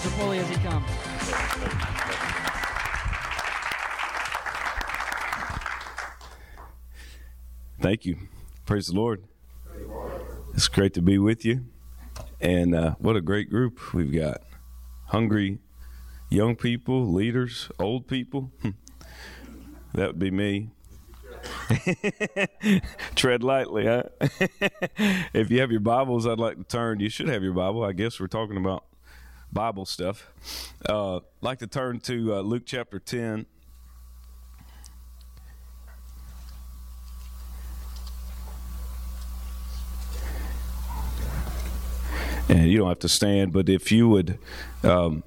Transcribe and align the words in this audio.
Zapoli 0.00 0.38
as 0.38 0.48
he 0.48 0.56
comes? 0.56 0.86
Thank 7.80 8.06
you. 8.06 8.16
Praise 8.64 8.86
the 8.86 8.94
Lord. 8.94 9.24
It's 10.54 10.68
great 10.68 10.94
to 10.94 11.02
be 11.02 11.18
with 11.18 11.44
you. 11.44 11.66
And 12.40 12.74
uh, 12.74 12.94
what 12.98 13.16
a 13.16 13.20
great 13.20 13.50
group 13.50 13.92
we've 13.92 14.12
got. 14.12 14.42
Hungry 15.06 15.58
young 16.32 16.56
people, 16.56 17.06
leaders, 17.12 17.70
old 17.78 18.08
people. 18.08 18.50
that 19.94 20.08
would 20.08 20.18
be 20.18 20.30
me. 20.30 20.70
Tread 23.14 23.42
lightly, 23.42 23.84
huh? 23.86 24.04
if 25.34 25.50
you 25.50 25.60
have 25.60 25.70
your 25.70 25.80
Bibles, 25.80 26.26
I'd 26.26 26.38
like 26.38 26.56
to 26.56 26.64
turn. 26.64 27.00
You 27.00 27.08
should 27.08 27.28
have 27.28 27.42
your 27.42 27.52
Bible. 27.52 27.84
I 27.84 27.92
guess 27.92 28.18
we're 28.18 28.28
talking 28.28 28.56
about 28.56 28.84
Bible 29.52 29.84
stuff. 29.84 30.32
Uh, 30.88 31.20
like 31.40 31.58
to 31.58 31.66
turn 31.66 32.00
to 32.00 32.34
uh, 32.34 32.40
Luke 32.40 32.62
chapter 32.64 32.98
10. 32.98 33.46
and 42.48 42.70
you 42.70 42.78
don't 42.78 42.88
have 42.88 42.98
to 42.98 43.08
stand, 43.08 43.52
but 43.52 43.68
if 43.68 43.90
you 43.90 44.08
would, 44.08 44.38
um, 44.82 45.22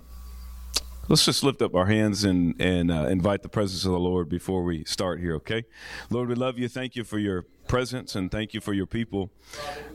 let's 1.08 1.26
just 1.26 1.44
lift 1.44 1.62
up 1.62 1.74
our 1.74 1.86
hands 1.86 2.24
and 2.24 2.60
and 2.62 2.92
uh, 2.92 3.08
invite 3.08 3.42
the 3.42 3.50
presence 3.50 3.86
of 3.86 3.92
the 3.92 4.00
Lord 4.00 4.30
before 4.30 4.64
we 4.64 4.84
start 4.86 5.20
here. 5.20 5.36
Okay, 5.36 5.66
Lord, 6.10 6.30
we 6.30 6.36
love 6.36 6.60
you. 6.60 6.68
Thank 6.68 6.96
you 6.96 7.04
for 7.04 7.18
your 7.18 7.44
presence 7.68 8.16
and 8.16 8.32
thank 8.32 8.54
you 8.54 8.62
for 8.62 8.74
your 8.74 8.86
people. 8.86 9.32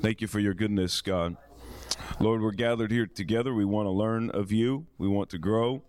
Thank 0.01 0.21
you 0.21 0.27
for 0.27 0.41
your 0.41 0.55
goodness, 0.55 1.01
God. 1.01 1.37
Lord, 2.19 2.43
we're 2.43 2.53
gathered 2.53 2.91
here 2.91 3.07
together. 3.07 3.55
We 3.55 3.65
want 3.65 3.87
to 3.87 3.91
learn 3.91 4.31
of 4.31 4.53
you. 4.53 4.87
We 4.99 5.09
want 5.09 5.31
to 5.31 5.39
grow. 5.39 5.83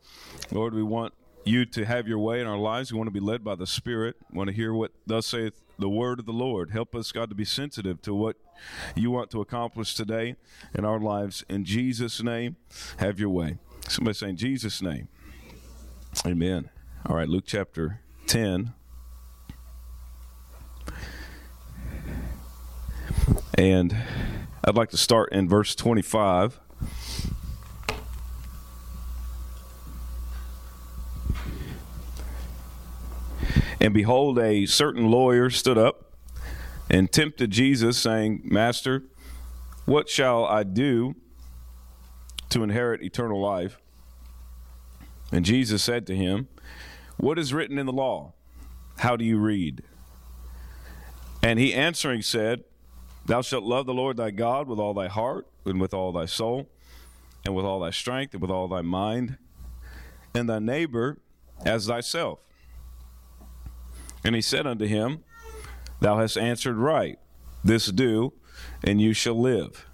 Lord, 0.51 0.73
we 0.73 0.83
want 0.83 1.13
you 1.43 1.65
to 1.65 1.85
have 1.85 2.07
your 2.07 2.19
way 2.19 2.39
in 2.39 2.47
our 2.47 2.57
lives. 2.57 2.91
We 2.91 2.97
want 2.97 3.07
to 3.07 3.11
be 3.11 3.19
led 3.19 3.43
by 3.43 3.55
the 3.55 3.67
Spirit. 3.67 4.15
We 4.31 4.37
want 4.37 4.49
to 4.49 4.55
hear 4.55 4.73
what 4.73 4.91
thus 5.05 5.27
saith 5.27 5.61
the 5.79 5.89
word 5.89 6.19
of 6.19 6.25
the 6.25 6.33
Lord. 6.33 6.71
Help 6.71 6.95
us, 6.95 7.11
God, 7.11 7.29
to 7.29 7.35
be 7.35 7.45
sensitive 7.45 8.01
to 8.03 8.13
what 8.13 8.37
you 8.95 9.11
want 9.11 9.31
to 9.31 9.41
accomplish 9.41 9.95
today 9.95 10.35
in 10.75 10.85
our 10.85 10.99
lives. 10.99 11.43
In 11.49 11.65
Jesus' 11.65 12.21
name, 12.21 12.55
have 12.97 13.19
your 13.19 13.29
way. 13.29 13.57
Somebody 13.87 14.15
say, 14.15 14.29
in 14.29 14.37
Jesus' 14.37 14.81
name. 14.81 15.07
Amen. 16.25 16.69
All 17.05 17.15
right, 17.15 17.27
Luke 17.27 17.45
chapter 17.47 17.99
10. 18.27 18.73
And 23.57 23.97
I'd 24.63 24.75
like 24.75 24.91
to 24.91 24.97
start 24.97 25.33
in 25.33 25.49
verse 25.49 25.73
25. 25.73 26.59
And 33.79 33.91
behold, 33.91 34.37
a 34.37 34.67
certain 34.67 35.09
lawyer 35.09 35.49
stood 35.49 35.79
up 35.79 36.13
and 36.91 37.11
tempted 37.11 37.49
Jesus, 37.49 37.97
saying, 37.97 38.41
Master, 38.43 39.01
what 39.85 40.07
shall 40.07 40.45
I 40.45 40.61
do 40.61 41.15
to 42.49 42.61
inherit 42.61 43.01
eternal 43.01 43.41
life? 43.41 43.79
And 45.31 45.43
Jesus 45.43 45.83
said 45.83 46.05
to 46.05 46.15
him, 46.15 46.47
What 47.17 47.39
is 47.39 47.51
written 47.51 47.79
in 47.79 47.87
the 47.87 47.93
law? 47.93 48.33
How 48.99 49.15
do 49.15 49.25
you 49.25 49.39
read? 49.39 49.81
And 51.41 51.57
he 51.57 51.73
answering 51.73 52.21
said, 52.21 52.63
Thou 53.31 53.41
shalt 53.41 53.63
love 53.63 53.85
the 53.85 53.93
Lord 53.93 54.17
thy 54.17 54.29
God 54.29 54.67
with 54.67 54.77
all 54.77 54.93
thy 54.93 55.07
heart, 55.07 55.47
and 55.63 55.79
with 55.79 55.93
all 55.93 56.11
thy 56.11 56.25
soul, 56.25 56.67
and 57.45 57.55
with 57.55 57.63
all 57.63 57.79
thy 57.79 57.89
strength, 57.89 58.33
and 58.33 58.41
with 58.41 58.51
all 58.51 58.67
thy 58.67 58.81
mind, 58.81 59.37
and 60.35 60.49
thy 60.49 60.59
neighbor 60.59 61.17
as 61.63 61.87
thyself. 61.87 62.39
And 64.25 64.35
he 64.35 64.41
said 64.41 64.67
unto 64.67 64.85
him, 64.85 65.23
Thou 66.01 66.17
hast 66.17 66.37
answered 66.37 66.75
right. 66.75 67.19
This 67.63 67.85
do, 67.85 68.33
and 68.83 68.99
you 68.99 69.13
shall 69.13 69.39
live. 69.39 69.87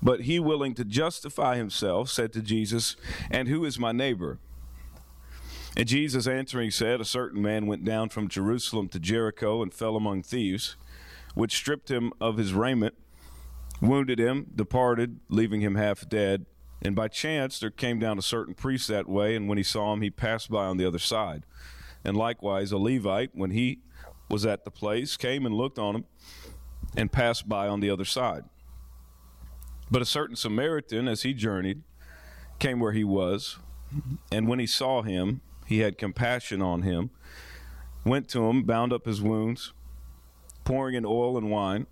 But 0.00 0.20
he, 0.20 0.38
willing 0.38 0.74
to 0.74 0.84
justify 0.84 1.56
himself, 1.56 2.10
said 2.10 2.32
to 2.34 2.42
Jesus, 2.42 2.94
And 3.28 3.48
who 3.48 3.64
is 3.64 3.76
my 3.76 3.90
neighbor? 3.90 4.38
And 5.76 5.88
Jesus 5.88 6.28
answering 6.28 6.70
said, 6.70 7.00
A 7.00 7.04
certain 7.04 7.42
man 7.42 7.66
went 7.66 7.84
down 7.84 8.10
from 8.10 8.28
Jerusalem 8.28 8.88
to 8.90 9.00
Jericho 9.00 9.64
and 9.64 9.74
fell 9.74 9.96
among 9.96 10.22
thieves, 10.22 10.76
which 11.34 11.56
stripped 11.56 11.90
him 11.90 12.12
of 12.20 12.36
his 12.36 12.54
raiment, 12.54 12.94
wounded 13.80 14.18
him, 14.18 14.46
departed, 14.54 15.20
leaving 15.28 15.60
him 15.60 15.74
half 15.74 16.08
dead. 16.08 16.46
And 16.82 16.94
by 16.94 17.08
chance 17.08 17.58
there 17.58 17.70
came 17.70 17.98
down 17.98 18.18
a 18.18 18.22
certain 18.22 18.54
priest 18.54 18.88
that 18.88 19.08
way, 19.08 19.36
and 19.36 19.48
when 19.48 19.58
he 19.58 19.64
saw 19.64 19.92
him, 19.92 20.00
he 20.00 20.10
passed 20.10 20.50
by 20.50 20.64
on 20.64 20.76
the 20.76 20.86
other 20.86 20.98
side. 20.98 21.44
And 22.04 22.16
likewise, 22.16 22.72
a 22.72 22.78
Levite, 22.78 23.30
when 23.34 23.50
he 23.50 23.80
was 24.30 24.46
at 24.46 24.64
the 24.64 24.70
place, 24.70 25.16
came 25.16 25.46
and 25.46 25.54
looked 25.54 25.78
on 25.78 25.96
him 25.96 26.04
and 26.96 27.10
passed 27.10 27.48
by 27.48 27.68
on 27.68 27.80
the 27.80 27.90
other 27.90 28.04
side. 28.04 28.44
But 29.90 30.02
a 30.02 30.06
certain 30.06 30.36
Samaritan, 30.36 31.08
as 31.08 31.22
he 31.22 31.34
journeyed, 31.34 31.82
came 32.58 32.80
where 32.80 32.92
he 32.92 33.04
was, 33.04 33.58
and 34.32 34.48
when 34.48 34.58
he 34.58 34.66
saw 34.66 35.02
him, 35.02 35.40
he 35.66 35.80
had 35.80 35.98
compassion 35.98 36.62
on 36.62 36.82
him, 36.82 37.10
went 38.04 38.28
to 38.30 38.48
him, 38.48 38.62
bound 38.64 38.92
up 38.92 39.06
his 39.06 39.20
wounds, 39.20 39.72
pouring 40.64 40.94
in 40.94 41.04
oil 41.04 41.36
and 41.36 41.50
wine, 41.50 41.86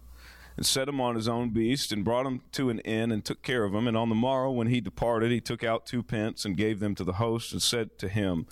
and 0.56 0.66
set 0.66 0.88
him 0.88 1.00
on 1.00 1.14
his 1.14 1.28
own 1.28 1.50
beast, 1.50 1.92
and 1.92 2.04
brought 2.04 2.26
him 2.26 2.42
to 2.52 2.70
an 2.70 2.80
inn, 2.80 3.12
and 3.12 3.24
took 3.24 3.42
care 3.42 3.64
of 3.64 3.74
him. 3.74 3.86
And 3.86 3.96
on 3.96 4.08
the 4.08 4.14
morrow, 4.14 4.50
when 4.50 4.66
he 4.66 4.80
departed, 4.80 5.30
he 5.30 5.40
took 5.40 5.64
out 5.64 5.86
two 5.86 6.02
pence, 6.02 6.44
and 6.44 6.56
gave 6.56 6.80
them 6.80 6.94
to 6.96 7.04
the 7.04 7.14
host, 7.14 7.52
and 7.52 7.62
said 7.62 7.98
to 7.98 8.08
him, 8.08 8.46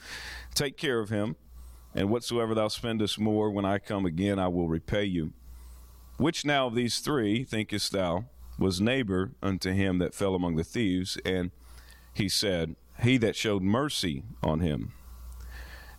Take 0.55 0.77
care 0.77 1.01
of 1.01 1.11
him 1.11 1.37
and 1.95 2.09
whatsoever 2.09 2.55
thou 2.55 2.69
spendest 2.69 3.19
more, 3.19 3.51
when 3.51 3.65
I 3.65 3.79
come 3.79 4.07
again, 4.07 4.39
I 4.39 4.49
will 4.49 4.69
repay 4.69 5.05
you. 5.05 5.33
Which 6.19 6.45
now 6.45 6.67
of 6.67 6.75
these 6.75 6.99
three, 7.01 7.45
thinkest 7.45 7.93
thou, 7.93 8.27
was 8.59 8.81
neighbor 8.81 9.33
unto 9.43 9.73
him 9.73 9.99
that 9.99 10.15
fell 10.15 10.35
among 10.35 10.57
the 10.57 10.65
thieves? 10.65 11.19
And 11.25 11.51
he 12.13 12.29
said, 12.29 12.77
He 13.03 13.17
that 13.19 13.37
showed 13.37 13.63
mercy 13.63 14.23
on 14.43 14.61
him. 14.61 14.93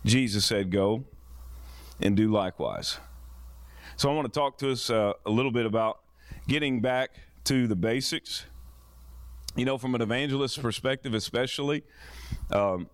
Jesus 0.04 0.46
said, 0.46 0.70
Go 0.70 1.04
and 2.00 2.16
do 2.16 2.30
likewise. 2.30 2.98
So 3.96 4.10
I 4.10 4.14
want 4.14 4.32
to 4.32 4.38
talk 4.38 4.58
to 4.58 4.70
us 4.72 4.90
uh, 4.90 5.12
a 5.26 5.30
little 5.30 5.50
bit 5.50 5.66
about 5.66 6.00
getting 6.48 6.80
back 6.80 7.10
to 7.44 7.66
the 7.66 7.76
basics. 7.76 8.46
You 9.54 9.64
know, 9.66 9.76
from 9.76 9.94
an 9.94 10.00
evangelist 10.00 10.62
perspective, 10.62 11.12
especially, 11.12 11.84
um, 12.50 12.88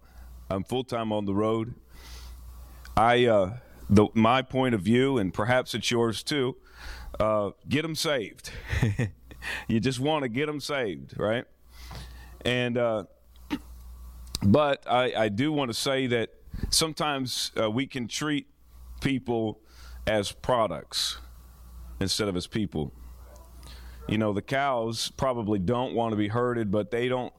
I'm 0.51 0.65
full 0.65 0.83
time 0.83 1.13
on 1.13 1.25
the 1.25 1.35
road. 1.35 1.75
I 2.97 3.27
uh, 3.27 3.59
the 3.89 4.09
my 4.15 4.43
point 4.43 4.75
of 4.75 4.81
view, 4.81 5.19
and 5.19 5.33
perhaps 5.33 5.75
it's 5.75 5.91
yours 5.91 6.23
too. 6.23 6.57
Uh, 7.21 7.51
get 7.69 7.83
them 7.83 7.95
saved. 7.95 8.51
you 9.69 9.79
just 9.79 10.01
want 10.01 10.25
to 10.25 10.29
get 10.29 10.47
them 10.47 10.61
saved, 10.61 11.15
right? 11.17 11.45
And 12.45 12.77
uh, 12.77 13.05
but 14.43 14.83
I, 14.89 15.13
I 15.15 15.29
do 15.29 15.53
want 15.53 15.71
to 15.71 15.75
say 15.75 16.09
that 16.09 16.31
sometimes 16.71 17.53
uh, 17.61 17.71
we 17.71 17.87
can 17.87 18.09
treat 18.09 18.47
people 19.01 19.61
as 20.09 20.33
products 20.33 21.19
instead 22.01 22.29
of 22.29 22.37
as 22.37 22.47
people. 22.47 22.93
You 24.09 24.17
know, 24.17 24.33
the 24.33 24.43
cows 24.43 25.13
probably 25.17 25.59
don't 25.59 25.95
want 25.95 26.13
to 26.13 26.17
be 26.17 26.29
herded, 26.29 26.71
but 26.71 26.91
they 26.91 27.09
don't 27.09 27.33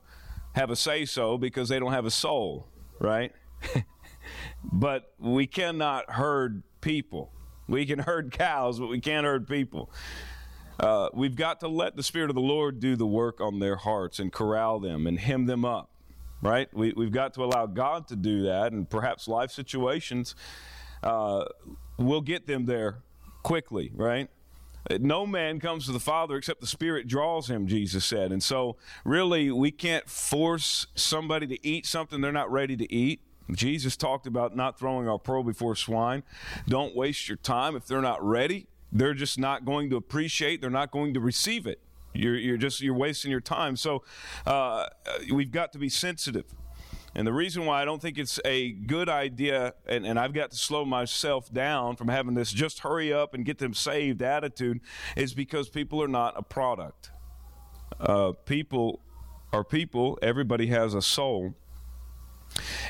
have 0.53 0.69
a 0.69 0.75
say 0.75 1.05
so 1.05 1.37
because 1.37 1.67
they 1.67 1.79
don't 1.79 1.93
have 1.93 2.05
a 2.05 2.11
soul, 2.11 2.67
right? 2.99 3.33
but 4.63 5.13
we 5.17 5.47
cannot 5.47 6.11
herd 6.11 6.61
people. 6.79 7.31
We 7.67 7.85
can 7.85 7.99
herd 7.99 8.31
cows, 8.31 8.79
but 8.79 8.87
we 8.87 8.99
can't 8.99 9.25
herd 9.25 9.47
people. 9.47 9.89
Uh, 10.79 11.09
we've 11.13 11.35
got 11.35 11.59
to 11.61 11.67
let 11.67 11.95
the 11.95 12.03
Spirit 12.03 12.29
of 12.29 12.35
the 12.35 12.41
Lord 12.41 12.79
do 12.79 12.95
the 12.95 13.05
work 13.05 13.41
on 13.41 13.59
their 13.59 13.75
hearts 13.75 14.19
and 14.19 14.31
corral 14.31 14.79
them 14.79 15.07
and 15.07 15.19
hem 15.19 15.45
them 15.47 15.65
up, 15.65 15.89
right? 16.41 16.71
We, 16.71 16.93
we've 16.95 17.11
got 17.11 17.33
to 17.33 17.43
allow 17.43 17.65
God 17.65 18.07
to 18.09 18.15
do 18.15 18.43
that, 18.43 18.71
and 18.73 18.87
perhaps 18.89 19.27
life 19.27 19.51
situations 19.51 20.35
uh, 21.03 21.45
will 21.99 22.21
get 22.21 22.47
them 22.47 22.65
there 22.65 23.03
quickly, 23.43 23.91
right? 23.93 24.29
No 24.99 25.27
man 25.27 25.59
comes 25.59 25.85
to 25.85 25.91
the 25.91 25.99
Father 25.99 26.37
except 26.37 26.61
the 26.61 26.67
Spirit 26.67 27.07
draws 27.07 27.49
him, 27.49 27.67
Jesus 27.67 28.05
said. 28.05 28.31
And 28.31 28.41
so, 28.41 28.77
really, 29.03 29.51
we 29.51 29.71
can't 29.71 30.09
force 30.09 30.87
somebody 30.95 31.45
to 31.47 31.67
eat 31.67 31.85
something 31.85 32.21
they're 32.21 32.31
not 32.31 32.51
ready 32.51 32.75
to 32.77 32.91
eat. 32.91 33.21
Jesus 33.51 33.97
talked 33.97 34.25
about 34.25 34.55
not 34.55 34.79
throwing 34.79 35.07
our 35.07 35.19
pearl 35.19 35.43
before 35.43 35.75
swine. 35.75 36.23
Don't 36.67 36.95
waste 36.95 37.27
your 37.27 37.37
time 37.37 37.75
if 37.75 37.85
they're 37.85 38.01
not 38.01 38.23
ready. 38.23 38.67
They're 38.91 39.13
just 39.13 39.37
not 39.37 39.65
going 39.65 39.89
to 39.89 39.97
appreciate. 39.97 40.61
They're 40.61 40.69
not 40.69 40.91
going 40.91 41.13
to 41.13 41.19
receive 41.19 41.67
it. 41.67 41.81
You're, 42.13 42.37
you're 42.37 42.57
just 42.57 42.81
you're 42.81 42.95
wasting 42.95 43.31
your 43.31 43.41
time. 43.41 43.75
So 43.75 44.03
uh, 44.45 44.87
we've 45.31 45.51
got 45.51 45.71
to 45.73 45.77
be 45.77 45.89
sensitive. 45.89 46.45
And 47.15 47.25
the 47.25 47.33
reason 47.33 47.65
why 47.65 47.81
I 47.81 47.85
don't 47.85 48.01
think 48.01 48.17
it's 48.17 48.39
a 48.45 48.71
good 48.71 49.09
idea, 49.09 49.73
and, 49.87 50.05
and, 50.05 50.19
I've 50.19 50.33
got 50.33 50.51
to 50.51 50.57
slow 50.57 50.85
myself 50.85 51.51
down 51.51 51.95
from 51.95 52.07
having 52.07 52.35
this 52.35 52.51
just 52.51 52.79
hurry 52.79 53.11
up 53.11 53.33
and 53.33 53.43
get 53.43 53.57
them 53.57 53.73
saved 53.73 54.21
attitude, 54.21 54.79
is 55.15 55.33
because 55.33 55.69
people 55.69 56.03
are 56.03 56.07
not 56.07 56.35
a 56.37 56.43
product. 56.43 57.09
Uh, 57.99 58.33
people 58.45 59.01
are 59.51 59.63
people, 59.63 60.19
everybody 60.21 60.67
has 60.67 60.93
a 60.93 61.01
soul. 61.01 61.55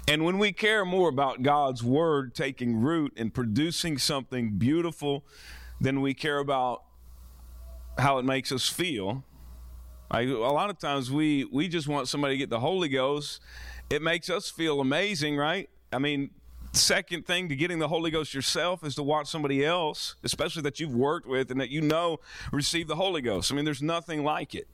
And 0.08 0.26
when 0.26 0.38
we 0.38 0.52
care 0.52 0.86
more 0.86 1.10
about 1.10 1.42
God's 1.42 1.84
word 1.84 2.34
taking 2.34 2.82
root 2.82 3.14
and 3.18 3.34
producing 3.34 3.98
something 3.98 4.58
beautiful 4.58 5.24
than 5.80 6.02
we 6.02 6.14
care 6.14 6.40
about 6.40 6.84
how 7.98 8.18
it 8.18 8.26
makes 8.26 8.52
us 8.52 8.68
feel, 8.68 9.24
I, 10.12 10.22
a 10.22 10.34
lot 10.34 10.70
of 10.70 10.80
times 10.80 11.12
we, 11.12 11.46
we 11.46 11.68
just 11.68 11.88
want 11.88 12.08
somebody 12.08 12.34
to 12.34 12.38
get 12.38 12.50
the 12.50 12.60
Holy 12.60 12.90
Ghost. 12.90 13.42
It 13.90 14.02
makes 14.02 14.30
us 14.30 14.50
feel 14.50 14.82
amazing, 14.82 15.36
right? 15.36 15.70
I 15.92 15.98
mean, 15.98 16.30
second 16.74 17.26
thing 17.26 17.50
to 17.50 17.56
getting 17.56 17.80
the 17.80 17.88
Holy 17.88 18.12
Ghost 18.12 18.34
yourself 18.34 18.84
is 18.84 18.96
to 18.96 19.04
watch 19.04 19.28
somebody 19.28 19.66
else, 19.66 20.16
especially 20.24 20.62
that 20.64 20.80
you've 20.80 20.94
worked 20.94 21.28
with 21.28 21.50
and 21.52 21.60
that 21.60 21.70
you 21.70 21.82
know 21.82 22.20
receive 22.52 22.88
the 22.88 22.96
Holy 22.96 23.22
Ghost. 23.22 23.52
I 23.52 23.56
mean, 23.56 23.66
there's 23.66 23.82
nothing 23.82 24.24
like 24.24 24.54
it, 24.54 24.68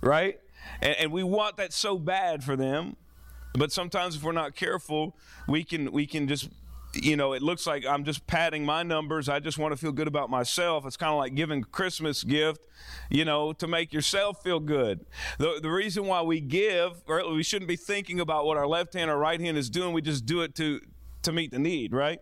right? 0.00 0.38
And, 0.80 0.96
and 0.98 1.12
we 1.12 1.24
want 1.24 1.56
that 1.56 1.72
so 1.72 1.98
bad 1.98 2.44
for 2.44 2.56
them. 2.56 2.96
But 3.54 3.72
sometimes 3.72 4.14
if 4.14 4.22
we're 4.22 4.32
not 4.32 4.54
careful, 4.54 5.16
we 5.48 5.64
can 5.64 5.90
we 5.90 6.06
can 6.06 6.28
just 6.28 6.48
you 7.02 7.16
know, 7.16 7.32
it 7.32 7.42
looks 7.42 7.66
like 7.66 7.86
I'm 7.86 8.04
just 8.04 8.26
padding 8.26 8.64
my 8.64 8.82
numbers. 8.82 9.28
I 9.28 9.40
just 9.40 9.58
want 9.58 9.72
to 9.72 9.76
feel 9.76 9.92
good 9.92 10.08
about 10.08 10.30
myself. 10.30 10.86
It's 10.86 10.96
kind 10.96 11.12
of 11.12 11.18
like 11.18 11.34
giving 11.34 11.62
Christmas 11.64 12.24
gift, 12.24 12.66
you 13.10 13.24
know, 13.24 13.52
to 13.54 13.66
make 13.66 13.92
yourself 13.92 14.42
feel 14.42 14.60
good. 14.60 15.06
The, 15.38 15.58
the 15.62 15.70
reason 15.70 16.06
why 16.06 16.22
we 16.22 16.40
give, 16.40 17.02
or 17.06 17.32
we 17.32 17.42
shouldn't 17.42 17.68
be 17.68 17.76
thinking 17.76 18.20
about 18.20 18.46
what 18.46 18.56
our 18.56 18.66
left 18.66 18.94
hand 18.94 19.10
or 19.10 19.18
right 19.18 19.40
hand 19.40 19.56
is 19.56 19.70
doing. 19.70 19.92
We 19.92 20.02
just 20.02 20.26
do 20.26 20.42
it 20.42 20.54
to 20.56 20.80
to 21.22 21.32
meet 21.32 21.50
the 21.50 21.58
need, 21.58 21.92
right? 21.92 22.20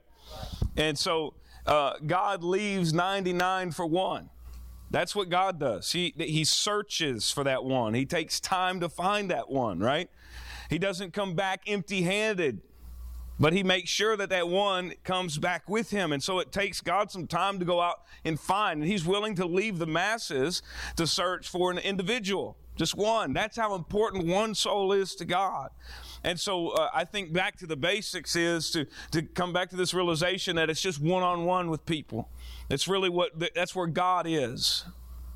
And 0.76 0.99
so 0.99 1.34
uh, 1.67 1.94
God 2.06 2.43
leaves 2.43 2.93
99 2.93 3.72
for 3.72 3.87
one. 3.87 4.31
That's 4.90 5.17
what 5.17 5.29
God 5.29 5.58
does. 5.58 5.93
He 5.93 6.14
he 6.17 6.44
searches 6.44 7.31
for 7.31 7.44
that 7.44 7.64
one. 7.64 7.94
He 7.94 8.06
takes 8.06 8.40
time 8.40 8.81
to 8.81 8.88
find 8.88 9.31
that 9.31 9.50
one, 9.50 9.81
right? 9.81 10.08
He 10.70 10.79
doesn't 10.79 11.12
come 11.12 11.34
back 11.34 11.62
empty 11.67 12.02
handed. 12.02 12.61
But 13.38 13.53
he 13.53 13.62
makes 13.62 13.91
sure 13.91 14.17
that 14.17 14.31
that 14.31 14.49
one 14.49 14.94
comes 15.05 15.37
back 15.38 15.69
with 15.69 15.91
him. 15.91 16.12
And 16.12 16.23
so 16.23 16.38
it 16.38 16.53
takes 16.53 16.81
God 16.81 17.11
some 17.11 17.27
time 17.27 17.59
to 17.59 17.65
go 17.65 17.81
out 17.81 18.03
and 18.25 18.41
find. 18.41 18.81
And 18.81 18.91
he's 18.91 19.05
willing 19.05 19.35
to 19.37 19.47
leave 19.47 19.79
the 19.79 19.87
masses 19.87 20.62
to 20.97 21.06
search 21.06 21.49
for 21.49 21.71
an 21.71 21.79
individual, 21.79 22.56
just 22.77 22.94
one. 22.94 23.35
That's 23.35 23.56
how 23.56 23.75
important 23.75 24.27
one 24.27 24.55
soul 24.55 24.93
is 24.93 25.15
to 25.17 25.27
God. 25.27 25.71
And 26.25 26.41
so 26.41 26.69
uh, 26.69 26.88
I 26.94 27.05
think 27.05 27.33
back 27.33 27.56
to 27.59 27.67
the 27.67 27.77
basics 27.77 28.37
is 28.37 28.71
to, 28.71 28.87
to 29.12 29.23
come 29.23 29.53
back 29.53 29.69
to 29.71 29.77
this 29.77 29.93
realization 29.93 30.56
that 30.56 30.71
it's 30.71 30.81
just 30.81 31.00
one 31.00 31.23
on 31.23 31.44
one 31.44 31.69
with 31.69 31.85
people. 31.85 32.31
It's 32.71 32.89
really 32.89 33.11
what, 33.11 33.32
that's 33.55 33.75
where 33.75 33.87
God 33.87 34.27
is. 34.27 34.87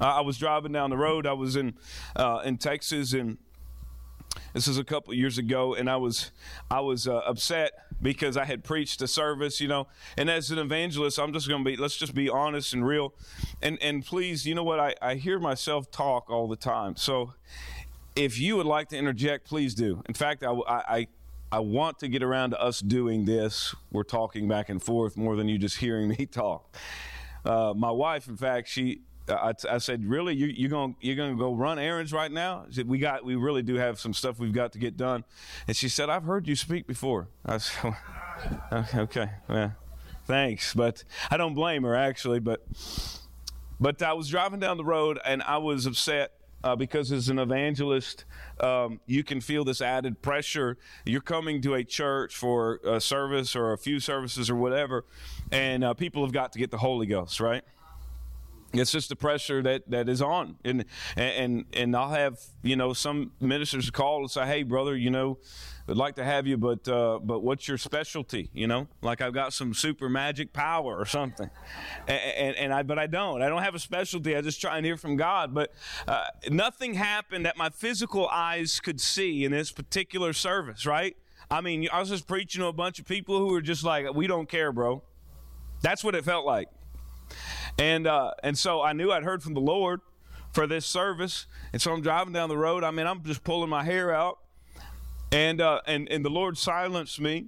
Uh, 0.00 0.04
I 0.04 0.20
was 0.22 0.38
driving 0.38 0.72
down 0.72 0.88
the 0.88 0.96
road. 0.96 1.26
I 1.26 1.34
was 1.34 1.56
in, 1.56 1.74
uh, 2.16 2.40
in 2.44 2.56
Texas 2.56 3.12
and 3.12 3.36
this 4.52 4.66
was 4.66 4.78
a 4.78 4.84
couple 4.84 5.14
years 5.14 5.38
ago, 5.38 5.74
and 5.74 5.88
I 5.88 5.96
was 5.96 6.30
I 6.70 6.80
was 6.80 7.06
uh, 7.06 7.16
upset 7.16 7.72
because 8.02 8.36
I 8.36 8.44
had 8.44 8.64
preached 8.64 9.02
a 9.02 9.08
service, 9.08 9.60
you 9.60 9.68
know. 9.68 9.86
And 10.16 10.30
as 10.30 10.50
an 10.50 10.58
evangelist, 10.58 11.18
I'm 11.18 11.32
just 11.32 11.48
going 11.48 11.64
to 11.64 11.70
be 11.70 11.76
let's 11.76 11.96
just 11.96 12.14
be 12.14 12.28
honest 12.28 12.72
and 12.72 12.86
real. 12.86 13.14
And 13.62 13.80
and 13.82 14.04
please, 14.04 14.46
you 14.46 14.54
know 14.54 14.64
what? 14.64 14.80
I, 14.80 14.94
I 15.00 15.14
hear 15.14 15.38
myself 15.38 15.90
talk 15.90 16.30
all 16.30 16.48
the 16.48 16.56
time. 16.56 16.96
So 16.96 17.34
if 18.16 18.38
you 18.38 18.56
would 18.56 18.66
like 18.66 18.88
to 18.88 18.96
interject, 18.96 19.46
please 19.46 19.74
do. 19.74 20.02
In 20.08 20.14
fact, 20.14 20.42
I, 20.42 20.52
I, 20.68 21.06
I 21.52 21.60
want 21.60 21.98
to 22.00 22.08
get 22.08 22.22
around 22.22 22.50
to 22.50 22.60
us 22.60 22.80
doing 22.80 23.24
this. 23.24 23.74
We're 23.92 24.02
talking 24.02 24.48
back 24.48 24.68
and 24.68 24.82
forth 24.82 25.16
more 25.16 25.36
than 25.36 25.48
you 25.48 25.58
just 25.58 25.78
hearing 25.78 26.08
me 26.08 26.26
talk. 26.30 26.76
Uh, 27.44 27.72
my 27.74 27.90
wife, 27.90 28.28
in 28.28 28.36
fact, 28.36 28.68
she 28.68 29.00
I, 29.30 29.52
I 29.68 29.78
said, 29.78 30.04
really, 30.04 30.34
you, 30.34 30.46
you're 30.46 30.70
going 30.70 30.96
you're 31.00 31.16
to 31.16 31.36
go 31.36 31.54
run 31.54 31.78
errands 31.78 32.12
right 32.12 32.30
now? 32.30 32.66
Said, 32.70 32.88
we 32.88 32.98
got 32.98 33.24
we 33.24 33.36
really 33.36 33.62
do 33.62 33.76
have 33.76 33.98
some 34.00 34.14
stuff 34.14 34.38
we've 34.38 34.52
got 34.52 34.72
to 34.72 34.78
get 34.78 34.96
done. 34.96 35.24
And 35.66 35.76
she 35.76 35.88
said, 35.88 36.10
I've 36.10 36.24
heard 36.24 36.48
you 36.48 36.56
speak 36.56 36.86
before. 36.86 37.28
I 37.44 37.58
said, 37.58 37.94
okay, 38.72 38.98
okay, 39.00 39.30
yeah, 39.48 39.70
thanks, 40.26 40.74
but 40.74 41.04
I 41.30 41.36
don't 41.36 41.54
blame 41.54 41.82
her 41.84 41.94
actually. 41.94 42.40
But 42.40 42.66
but 43.78 44.02
I 44.02 44.12
was 44.12 44.28
driving 44.28 44.60
down 44.60 44.76
the 44.76 44.84
road 44.84 45.18
and 45.24 45.42
I 45.42 45.58
was 45.58 45.86
upset. 45.86 46.32
Uh, 46.62 46.76
because 46.76 47.10
as 47.10 47.30
an 47.30 47.38
evangelist, 47.38 48.26
um, 48.60 49.00
you 49.06 49.24
can 49.24 49.40
feel 49.40 49.64
this 49.64 49.80
added 49.80 50.20
pressure. 50.20 50.76
You're 51.06 51.22
coming 51.22 51.62
to 51.62 51.72
a 51.72 51.82
church 51.82 52.36
for 52.36 52.80
a 52.84 53.00
service 53.00 53.56
or 53.56 53.72
a 53.72 53.78
few 53.78 53.98
services 53.98 54.50
or 54.50 54.56
whatever, 54.56 55.06
and 55.50 55.82
uh, 55.82 55.94
people 55.94 56.22
have 56.22 56.34
got 56.34 56.52
to 56.52 56.58
get 56.58 56.70
the 56.70 56.76
Holy 56.76 57.06
Ghost, 57.06 57.40
right? 57.40 57.64
It's 58.72 58.92
just 58.92 59.08
the 59.08 59.16
pressure 59.16 59.62
that, 59.62 59.90
that 59.90 60.08
is 60.08 60.22
on. 60.22 60.56
And 60.64 60.84
and 61.16 61.64
and 61.72 61.96
I'll 61.96 62.10
have 62.10 62.38
you 62.62 62.76
know 62.76 62.92
some 62.92 63.32
ministers 63.40 63.90
call 63.90 64.20
and 64.20 64.30
say 64.30 64.46
hey 64.46 64.62
brother 64.62 64.96
you 64.96 65.10
know 65.10 65.38
I'd 65.88 65.96
like 65.96 66.14
to 66.16 66.24
have 66.24 66.46
you 66.46 66.56
but 66.56 66.86
uh, 66.88 67.18
but 67.20 67.40
what's 67.40 67.66
your 67.66 67.78
specialty? 67.78 68.48
You 68.52 68.68
know 68.68 68.86
like 69.02 69.20
I've 69.20 69.34
got 69.34 69.52
some 69.52 69.74
super 69.74 70.08
magic 70.08 70.52
power 70.52 70.96
or 70.96 71.04
something. 71.04 71.50
And, 72.06 72.20
and, 72.20 72.56
and 72.56 72.74
I 72.74 72.82
but 72.82 72.98
I 72.98 73.06
don't. 73.06 73.42
I 73.42 73.48
don't 73.48 73.62
have 73.62 73.74
a 73.74 73.78
specialty. 73.80 74.36
I 74.36 74.40
just 74.40 74.60
try 74.60 74.76
and 74.76 74.86
hear 74.86 74.96
from 74.96 75.16
God. 75.16 75.52
But 75.52 75.72
uh, 76.06 76.26
nothing 76.48 76.94
happened 76.94 77.46
that 77.46 77.56
my 77.56 77.70
physical 77.70 78.28
eyes 78.28 78.78
could 78.78 79.00
see 79.00 79.44
in 79.44 79.52
this 79.52 79.72
particular 79.72 80.32
service 80.32 80.86
right? 80.86 81.16
I 81.50 81.60
mean 81.60 81.88
I 81.92 81.98
was 81.98 82.08
just 82.08 82.28
preaching 82.28 82.60
to 82.60 82.68
a 82.68 82.72
bunch 82.72 83.00
of 83.00 83.06
people 83.06 83.38
who 83.38 83.48
were 83.48 83.62
just 83.62 83.82
like 83.82 84.12
we 84.14 84.28
don't 84.28 84.48
care 84.48 84.70
bro. 84.70 85.02
That's 85.82 86.04
what 86.04 86.14
it 86.14 86.24
felt 86.24 86.46
like 86.46 86.68
and, 87.80 88.06
uh, 88.06 88.32
and 88.42 88.58
so 88.58 88.82
I 88.82 88.92
knew 88.92 89.10
I'd 89.10 89.24
heard 89.24 89.42
from 89.42 89.54
the 89.54 89.60
Lord 89.60 90.02
for 90.52 90.66
this 90.66 90.84
service. 90.84 91.46
And 91.72 91.80
so 91.80 91.92
I'm 91.94 92.02
driving 92.02 92.34
down 92.34 92.50
the 92.50 92.56
road. 92.58 92.84
I 92.84 92.90
mean, 92.90 93.06
I'm 93.06 93.24
just 93.24 93.42
pulling 93.42 93.70
my 93.70 93.82
hair 93.82 94.14
out. 94.14 94.38
And, 95.32 95.62
uh, 95.62 95.80
and, 95.86 96.06
and 96.10 96.22
the 96.22 96.28
Lord 96.28 96.58
silenced 96.58 97.18
me. 97.20 97.46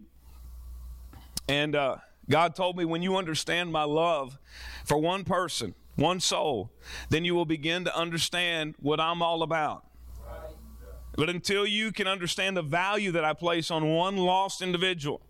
And 1.49 1.77
uh, 1.77 1.97
God 2.31 2.55
told 2.55 2.79
me, 2.79 2.87
when 2.87 3.03
you 3.03 3.17
understand 3.17 3.73
my 3.73 3.83
love 3.83 4.39
for 4.87 4.97
one 4.97 5.25
person, 5.25 5.75
one 5.97 6.19
soul, 6.19 6.71
then 7.11 7.27
you 7.27 7.35
will 7.35 7.45
begin 7.45 7.85
to 7.85 7.95
understand 7.95 8.75
what 8.81 9.01
I'm 9.01 9.21
all 9.21 9.43
about. 9.43 9.85
But 11.15 11.29
until 11.29 11.67
you 11.67 11.93
can 11.93 12.07
understand 12.07 12.57
the 12.57 12.63
value 12.63 13.13
that 13.13 13.25
I 13.25 13.35
place 13.35 13.71
on 13.71 13.87
one 13.93 14.17
lost 14.17 14.63
individual, 14.63 15.21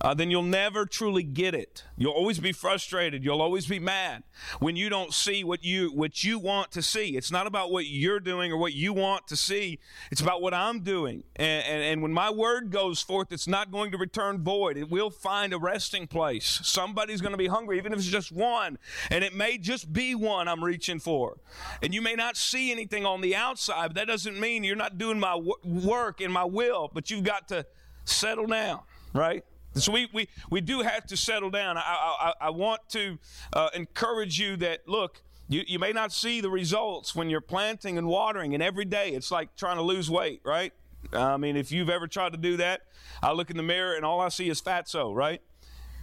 uh, 0.00 0.14
then 0.14 0.30
you'll 0.30 0.42
never 0.42 0.84
truly 0.84 1.22
get 1.22 1.54
it. 1.54 1.84
You'll 1.96 2.12
always 2.12 2.38
be 2.38 2.52
frustrated. 2.52 3.24
You'll 3.24 3.40
always 3.40 3.66
be 3.66 3.78
mad 3.78 4.24
when 4.60 4.76
you 4.76 4.88
don't 4.88 5.14
see 5.14 5.42
what 5.42 5.64
you 5.64 5.90
what 5.92 6.22
you 6.22 6.38
want 6.38 6.70
to 6.72 6.82
see. 6.82 7.16
It's 7.16 7.30
not 7.30 7.46
about 7.46 7.72
what 7.72 7.86
you're 7.86 8.20
doing 8.20 8.52
or 8.52 8.58
what 8.58 8.74
you 8.74 8.92
want 8.92 9.26
to 9.28 9.36
see. 9.36 9.78
It's 10.10 10.20
about 10.20 10.42
what 10.42 10.52
I'm 10.52 10.80
doing. 10.80 11.24
And, 11.36 11.64
and, 11.64 11.82
and 11.82 12.02
when 12.02 12.12
my 12.12 12.30
word 12.30 12.70
goes 12.70 13.00
forth, 13.00 13.32
it's 13.32 13.48
not 13.48 13.70
going 13.70 13.90
to 13.92 13.98
return 13.98 14.42
void. 14.42 14.76
It 14.76 14.90
will 14.90 15.10
find 15.10 15.52
a 15.52 15.58
resting 15.58 16.06
place. 16.06 16.60
Somebody's 16.62 17.20
going 17.20 17.32
to 17.32 17.38
be 17.38 17.46
hungry, 17.46 17.78
even 17.78 17.92
if 17.92 17.98
it's 17.98 18.08
just 18.08 18.32
one. 18.32 18.78
And 19.10 19.24
it 19.24 19.34
may 19.34 19.56
just 19.56 19.92
be 19.92 20.14
one 20.14 20.46
I'm 20.46 20.62
reaching 20.62 20.98
for. 20.98 21.38
And 21.82 21.94
you 21.94 22.02
may 22.02 22.14
not 22.14 22.36
see 22.36 22.70
anything 22.70 23.06
on 23.06 23.22
the 23.22 23.34
outside, 23.34 23.88
but 23.88 23.96
that 23.96 24.06
doesn't 24.06 24.38
mean 24.38 24.62
you're 24.62 24.76
not 24.76 24.98
doing 24.98 25.18
my 25.18 25.40
work 25.64 26.20
and 26.20 26.32
my 26.32 26.44
will. 26.44 26.90
But 26.92 27.10
you've 27.10 27.24
got 27.24 27.48
to 27.48 27.66
settle 28.04 28.46
down, 28.46 28.80
right? 29.12 29.44
So 29.76 29.92
we, 29.92 30.08
we, 30.12 30.28
we 30.50 30.60
do 30.60 30.80
have 30.80 31.06
to 31.06 31.16
settle 31.16 31.50
down. 31.50 31.76
I, 31.76 31.82
I, 31.82 32.32
I 32.46 32.50
want 32.50 32.80
to 32.90 33.18
uh, 33.52 33.68
encourage 33.74 34.38
you 34.38 34.56
that, 34.56 34.88
look, 34.88 35.22
you, 35.48 35.62
you 35.66 35.78
may 35.78 35.92
not 35.92 36.12
see 36.12 36.40
the 36.40 36.50
results 36.50 37.14
when 37.14 37.30
you're 37.30 37.40
planting 37.40 37.98
and 37.98 38.06
watering, 38.06 38.54
and 38.54 38.62
every 38.62 38.84
day 38.84 39.10
it's 39.10 39.30
like 39.30 39.54
trying 39.56 39.76
to 39.76 39.82
lose 39.82 40.10
weight, 40.10 40.40
right? 40.44 40.72
I 41.12 41.36
mean, 41.36 41.56
if 41.56 41.70
you've 41.70 41.90
ever 41.90 42.06
tried 42.06 42.32
to 42.32 42.38
do 42.38 42.56
that, 42.56 42.82
I 43.22 43.32
look 43.32 43.50
in 43.50 43.56
the 43.56 43.62
mirror 43.62 43.94
and 43.94 44.04
all 44.04 44.20
I 44.20 44.28
see 44.28 44.48
is 44.48 44.60
fatso, 44.60 45.14
right? 45.14 45.40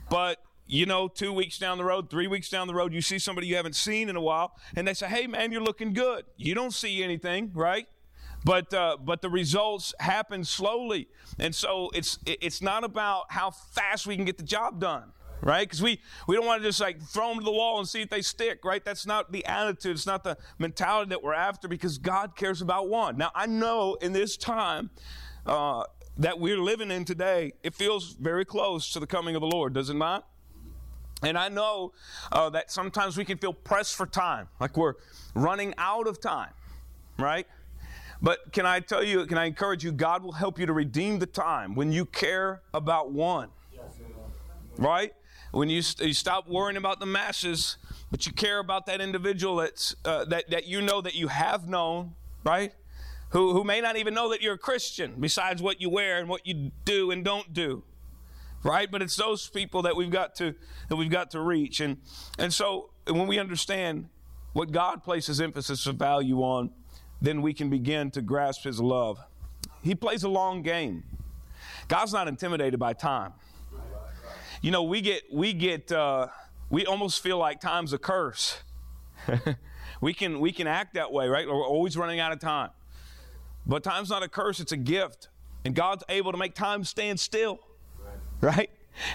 But 0.10 0.40
you 0.66 0.86
know, 0.86 1.08
two 1.08 1.34
weeks 1.34 1.58
down 1.58 1.78
the 1.78 1.84
road, 1.84 2.10
three 2.10 2.28
weeks 2.28 2.50
down 2.50 2.68
the 2.68 2.74
road, 2.74 2.94
you 2.94 3.02
see 3.02 3.20
somebody 3.20 3.48
you 3.48 3.56
haven't 3.56 3.76
seen 3.76 4.08
in 4.08 4.16
a 4.16 4.22
while, 4.22 4.56
and 4.76 4.88
they 4.88 4.94
say, 4.94 5.08
"Hey, 5.08 5.28
man, 5.28 5.52
you're 5.52 5.62
looking 5.62 5.92
good." 5.92 6.24
You 6.38 6.56
don't 6.56 6.74
see 6.74 7.04
anything, 7.04 7.52
right? 7.54 7.88
But 8.46 8.74
uh, 8.74 8.98
but 9.04 9.22
the 9.22 9.30
results 9.30 9.94
happen 10.00 10.44
slowly, 10.44 11.08
and 11.40 11.54
so 11.56 11.90
it's 11.94 12.20
it's 12.26 12.62
not 12.62 12.84
about 12.84 13.26
how 13.32 13.52
fast 13.52 14.06
we 14.08 14.16
can 14.16 14.26
get 14.26 14.38
the 14.38 14.44
job 14.44 14.80
done. 14.80 15.12
right? 15.44 15.68
Because 15.68 15.82
we, 15.82 16.00
we 16.28 16.36
don't 16.36 16.46
want 16.46 16.62
to 16.62 16.68
just 16.68 16.80
like 16.80 17.02
throw 17.02 17.30
them 17.30 17.40
to 17.40 17.44
the 17.46 17.52
wall 17.52 17.80
and 17.80 17.88
see 17.88 18.02
if 18.02 18.10
they 18.10 18.22
stick, 18.22 18.64
right? 18.64 18.84
That's 18.84 19.06
not 19.06 19.32
the 19.32 19.46
attitude. 19.46 19.96
It's 19.96 20.06
not 20.06 20.24
the 20.24 20.38
mentality 20.58 21.10
that 21.10 21.22
we're 21.22 21.34
after 21.34 21.68
because 21.68 21.98
God 21.98 22.36
cares 22.36 22.62
about 22.62 22.88
one. 22.90 23.18
Now, 23.18 23.32
I 23.36 23.46
know 23.46 23.96
in 23.96 24.14
this 24.14 24.38
time 24.38 24.90
uh, 25.46 25.84
that 26.18 26.40
we're 26.40 26.60
living 26.60 26.92
in 26.92 27.06
today, 27.06 27.54
it 27.64 27.76
feels 27.76 28.14
very 28.14 28.46
close 28.46 28.92
to 28.94 29.00
the 29.00 29.08
coming 29.08 29.36
of 29.36 29.42
the 29.42 29.48
Lord, 29.48 29.74
does 29.74 29.90
it 29.90 29.96
not? 29.96 30.28
And 31.22 31.38
I 31.38 31.48
know 31.50 31.94
uh, 32.32 32.50
that 32.52 32.72
sometimes 32.72 33.18
we 33.18 33.24
can 33.26 33.38
feel 33.38 33.54
pressed 33.54 33.96
for 33.96 34.06
time, 34.06 34.48
like 34.60 34.76
we're 34.76 34.96
running 35.36 35.74
out 35.78 36.08
of 36.08 36.20
time, 36.20 36.52
right? 37.18 37.48
But 38.24 38.54
can 38.54 38.66
I 38.66 38.80
tell 38.80 39.04
you, 39.04 39.26
can 39.26 39.38
I 39.38 39.44
encourage 39.44 39.84
you, 39.84 39.92
God 39.92 40.24
will 40.24 40.32
help 40.32 40.58
you 40.58 40.66
to 40.66 40.72
redeem 40.72 41.20
the 41.20 41.26
time 41.26 41.76
when 41.76 41.92
you 41.92 42.06
care 42.06 42.62
about 42.74 43.12
one, 43.12 43.50
right? 44.78 45.14
When 45.52 45.70
you, 45.70 45.82
you 46.00 46.14
stop 46.14 46.48
worrying 46.48 46.78
about 46.78 47.02
the 47.02 47.06
masses, 47.06 47.76
but 48.10 48.26
you 48.26 48.32
care 48.32 48.60
about 48.60 48.86
that 48.86 49.02
individual 49.02 49.58
that's, 49.58 49.94
uh, 50.06 50.24
that, 50.26 50.50
that 50.52 50.66
you 50.66 50.82
know 50.82 51.02
that 51.02 51.16
you 51.16 51.28
have 51.28 51.68
known, 51.68 52.16
right? 52.46 52.74
Who, 53.32 53.52
who 53.52 53.66
may 53.66 53.82
not 53.82 53.98
even 53.98 54.14
know 54.14 54.30
that 54.30 54.42
you're 54.42 54.54
a 54.54 54.58
Christian, 54.58 55.16
besides 55.20 55.62
what 55.62 55.82
you 55.82 55.90
wear 55.90 56.18
and 56.18 56.30
what 56.30 56.48
you 56.48 56.72
do 56.86 57.12
and 57.12 57.26
don't 57.26 57.54
do 57.54 57.84
right 58.66 58.90
but 58.90 59.02
it's 59.02 59.18
those 59.18 59.50
people 59.50 59.82
that 59.82 59.94
we've 59.94 60.10
got 60.10 60.36
to 60.36 60.56
that 60.88 60.96
we've 60.96 61.10
got 61.10 61.30
to 61.30 61.42
reach 61.42 61.82
and 61.82 61.98
and 62.40 62.54
so 62.54 62.92
when 63.10 63.28
we 63.28 63.38
understand 63.38 64.08
what 64.54 64.72
god 64.72 65.04
places 65.04 65.42
emphasis 65.42 65.86
of 65.86 65.98
value 65.98 66.40
on 66.40 66.70
then 67.24 67.42
we 67.42 67.54
can 67.54 67.70
begin 67.72 68.12
to 68.12 68.22
grasp 68.22 68.64
his 68.64 68.80
love. 68.80 69.18
He 69.82 69.96
plays 69.96 70.24
a 70.24 70.30
long 70.30 70.62
game. 70.62 71.04
God's 71.88 72.14
not 72.14 72.28
intimidated 72.28 72.80
by 72.80 72.94
time. 72.94 73.34
You 74.62 74.70
know 74.70 74.84
we 74.84 75.02
get 75.02 75.24
we 75.34 75.54
get 75.54 75.92
uh, 75.92 76.28
we 76.70 76.86
almost 76.86 77.24
feel 77.24 77.38
like 77.40 77.60
time's 77.60 77.94
a 77.94 77.98
curse. 77.98 78.62
We 80.02 80.14
can 80.14 80.42
we 80.42 80.52
can 80.52 80.68
act 80.68 80.96
that 80.96 81.14
way 81.14 81.30
right? 81.30 81.48
We're 81.48 81.66
always 81.66 81.96
running 81.96 82.20
out 82.20 82.34
of 82.34 82.40
time. 82.40 82.72
But 83.66 83.86
time's 83.86 84.10
not 84.10 84.22
a 84.22 84.28
curse 84.28 84.60
it's 84.60 84.74
a 84.74 84.78
gift. 84.78 85.30
And 85.64 85.74
god's 85.74 86.04
able 86.10 86.34
to 86.34 86.38
make 86.38 86.56
time 86.56 86.84
stand 86.84 87.22
still 87.22 87.60
right? 88.42 88.70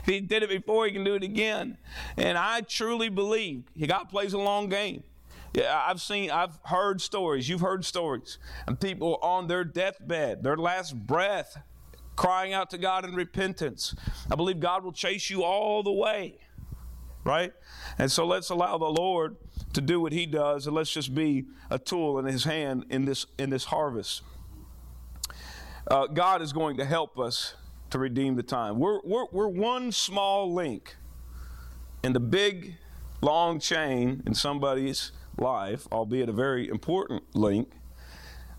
He 0.06 0.20
did 0.20 0.42
it 0.42 0.48
before, 0.48 0.86
he 0.86 0.92
can 0.92 1.04
do 1.04 1.14
it 1.14 1.22
again. 1.22 1.76
And 2.16 2.38
I 2.38 2.62
truly 2.62 3.10
believe 3.10 3.64
God 3.86 4.04
plays 4.04 4.32
a 4.32 4.38
long 4.38 4.70
game. 4.70 5.04
Yeah, 5.58 5.82
I've 5.84 6.00
seen, 6.00 6.30
I've 6.30 6.56
heard 6.66 7.00
stories, 7.00 7.48
you've 7.48 7.62
heard 7.62 7.84
stories, 7.84 8.38
and 8.68 8.78
people 8.78 9.18
on 9.22 9.48
their 9.48 9.64
deathbed, 9.64 10.44
their 10.44 10.56
last 10.56 10.94
breath, 10.96 11.60
crying 12.14 12.52
out 12.52 12.70
to 12.70 12.78
God 12.78 13.04
in 13.04 13.12
repentance. 13.12 13.92
I 14.30 14.36
believe 14.36 14.60
God 14.60 14.84
will 14.84 14.92
chase 14.92 15.28
you 15.30 15.42
all 15.42 15.82
the 15.82 15.90
way, 15.90 16.36
right? 17.24 17.52
And 17.98 18.08
so 18.08 18.24
let's 18.24 18.50
allow 18.50 18.78
the 18.78 18.84
Lord 18.84 19.34
to 19.72 19.80
do 19.80 20.00
what 20.00 20.12
He 20.12 20.26
does, 20.26 20.68
and 20.68 20.76
let's 20.76 20.92
just 20.92 21.12
be 21.12 21.46
a 21.70 21.78
tool 21.80 22.20
in 22.20 22.26
His 22.26 22.44
hand 22.44 22.86
in 22.88 23.04
this 23.04 23.26
in 23.36 23.50
this 23.50 23.64
harvest. 23.64 24.22
Uh, 25.88 26.06
God 26.06 26.40
is 26.40 26.52
going 26.52 26.76
to 26.76 26.84
help 26.84 27.18
us 27.18 27.56
to 27.90 27.98
redeem 27.98 28.36
the 28.36 28.44
time. 28.44 28.78
We're, 28.78 29.00
we're, 29.02 29.26
we're 29.32 29.48
one 29.48 29.90
small 29.90 30.54
link 30.54 30.94
in 32.04 32.12
the 32.12 32.20
big, 32.20 32.76
long 33.22 33.58
chain 33.58 34.22
in 34.24 34.34
somebody's 34.34 35.10
life, 35.38 35.86
albeit 35.92 36.28
a 36.28 36.32
very 36.32 36.68
important 36.68 37.22
link, 37.34 37.70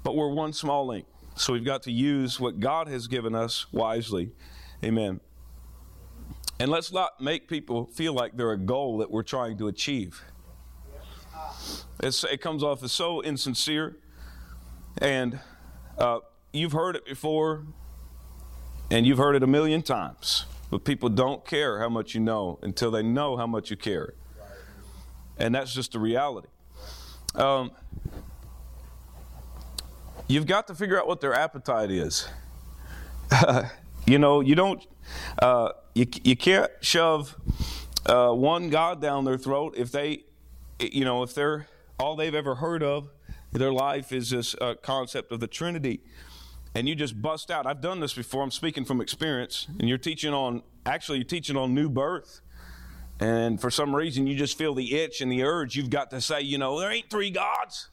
but 0.03 0.15
we're 0.15 0.29
one 0.29 0.53
small 0.53 0.87
link. 0.87 1.05
So 1.35 1.53
we've 1.53 1.65
got 1.65 1.83
to 1.83 1.91
use 1.91 2.39
what 2.39 2.59
God 2.59 2.87
has 2.87 3.07
given 3.07 3.35
us 3.35 3.71
wisely. 3.71 4.31
Amen. 4.83 5.19
And 6.59 6.69
let's 6.69 6.91
not 6.91 7.21
make 7.21 7.47
people 7.47 7.85
feel 7.85 8.13
like 8.13 8.35
they're 8.35 8.51
a 8.51 8.57
goal 8.57 8.97
that 8.97 9.09
we're 9.09 9.23
trying 9.23 9.57
to 9.59 9.67
achieve. 9.67 10.21
It's, 12.01 12.23
it 12.23 12.41
comes 12.41 12.63
off 12.63 12.83
as 12.83 12.91
so 12.91 13.21
insincere. 13.21 13.95
And 14.97 15.39
uh, 15.97 16.19
you've 16.51 16.73
heard 16.73 16.95
it 16.95 17.05
before. 17.05 17.63
And 18.91 19.05
you've 19.05 19.19
heard 19.19 19.35
it 19.35 19.43
a 19.43 19.47
million 19.47 19.83
times, 19.83 20.45
but 20.71 20.83
people 20.83 21.09
don't 21.09 21.45
care 21.45 21.79
how 21.79 21.89
much 21.89 22.15
you 22.15 22.21
know 22.21 22.57
until 22.63 22.89
they 22.89 23.03
know 23.03 23.37
how 23.37 23.45
much 23.45 23.69
you 23.69 23.77
care. 23.77 24.15
And 25.37 25.53
that's 25.53 25.75
just 25.75 25.91
the 25.91 25.99
reality. 25.99 26.47
Um, 27.35 27.71
you've 30.27 30.47
got 30.47 30.67
to 30.67 30.75
figure 30.75 30.99
out 30.99 31.07
what 31.07 31.21
their 31.21 31.33
appetite 31.33 31.91
is. 31.91 32.27
you 34.05 34.19
know, 34.19 34.41
you 34.41 34.55
don't, 34.55 34.85
uh, 35.41 35.69
you, 35.93 36.05
you 36.23 36.35
can't 36.35 36.71
shove 36.81 37.35
uh, 38.05 38.31
one 38.31 38.69
God 38.69 39.01
down 39.01 39.25
their 39.25 39.37
throat 39.37 39.75
if 39.77 39.91
they, 39.91 40.23
you 40.79 41.05
know, 41.05 41.23
if 41.23 41.33
they're 41.33 41.67
all 41.99 42.15
they've 42.15 42.35
ever 42.35 42.55
heard 42.55 42.83
of, 42.83 43.09
their 43.51 43.71
life 43.71 44.11
is 44.11 44.29
this 44.29 44.55
uh, 44.61 44.75
concept 44.81 45.31
of 45.31 45.39
the 45.39 45.47
Trinity 45.47 46.01
and 46.75 46.87
you 46.87 46.95
just 46.95 47.21
bust 47.21 47.49
out. 47.51 47.65
I've 47.65 47.81
done 47.81 47.99
this 47.99 48.13
before. 48.13 48.43
I'm 48.43 48.51
speaking 48.51 48.85
from 48.85 49.01
experience. 49.01 49.67
And 49.79 49.89
you're 49.89 49.97
teaching 49.97 50.33
on, 50.33 50.63
actually, 50.85 51.17
you're 51.17 51.25
teaching 51.25 51.57
on 51.57 51.73
new 51.73 51.89
birth. 51.89 52.41
And 53.19 53.59
for 53.59 53.69
some 53.69 53.93
reason, 53.93 54.27
you 54.27 54.35
just 54.35 54.57
feel 54.57 54.73
the 54.73 54.95
itch 54.95 55.21
and 55.21 55.31
the 55.31 55.43
urge. 55.43 55.75
You've 55.75 55.89
got 55.89 56.09
to 56.11 56.21
say, 56.21 56.41
you 56.41 56.57
know, 56.57 56.79
there 56.79 56.91
ain't 56.91 57.09
three 57.09 57.31
gods. 57.31 57.89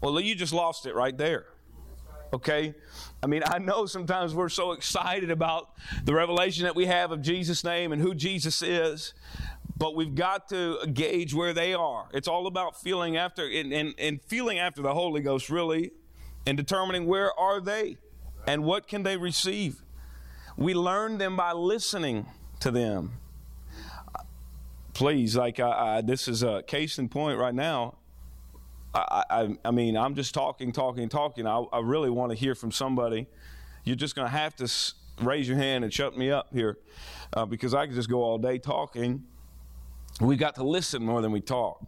Well, 0.00 0.18
you 0.20 0.34
just 0.34 0.52
lost 0.52 0.86
it 0.86 0.94
right 0.94 1.16
there. 1.16 1.46
Okay? 2.32 2.74
I 3.22 3.26
mean, 3.26 3.42
I 3.44 3.58
know 3.58 3.86
sometimes 3.86 4.34
we're 4.34 4.48
so 4.48 4.72
excited 4.72 5.30
about 5.30 5.70
the 6.04 6.14
revelation 6.14 6.64
that 6.64 6.74
we 6.74 6.86
have 6.86 7.12
of 7.12 7.22
Jesus' 7.22 7.64
name 7.64 7.92
and 7.92 8.00
who 8.00 8.14
Jesus 8.14 8.62
is, 8.62 9.14
but 9.76 9.94
we've 9.94 10.14
got 10.14 10.48
to 10.48 10.86
gauge 10.92 11.34
where 11.34 11.52
they 11.52 11.74
are. 11.74 12.08
It's 12.12 12.28
all 12.28 12.46
about 12.46 12.80
feeling 12.80 13.16
after, 13.16 13.46
and, 13.46 13.72
and, 13.72 13.94
and 13.98 14.22
feeling 14.22 14.58
after 14.58 14.82
the 14.82 14.94
Holy 14.94 15.20
Ghost 15.20 15.50
really 15.50 15.92
and 16.46 16.56
determining 16.56 17.06
where 17.06 17.38
are 17.38 17.60
they 17.60 17.98
and 18.46 18.64
what 18.64 18.88
can 18.88 19.02
they 19.02 19.16
receive. 19.16 19.82
We 20.56 20.72
learn 20.72 21.18
them 21.18 21.36
by 21.36 21.52
listening 21.52 22.26
to 22.60 22.70
them. 22.70 23.12
Please, 24.96 25.36
like 25.36 25.60
I, 25.60 25.98
I, 25.98 26.00
this 26.00 26.26
is 26.26 26.42
a 26.42 26.62
case 26.62 26.98
in 26.98 27.10
point 27.10 27.38
right 27.38 27.54
now. 27.54 27.96
I, 28.94 29.24
I, 29.28 29.58
I 29.62 29.70
mean, 29.70 29.94
I'm 29.94 30.14
just 30.14 30.32
talking, 30.32 30.72
talking, 30.72 31.10
talking. 31.10 31.46
I, 31.46 31.58
I 31.70 31.80
really 31.80 32.08
want 32.08 32.32
to 32.32 32.34
hear 32.34 32.54
from 32.54 32.72
somebody. 32.72 33.26
You're 33.84 33.96
just 33.96 34.14
going 34.14 34.26
to 34.26 34.32
have 34.32 34.56
to 34.56 34.72
raise 35.20 35.46
your 35.46 35.58
hand 35.58 35.84
and 35.84 35.92
shut 35.92 36.16
me 36.16 36.30
up 36.30 36.46
here 36.50 36.78
uh, 37.34 37.44
because 37.44 37.74
I 37.74 37.84
could 37.84 37.94
just 37.94 38.08
go 38.08 38.22
all 38.22 38.38
day 38.38 38.56
talking. 38.56 39.22
We 40.18 40.38
got 40.38 40.54
to 40.54 40.64
listen 40.64 41.04
more 41.04 41.20
than 41.20 41.30
we 41.30 41.42
talk. 41.42 41.84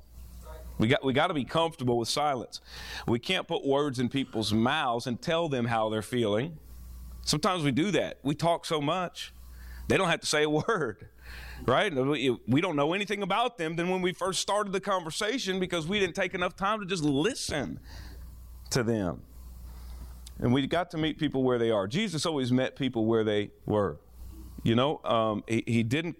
We 0.77 0.89
got, 0.89 1.03
we 1.03 1.15
got 1.15 1.29
to 1.29 1.35
be 1.35 1.47
comfortable 1.47 1.97
with 1.97 2.11
silence. 2.11 2.61
We 3.07 3.19
can't 3.19 3.49
put 3.49 3.67
words 3.67 3.99
in 4.01 4.11
people's 4.11 4.53
mouths 4.53 5.07
and 5.07 5.19
tell 5.19 5.49
them 5.49 5.65
how 5.65 5.89
they're 5.89 6.03
feeling. 6.03 6.59
Sometimes 7.23 7.65
we 7.65 7.73
do 7.73 7.91
that. 7.93 8.19
We 8.23 8.35
talk 8.35 8.67
so 8.67 8.83
much, 8.83 9.33
they 9.89 9.97
don't 9.97 10.11
have 10.11 10.21
to 10.21 10.27
say 10.27 10.43
a 10.43 10.51
word, 10.69 11.09
right? 11.67 11.93
We 11.95 12.61
don't 12.61 12.77
know 12.77 12.93
anything 12.93 13.23
about 13.23 13.59
them 13.59 13.77
than 13.77 13.91
when 13.91 14.03
we 14.03 14.13
first 14.13 14.41
started 14.41 14.73
the 14.73 14.81
conversation 14.81 15.61
because 15.61 15.87
we 15.87 15.99
didn't 15.99 16.15
take 16.15 16.35
enough 16.35 16.57
time 16.57 16.81
to 16.81 16.87
just 16.87 17.03
listen 17.03 17.81
to 18.71 18.83
them. 18.83 19.23
And 20.39 20.53
we 20.53 20.67
got 20.67 20.91
to 20.93 20.99
meet 20.99 21.19
people 21.19 21.43
where 21.43 21.59
they 21.59 21.71
are. 21.71 21.87
Jesus 21.87 22.25
always 22.25 22.53
met 22.53 22.77
people 22.77 23.07
where 23.07 23.25
they 23.25 23.51
were. 23.67 23.99
You 24.63 24.75
know, 24.75 25.01
um, 25.05 25.43
he, 25.49 25.65
he 25.67 25.83
didn't 25.83 26.17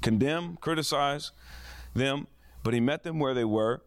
condemn, 0.00 0.56
criticize 0.56 1.32
them 1.94 2.26
but 2.62 2.74
he 2.74 2.80
met 2.80 3.02
them 3.02 3.18
where 3.18 3.34
they 3.34 3.44
were, 3.44 3.82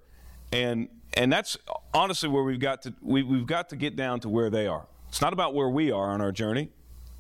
and 0.52 0.90
and 1.16 1.32
that's 1.32 1.58
honestly 1.94 2.30
where 2.30 2.44
we've 2.44 2.60
got 2.60 2.82
to 2.84 2.94
we, 3.02 3.24
we've 3.24 3.48
got 3.48 3.70
to 3.70 3.76
get 3.76 3.96
down 3.96 4.20
to 4.22 4.30
where 4.30 4.50
they 4.50 4.68
are. 4.68 4.88
It's 5.10 5.22
not 5.22 5.34
about 5.34 5.54
where 5.54 5.70
we 5.70 5.92
are 5.92 6.10
on 6.10 6.22
our 6.22 6.32
journey; 6.32 6.70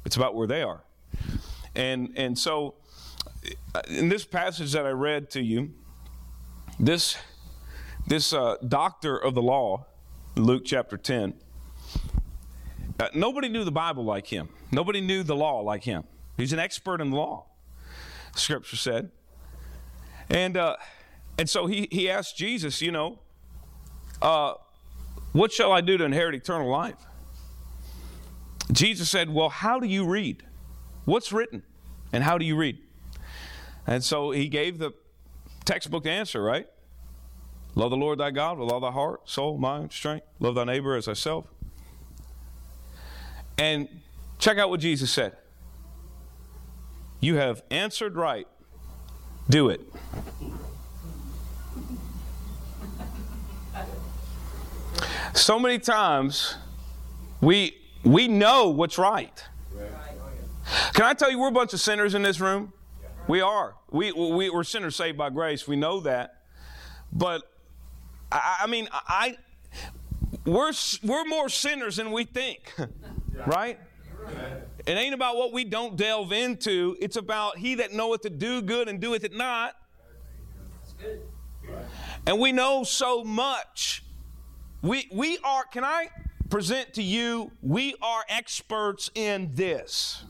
it's 0.05 0.15
about 0.15 0.35
where 0.35 0.47
they 0.47 0.61
are. 0.61 0.83
And 1.75 2.13
and 2.15 2.37
so, 2.37 2.75
in 3.87 4.09
this 4.09 4.25
passage 4.25 4.71
that 4.73 4.85
I 4.85 4.91
read 4.91 5.29
to 5.31 5.41
you, 5.41 5.73
this 6.79 7.17
this 8.07 8.33
uh, 8.33 8.57
doctor 8.67 9.17
of 9.17 9.33
the 9.33 9.41
law, 9.41 9.85
Luke 10.35 10.63
chapter 10.65 10.97
ten. 10.97 11.33
Uh, 12.99 13.09
nobody 13.13 13.49
knew 13.49 13.63
the 13.63 13.71
Bible 13.71 14.05
like 14.05 14.27
him. 14.27 14.49
Nobody 14.71 15.01
knew 15.01 15.23
the 15.23 15.35
law 15.35 15.59
like 15.59 15.83
him. 15.83 16.03
He's 16.37 16.53
an 16.53 16.59
expert 16.59 17.01
in 17.01 17.09
the 17.09 17.17
law. 17.17 17.45
Scripture 18.35 18.77
said, 18.77 19.11
and. 20.29 20.57
Uh, 20.57 20.75
and 21.37 21.49
so 21.49 21.67
he, 21.67 21.87
he 21.91 22.09
asked 22.09 22.37
Jesus, 22.37 22.81
you 22.81 22.91
know, 22.91 23.19
uh, 24.21 24.53
what 25.33 25.51
shall 25.51 25.71
I 25.71 25.81
do 25.81 25.97
to 25.97 26.05
inherit 26.05 26.35
eternal 26.35 26.69
life? 26.69 26.95
Jesus 28.71 29.09
said, 29.09 29.29
Well, 29.29 29.49
how 29.49 29.79
do 29.79 29.87
you 29.87 30.05
read? 30.05 30.43
What's 31.03 31.31
written? 31.31 31.63
And 32.13 32.23
how 32.23 32.37
do 32.37 32.45
you 32.45 32.55
read? 32.55 32.79
And 33.87 34.03
so 34.03 34.31
he 34.31 34.47
gave 34.47 34.79
the 34.79 34.93
textbook 35.63 36.05
answer, 36.05 36.41
right? 36.41 36.67
Love 37.75 37.91
the 37.91 37.97
Lord 37.97 38.19
thy 38.19 38.31
God 38.31 38.57
with 38.57 38.71
all 38.71 38.79
thy 38.79 38.91
heart, 38.91 39.29
soul, 39.29 39.57
mind, 39.57 39.91
strength. 39.91 40.25
Love 40.39 40.55
thy 40.55 40.63
neighbor 40.63 40.95
as 40.95 41.05
thyself. 41.05 41.45
And 43.57 43.87
check 44.39 44.57
out 44.57 44.69
what 44.69 44.79
Jesus 44.79 45.11
said. 45.11 45.35
You 47.19 47.35
have 47.35 47.63
answered 47.69 48.15
right. 48.15 48.47
Do 49.49 49.69
it. 49.69 49.81
So 55.33 55.59
many 55.59 55.79
times 55.79 56.55
we 57.41 57.77
we 58.03 58.27
know 58.27 58.69
what's 58.69 58.97
right. 58.97 59.43
Can 60.93 61.05
I 61.05 61.13
tell 61.13 61.29
you 61.29 61.39
we're 61.39 61.49
a 61.49 61.51
bunch 61.51 61.73
of 61.73 61.79
sinners 61.79 62.15
in 62.15 62.21
this 62.21 62.39
room? 62.39 62.73
We 63.27 63.41
are. 63.41 63.75
We, 63.91 64.11
we 64.11 64.49
we're 64.49 64.63
sinners 64.63 64.95
saved 64.95 65.17
by 65.17 65.29
grace. 65.29 65.67
We 65.67 65.75
know 65.75 65.99
that. 66.01 66.41
But 67.11 67.41
I, 68.31 68.59
I 68.61 68.67
mean 68.67 68.87
I 68.91 69.37
we're 70.45 70.71
we're 71.03 71.25
more 71.25 71.49
sinners 71.49 71.97
than 71.97 72.11
we 72.11 72.25
think. 72.25 72.73
right? 73.47 73.79
It 74.85 74.91
ain't 74.91 75.13
about 75.13 75.37
what 75.37 75.51
we 75.51 75.63
don't 75.63 75.95
delve 75.95 76.31
into. 76.31 76.95
It's 77.01 77.15
about 77.15 77.57
he 77.57 77.75
that 77.75 77.93
knoweth 77.93 78.21
to 78.21 78.29
do 78.29 78.61
good 78.61 78.87
and 78.87 78.99
doeth 78.99 79.23
it 79.23 79.33
not. 79.33 79.75
And 82.27 82.39
we 82.39 82.51
know 82.51 82.83
so 82.83 83.23
much. 83.23 84.03
We 84.81 85.07
we 85.11 85.39
are, 85.43 85.63
can 85.65 85.83
I 85.83 86.09
present 86.49 86.93
to 86.93 87.03
you, 87.03 87.51
we 87.61 87.95
are 88.01 88.23
experts 88.29 89.09
in 89.15 89.51
this. 89.53 90.23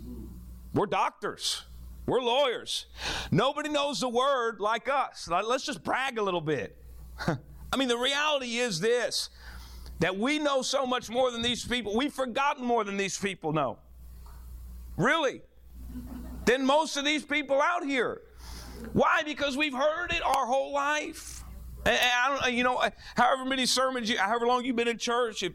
We're 0.74 0.86
doctors. 0.86 1.64
We're 2.06 2.22
lawyers. 2.22 2.86
Nobody 3.32 3.70
knows 3.70 4.00
the 4.00 4.10
word 4.10 4.60
like 4.60 4.88
us. 4.90 5.28
Let's 5.28 5.66
just 5.66 5.84
brag 5.84 6.18
a 6.18 6.22
little 6.22 6.42
bit. 6.42 6.78
I 7.28 7.78
mean, 7.78 7.88
the 7.88 7.98
reality 7.98 8.58
is 8.58 8.80
this 8.80 9.30
that 10.00 10.18
we 10.18 10.40
know 10.40 10.62
so 10.62 10.86
much 10.86 11.10
more 11.10 11.32
than 11.32 11.42
these 11.42 11.66
people. 11.66 11.96
We've 11.96 12.14
forgotten 12.14 12.66
more 12.66 12.84
than 12.84 12.98
these 12.98 13.18
people 13.18 13.54
know. 13.54 13.78
Really. 14.98 15.42
Than 16.46 16.66
most 16.66 16.98
of 16.98 17.06
these 17.06 17.24
people 17.24 17.62
out 17.62 17.84
here. 17.84 18.22
Why? 18.94 19.24
Because 19.24 19.56
we've 19.56 19.74
heard 19.74 20.12
it 20.12 20.22
our 20.22 20.46
whole 20.46 20.74
life. 20.74 21.44
And 21.86 21.98
I 21.98 22.30
don't, 22.30 22.54
you 22.54 22.64
know, 22.64 22.84
however 23.16 23.46
many 23.46 23.66
sermons, 23.66 24.10
you, 24.10 24.18
however 24.18 24.46
long 24.46 24.66
you've 24.66 24.76
been 24.76 24.88
in 24.88 24.98
church, 24.98 25.44
if, 25.44 25.54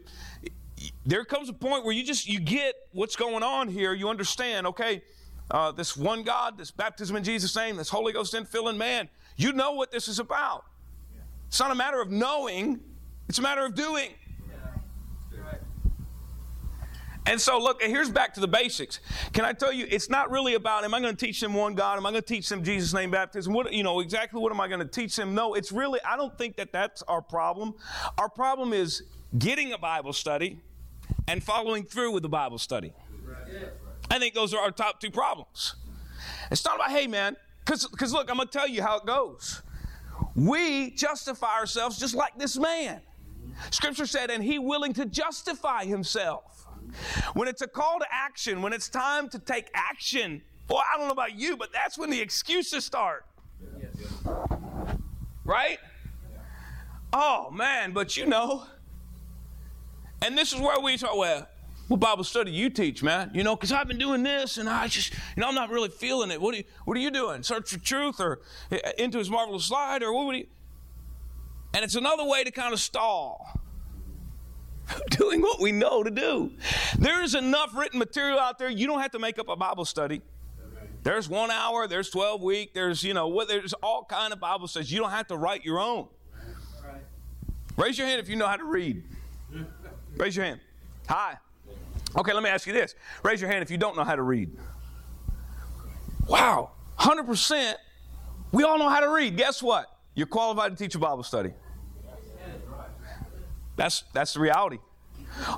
there 1.05 1.23
comes 1.23 1.49
a 1.49 1.53
point 1.53 1.85
where 1.85 1.93
you 1.93 2.03
just 2.03 2.27
you 2.27 2.39
get 2.39 2.75
what's 2.93 3.15
going 3.15 3.43
on 3.43 3.67
here. 3.67 3.93
You 3.93 4.09
understand, 4.09 4.65
okay? 4.67 5.03
Uh, 5.51 5.71
this 5.71 5.97
one 5.97 6.23
God, 6.23 6.57
this 6.57 6.71
baptism 6.71 7.15
in 7.17 7.23
Jesus' 7.23 7.55
name, 7.55 7.75
this 7.75 7.89
Holy 7.89 8.13
Ghost 8.13 8.33
infilling 8.33 8.77
man. 8.77 9.09
You 9.35 9.51
know 9.51 9.73
what 9.73 9.91
this 9.91 10.07
is 10.07 10.17
about. 10.19 10.65
It's 11.47 11.59
not 11.59 11.71
a 11.71 11.75
matter 11.75 12.01
of 12.01 12.09
knowing; 12.09 12.79
it's 13.27 13.37
a 13.37 13.41
matter 13.41 13.65
of 13.65 13.75
doing. 13.75 14.11
And 17.27 17.39
so, 17.39 17.59
look, 17.59 17.83
here's 17.83 18.09
back 18.09 18.33
to 18.33 18.39
the 18.39 18.47
basics. 18.47 18.99
Can 19.31 19.45
I 19.45 19.53
tell 19.53 19.71
you, 19.71 19.85
it's 19.87 20.09
not 20.09 20.31
really 20.31 20.55
about, 20.55 20.83
am 20.83 20.93
I 20.95 20.99
going 20.99 21.15
to 21.15 21.25
teach 21.25 21.39
them 21.39 21.53
one 21.53 21.75
God? 21.75 21.97
Am 21.97 22.05
I 22.05 22.09
going 22.09 22.21
to 22.23 22.27
teach 22.27 22.49
them 22.49 22.63
Jesus' 22.63 22.95
name 22.95 23.11
baptism? 23.11 23.53
What, 23.53 23.71
you 23.71 23.83
know, 23.83 23.99
exactly 23.99 24.41
what 24.41 24.51
am 24.51 24.59
I 24.59 24.67
going 24.67 24.79
to 24.79 24.87
teach 24.87 25.15
them? 25.15 25.35
No, 25.35 25.53
it's 25.53 25.71
really, 25.71 25.99
I 26.03 26.17
don't 26.17 26.35
think 26.35 26.55
that 26.55 26.71
that's 26.71 27.03
our 27.03 27.21
problem. 27.21 27.75
Our 28.17 28.27
problem 28.27 28.73
is 28.73 29.03
getting 29.37 29.71
a 29.71 29.77
Bible 29.77 30.13
study 30.13 30.61
and 31.27 31.43
following 31.43 31.83
through 31.83 32.11
with 32.11 32.23
the 32.23 32.29
Bible 32.29 32.57
study. 32.57 32.91
I 34.11 34.19
think 34.19 34.33
those 34.33 34.53
are 34.53 34.59
our 34.59 34.71
top 34.71 34.99
two 34.99 35.09
problems. 35.09 35.75
It's 36.51 36.65
not 36.65 36.75
about, 36.75 36.91
hey, 36.91 37.07
man, 37.07 37.37
because 37.65 38.11
look, 38.11 38.29
I'm 38.29 38.35
going 38.35 38.47
to 38.47 38.51
tell 38.51 38.67
you 38.67 38.83
how 38.83 38.97
it 38.97 39.05
goes. 39.05 39.61
We 40.35 40.91
justify 40.91 41.57
ourselves 41.57 41.97
just 41.97 42.13
like 42.13 42.37
this 42.37 42.57
man. 42.57 42.99
Scripture 43.69 44.05
said, 44.05 44.29
and 44.29 44.43
he 44.43 44.59
willing 44.59 44.91
to 44.93 45.05
justify 45.05 45.85
himself. 45.85 46.67
When 47.35 47.47
it's 47.47 47.61
a 47.61 47.67
call 47.67 47.99
to 47.99 48.05
action, 48.11 48.61
when 48.61 48.73
it's 48.73 48.89
time 48.89 49.29
to 49.29 49.39
take 49.39 49.69
action, 49.73 50.41
well, 50.69 50.83
I 50.93 50.97
don't 50.97 51.07
know 51.07 51.13
about 51.13 51.39
you, 51.39 51.55
but 51.55 51.71
that's 51.71 51.97
when 51.97 52.09
the 52.09 52.19
excuses 52.19 52.83
start. 52.83 53.25
Right? 55.45 55.79
Oh, 57.13 57.49
man, 57.49 57.93
but 57.93 58.17
you 58.17 58.25
know. 58.25 58.65
And 60.21 60.37
this 60.37 60.51
is 60.51 60.59
where 60.59 60.81
we 60.81 60.97
talk, 60.97 61.15
well, 61.15 61.47
what 61.91 61.99
Bible 61.99 62.23
study 62.23 62.51
you 62.51 62.69
teach, 62.69 63.03
man? 63.03 63.31
You 63.33 63.43
know, 63.43 63.53
because 63.53 63.73
I've 63.73 63.87
been 63.87 63.97
doing 63.97 64.23
this 64.23 64.57
and 64.57 64.69
I 64.69 64.87
just, 64.87 65.13
you 65.13 65.41
know, 65.41 65.49
I'm 65.49 65.55
not 65.55 65.69
really 65.69 65.89
feeling 65.89 66.31
it. 66.31 66.39
What 66.39 66.53
are 66.53 66.59
you, 66.59 66.63
what 66.85 66.95
are 66.95 67.01
you 67.01 67.11
doing? 67.11 67.43
Search 67.43 67.69
for 67.69 67.79
truth 67.79 68.21
or 68.21 68.39
eh, 68.71 68.79
into 68.97 69.17
his 69.17 69.29
marvelous 69.29 69.69
light 69.69 70.01
or 70.01 70.13
what 70.13 70.25
would 70.27 70.37
you? 70.37 70.47
And 71.73 71.83
it's 71.83 71.95
another 71.95 72.23
way 72.23 72.45
to 72.45 72.51
kind 72.51 72.73
of 72.73 72.79
stall. 72.79 73.59
doing 75.09 75.41
what 75.41 75.59
we 75.59 75.73
know 75.73 76.01
to 76.01 76.09
do. 76.09 76.51
There's 76.97 77.35
enough 77.35 77.75
written 77.75 77.99
material 77.99 78.39
out 78.39 78.57
there. 78.57 78.69
You 78.69 78.87
don't 78.87 79.01
have 79.01 79.11
to 79.11 79.19
make 79.19 79.37
up 79.37 79.49
a 79.49 79.55
Bible 79.57 79.83
study. 79.83 80.21
There's 81.03 81.27
one 81.27 81.51
hour, 81.51 81.87
there's 81.87 82.09
12 82.09 82.41
week, 82.41 82.73
there's, 82.73 83.03
you 83.03 83.13
know, 83.13 83.27
what 83.27 83.47
there's 83.47 83.73
all 83.73 84.05
kind 84.05 84.31
of 84.31 84.39
Bible 84.39 84.67
studies. 84.67 84.91
You 84.91 84.99
don't 84.99 85.11
have 85.11 85.27
to 85.27 85.35
write 85.35 85.65
your 85.65 85.79
own. 85.79 86.07
Raise 87.75 87.97
your 87.97 88.07
hand 88.07 88.21
if 88.21 88.29
you 88.29 88.37
know 88.37 88.47
how 88.47 88.57
to 88.57 88.63
read. 88.63 89.03
Raise 90.15 90.35
your 90.35 90.45
hand. 90.45 90.59
Hi. 91.09 91.37
Okay, 92.17 92.33
let 92.33 92.43
me 92.43 92.49
ask 92.49 92.67
you 92.67 92.73
this. 92.73 92.95
Raise 93.23 93.39
your 93.39 93.49
hand 93.49 93.63
if 93.63 93.71
you 93.71 93.77
don't 93.77 93.95
know 93.95 94.03
how 94.03 94.15
to 94.15 94.21
read. 94.21 94.51
Wow. 96.27 96.71
100%. 96.99 97.75
We 98.51 98.63
all 98.63 98.77
know 98.77 98.89
how 98.89 98.99
to 98.99 99.09
read. 99.09 99.37
Guess 99.37 99.63
what? 99.63 99.87
You're 100.13 100.27
qualified 100.27 100.77
to 100.77 100.83
teach 100.83 100.95
a 100.95 100.99
Bible 100.99 101.23
study. 101.23 101.53
That's, 103.77 104.03
that's 104.13 104.33
the 104.33 104.41
reality. 104.41 104.79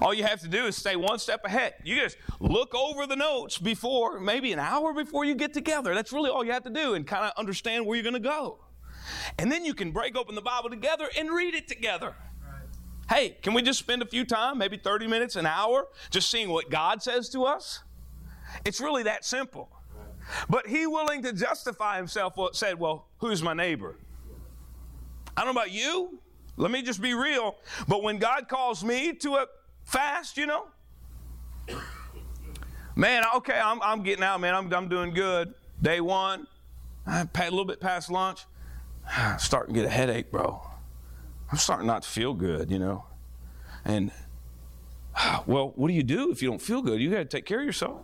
All 0.02 0.13
you 0.13 0.24
have 0.24 0.39
to 0.42 0.48
do 0.48 0.66
is 0.66 0.76
stay 0.78 0.96
one 0.96 1.18
step 1.18 1.44
ahead. 1.44 1.74
You 1.84 1.96
just 1.96 2.18
look 2.39 2.76
over 2.76 3.08
the 3.08 3.16
notes 3.16 3.58
before, 3.58 4.20
maybe 4.20 4.54
an 4.54 4.60
hour 4.60 4.94
before 4.94 5.26
you 5.26 5.34
get 5.34 5.54
together. 5.54 5.96
That's 5.96 6.13
really 6.13 6.30
all 6.30 6.46
you 6.46 6.52
have 6.52 6.63
to 6.63 6.70
do 6.70 6.94
and 6.94 7.08
kind 7.08 7.26
of 7.26 7.32
understand 7.38 7.86
where 7.86 7.96
you're 7.96 8.04
going 8.04 8.13
to 8.13 8.20
go. 8.20 8.60
And 9.39 9.52
then 9.52 9.66
you 9.66 9.74
can 9.74 9.92
break 9.92 10.16
open 10.16 10.36
the 10.36 10.42
Bible 10.42 10.70
together 10.70 11.10
and 11.18 11.30
read 11.32 11.56
it 11.56 11.68
together. 11.68 12.13
Hey, 13.10 13.38
can 13.42 13.54
we 13.54 13.62
just 13.62 13.80
spend 13.80 14.02
a 14.02 14.06
few 14.06 14.26
time, 14.26 14.58
maybe 14.58 14.78
30 14.78 15.08
minutes, 15.08 15.36
an 15.36 15.46
hour, 15.46 15.88
just 16.10 16.30
seeing 16.30 16.50
what 16.50 16.70
God 16.70 17.04
says 17.04 17.30
to 17.30 17.44
us? 17.44 17.82
It's 18.66 18.80
really 18.80 19.04
that 19.04 19.26
simple. 19.26 19.70
But 20.50 20.68
he 20.68 20.88
willing 20.88 21.22
to 21.24 21.34
justify 21.34 21.98
himself 21.98 22.36
said, 22.54 22.80
Well, 22.80 23.08
who's 23.18 23.44
my 23.44 23.54
neighbor? 23.54 23.98
I 25.36 25.44
don't 25.44 25.54
know 25.54 25.60
about 25.60 25.72
you, 25.72 26.20
let 26.56 26.72
me 26.72 26.82
just 26.82 27.02
be 27.02 27.13
real. 27.13 27.56
But 27.88 28.04
when 28.04 28.20
God 28.20 28.48
calls 28.48 28.84
me 28.84 29.13
to 29.13 29.36
a 29.36 29.48
fast, 29.84 30.38
you 30.38 30.46
know, 30.46 30.68
man, 32.96 33.24
okay, 33.38 33.60
I'm, 33.60 33.82
I'm 33.82 34.04
getting 34.04 34.24
out, 34.24 34.39
man. 34.39 34.54
I'm, 34.54 34.72
I'm 34.74 34.88
doing 34.88 35.13
good. 35.13 35.54
Day 35.82 36.00
one, 36.00 36.48
a 37.06 37.28
little 37.36 37.66
bit 37.66 37.82
past 37.82 38.12
lunch. 38.12 38.46
Starting 39.39 39.74
to 39.74 39.82
get 39.82 39.88
a 39.88 39.92
headache, 39.92 40.32
bro. 40.32 40.62
I'm 41.54 41.58
starting 41.58 41.86
not 41.86 42.02
to 42.02 42.10
feel 42.10 42.34
good, 42.34 42.72
you 42.72 42.80
know. 42.80 43.06
And, 43.86 44.12
well, 45.46 45.72
what 45.76 45.88
do 45.88 45.94
you 45.94 46.02
do 46.02 46.32
if 46.32 46.42
you 46.42 46.50
don't 46.50 46.62
feel 46.62 46.82
good? 46.82 47.00
You 47.00 47.12
got 47.12 47.18
to 47.18 47.26
take 47.26 47.46
care 47.46 47.60
of 47.60 47.66
yourself. 47.66 48.02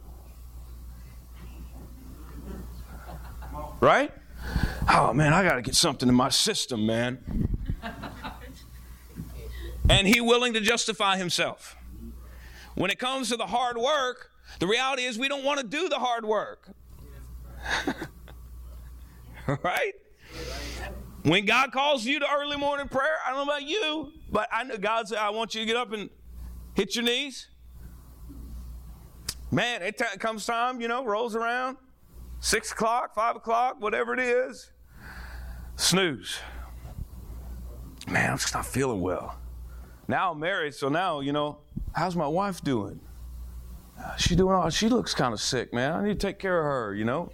Right? 3.80 4.14
Oh, 4.88 5.14
man, 5.14 5.34
I 5.34 5.42
got 5.42 5.56
to 5.56 5.64
get 5.64 5.74
something 5.74 6.08
in 6.08 6.14
my 6.14 6.30
system, 6.30 6.86
man 6.86 7.48
and 9.90 10.08
he 10.08 10.22
willing 10.22 10.54
to 10.54 10.62
justify 10.62 11.18
himself. 11.18 11.76
When 12.76 12.92
it 12.92 13.00
comes 13.00 13.30
to 13.30 13.38
the 13.38 13.48
hard 13.48 13.78
work, 13.78 14.32
the 14.60 14.68
reality 14.68 15.04
is 15.04 15.18
we 15.18 15.28
don't 15.28 15.44
want 15.44 15.60
to 15.60 15.66
do 15.66 15.90
the 15.90 15.98
hard 15.98 16.24
work. 16.24 16.70
right? 19.64 19.94
When 21.24 21.46
God 21.46 21.72
calls 21.72 22.06
you 22.06 22.20
to 22.20 22.26
early 22.34 22.58
morning 22.58 22.88
prayer, 22.88 23.18
I 23.26 23.32
don't 23.32 23.46
know 23.46 23.52
about 23.52 23.68
you, 23.68 24.12
but 24.32 24.48
I 24.52 24.64
know 24.64 24.78
God 24.78 25.08
said, 25.10 25.18
I 25.18 25.30
want 25.32 25.54
you 25.54 25.62
to 25.62 25.68
get 25.68 25.76
up 25.76 25.92
and 25.92 26.10
hit 26.76 26.96
your 26.96 27.04
knees. 27.04 27.48
Man, 29.52 29.82
it 29.82 29.98
t- 29.98 30.06
comes 30.20 30.46
time, 30.46 30.80
you 30.80 30.88
know, 30.88 31.04
rolls 31.04 31.36
around, 31.36 31.78
six 32.40 32.72
o'clock, 32.72 33.16
five 33.16 33.36
o'clock, 33.36 33.82
whatever 33.82 34.14
it 34.14 34.20
is. 34.20 34.72
Snooze. 35.76 36.40
Man, 38.08 38.32
I'm 38.32 38.38
just 38.38 38.54
not 38.54 38.66
feeling 38.66 39.02
well. 39.02 39.38
Now 40.08 40.32
I'm 40.32 40.40
married, 40.40 40.74
so 40.74 40.88
now, 40.88 41.20
you 41.20 41.34
know, 41.34 41.60
how's 41.94 42.16
my 42.16 42.28
wife 42.28 42.64
doing? 42.64 43.00
Uh, 44.02 44.16
she 44.16 44.36
doing 44.36 44.56
all, 44.56 44.70
she 44.70 44.88
looks 44.88 45.14
kind 45.14 45.34
of 45.34 45.42
sick, 45.42 45.74
man. 45.74 45.94
I 45.94 46.04
need 46.04 46.20
to 46.20 46.28
take 46.28 46.40
care 46.40 46.60
of 46.60 46.66
her, 46.66 46.96
you 46.96 47.04
know? 47.04 47.30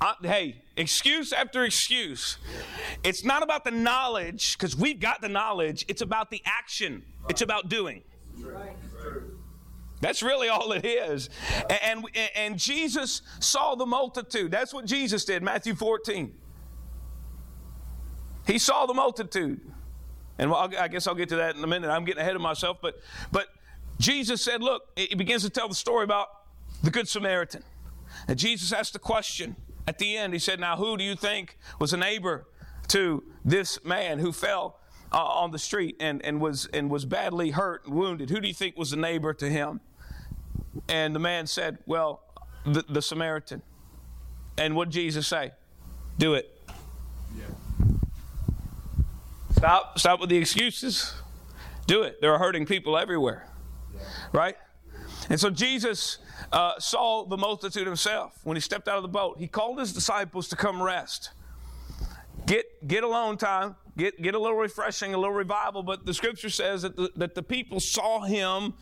I, 0.00 0.14
hey, 0.22 0.62
excuse 0.76 1.32
after 1.32 1.64
excuse. 1.64 2.38
It's 3.02 3.24
not 3.24 3.42
about 3.42 3.64
the 3.64 3.70
knowledge, 3.70 4.56
because 4.56 4.76
we've 4.76 5.00
got 5.00 5.20
the 5.20 5.28
knowledge. 5.28 5.84
It's 5.88 6.02
about 6.02 6.30
the 6.30 6.42
action, 6.44 7.02
it's 7.28 7.42
about 7.42 7.68
doing. 7.68 8.02
That's 10.00 10.22
really 10.22 10.48
all 10.48 10.72
it 10.72 10.84
is. 10.84 11.30
And, 11.70 12.04
and, 12.14 12.30
and 12.36 12.58
Jesus 12.58 13.22
saw 13.40 13.74
the 13.74 13.86
multitude. 13.86 14.50
That's 14.50 14.74
what 14.74 14.84
Jesus 14.84 15.24
did, 15.24 15.42
Matthew 15.42 15.74
14. 15.74 16.34
He 18.46 18.58
saw 18.58 18.84
the 18.84 18.92
multitude. 18.92 19.60
And 20.38 20.50
well, 20.50 20.70
I 20.78 20.88
guess 20.88 21.06
I'll 21.06 21.14
get 21.14 21.28
to 21.30 21.36
that 21.36 21.56
in 21.56 21.64
a 21.64 21.66
minute. 21.66 21.88
I'm 21.88 22.04
getting 22.04 22.20
ahead 22.20 22.36
of 22.36 22.42
myself, 22.42 22.78
but 22.82 23.00
but 23.30 23.46
Jesus 23.98 24.42
said, 24.42 24.62
look, 24.62 24.82
he 24.96 25.14
begins 25.14 25.42
to 25.44 25.50
tell 25.50 25.68
the 25.68 25.74
story 25.74 26.04
about 26.04 26.28
the 26.82 26.90
Good 26.90 27.08
Samaritan. 27.08 27.62
And 28.26 28.38
Jesus 28.38 28.72
asked 28.72 28.92
the 28.92 28.98
question 28.98 29.56
at 29.86 29.98
the 29.98 30.16
end. 30.16 30.32
He 30.32 30.38
said, 30.38 30.60
Now, 30.60 30.76
who 30.76 30.96
do 30.96 31.04
you 31.04 31.14
think 31.14 31.58
was 31.78 31.92
a 31.92 31.96
neighbor 31.96 32.46
to 32.88 33.22
this 33.44 33.82
man 33.84 34.18
who 34.18 34.32
fell 34.32 34.78
uh, 35.12 35.22
on 35.22 35.50
the 35.50 35.58
street 35.58 35.96
and, 36.00 36.24
and, 36.24 36.40
was, 36.40 36.66
and 36.72 36.90
was 36.90 37.04
badly 37.04 37.50
hurt 37.50 37.86
and 37.86 37.94
wounded? 37.94 38.30
Who 38.30 38.40
do 38.40 38.48
you 38.48 38.54
think 38.54 38.76
was 38.76 38.92
a 38.92 38.98
neighbor 38.98 39.34
to 39.34 39.48
him? 39.48 39.80
And 40.88 41.14
the 41.14 41.20
man 41.20 41.46
said, 41.46 41.78
Well, 41.86 42.22
the, 42.64 42.84
the 42.88 43.02
Samaritan. 43.02 43.62
And 44.56 44.76
what 44.76 44.86
did 44.86 44.94
Jesus 44.94 45.26
say? 45.26 45.52
Do 46.18 46.34
it. 46.34 46.50
Yeah. 47.36 47.44
Stop, 49.52 49.98
stop 49.98 50.20
with 50.20 50.30
the 50.30 50.36
excuses. 50.36 51.14
Do 51.86 52.02
it. 52.02 52.20
There 52.20 52.32
are 52.32 52.38
hurting 52.38 52.66
people 52.66 52.96
everywhere. 52.96 53.46
Right? 54.32 54.56
And 55.30 55.40
so 55.40 55.50
Jesus 55.50 56.18
uh, 56.52 56.78
saw 56.78 57.24
the 57.24 57.36
multitude 57.36 57.86
himself 57.86 58.38
when 58.44 58.56
he 58.56 58.60
stepped 58.60 58.88
out 58.88 58.96
of 58.96 59.02
the 59.02 59.08
boat. 59.08 59.38
He 59.38 59.48
called 59.48 59.78
his 59.78 59.92
disciples 59.92 60.48
to 60.48 60.56
come 60.56 60.82
rest. 60.82 61.30
Get, 62.46 62.86
get 62.86 63.04
alone 63.04 63.38
time, 63.38 63.76
get, 63.96 64.20
get 64.20 64.34
a 64.34 64.38
little 64.38 64.56
refreshing, 64.56 65.14
a 65.14 65.18
little 65.18 65.34
revival. 65.34 65.82
But 65.82 66.04
the 66.04 66.12
scripture 66.12 66.50
says 66.50 66.82
that 66.82 66.96
the, 66.96 67.10
that 67.16 67.34
the 67.34 67.42
people 67.42 67.80
saw 67.80 68.20
him 68.20 68.74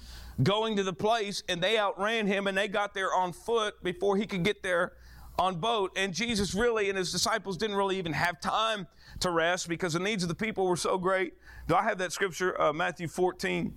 going 0.43 0.77
to 0.77 0.83
the 0.83 0.93
place 0.93 1.43
and 1.49 1.63
they 1.63 1.79
outran 1.79 2.27
him 2.27 2.47
and 2.47 2.57
they 2.57 2.67
got 2.67 2.95
there 2.95 3.15
on 3.15 3.33
foot 3.33 3.83
before 3.83 4.17
he 4.17 4.27
could 4.27 4.43
get 4.43 4.63
there 4.63 4.93
on 5.39 5.57
boat. 5.57 5.93
And 5.97 6.13
Jesus 6.13 6.55
really 6.55 6.89
and 6.89 6.99
his 6.99 7.13
disciples 7.13 7.57
didn't 7.57 7.77
really 7.77 7.99
even 7.99 8.13
have 8.13 8.41
time 8.41 8.87
to 9.21 9.31
rest 9.31 9.69
because 9.69 9.93
the 9.93 10.01
needs 10.01 10.23
of 10.23 10.29
the 10.29 10.35
people 10.35 10.67
were 10.67 10.77
so 10.77 10.99
great. 10.99 11.35
Do 11.69 11.75
I 11.75 11.83
have 11.83 11.99
that 11.99 12.13
scripture, 12.13 12.61
uh, 12.61 12.73
Matthew 12.73 13.07
14? 13.07 13.75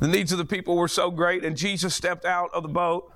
The 0.00 0.08
needs 0.08 0.32
of 0.32 0.38
the 0.38 0.44
people 0.44 0.76
were 0.76 0.88
so 0.88 1.10
great, 1.10 1.44
and 1.44 1.56
Jesus 1.56 1.94
stepped 1.94 2.24
out 2.24 2.50
of 2.54 2.62
the 2.62 2.68
boat. 2.68 3.12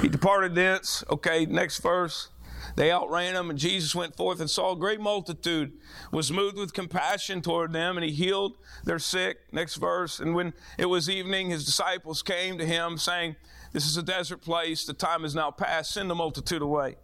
He 0.00 0.08
departed 0.08 0.54
thence. 0.54 1.04
Okay, 1.10 1.46
next 1.46 1.78
verse. 1.78 2.30
They 2.76 2.92
outran 2.92 3.34
him, 3.34 3.50
and 3.50 3.58
Jesus 3.58 3.94
went 3.94 4.16
forth 4.16 4.40
and 4.40 4.48
saw 4.48 4.72
a 4.72 4.76
great 4.76 5.00
multitude, 5.00 5.72
was 6.12 6.30
moved 6.30 6.56
with 6.56 6.72
compassion 6.72 7.42
toward 7.42 7.72
them, 7.72 7.96
and 7.96 8.04
he 8.04 8.12
healed 8.12 8.56
their 8.84 8.98
sick. 8.98 9.38
Next 9.52 9.76
verse. 9.76 10.20
And 10.20 10.34
when 10.34 10.52
it 10.78 10.86
was 10.86 11.10
evening, 11.10 11.50
his 11.50 11.64
disciples 11.64 12.22
came 12.22 12.58
to 12.58 12.66
him, 12.66 12.96
saying, 12.96 13.36
This 13.72 13.86
is 13.86 13.96
a 13.96 14.02
desert 14.02 14.42
place. 14.42 14.84
The 14.84 14.94
time 14.94 15.24
is 15.24 15.34
now 15.34 15.50
past. 15.50 15.92
Send 15.92 16.08
the 16.08 16.14
multitude 16.14 16.62
away, 16.62 16.96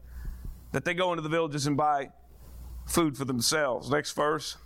that 0.73 0.85
they 0.85 0.95
go 0.95 1.13
into 1.13 1.23
the 1.23 1.29
villages 1.29 1.67
and 1.67 1.77
buy 1.77 2.11
food 2.87 3.17
for 3.17 3.25
themselves. 3.25 3.91
Next 3.91 4.13
verse. 4.13 4.57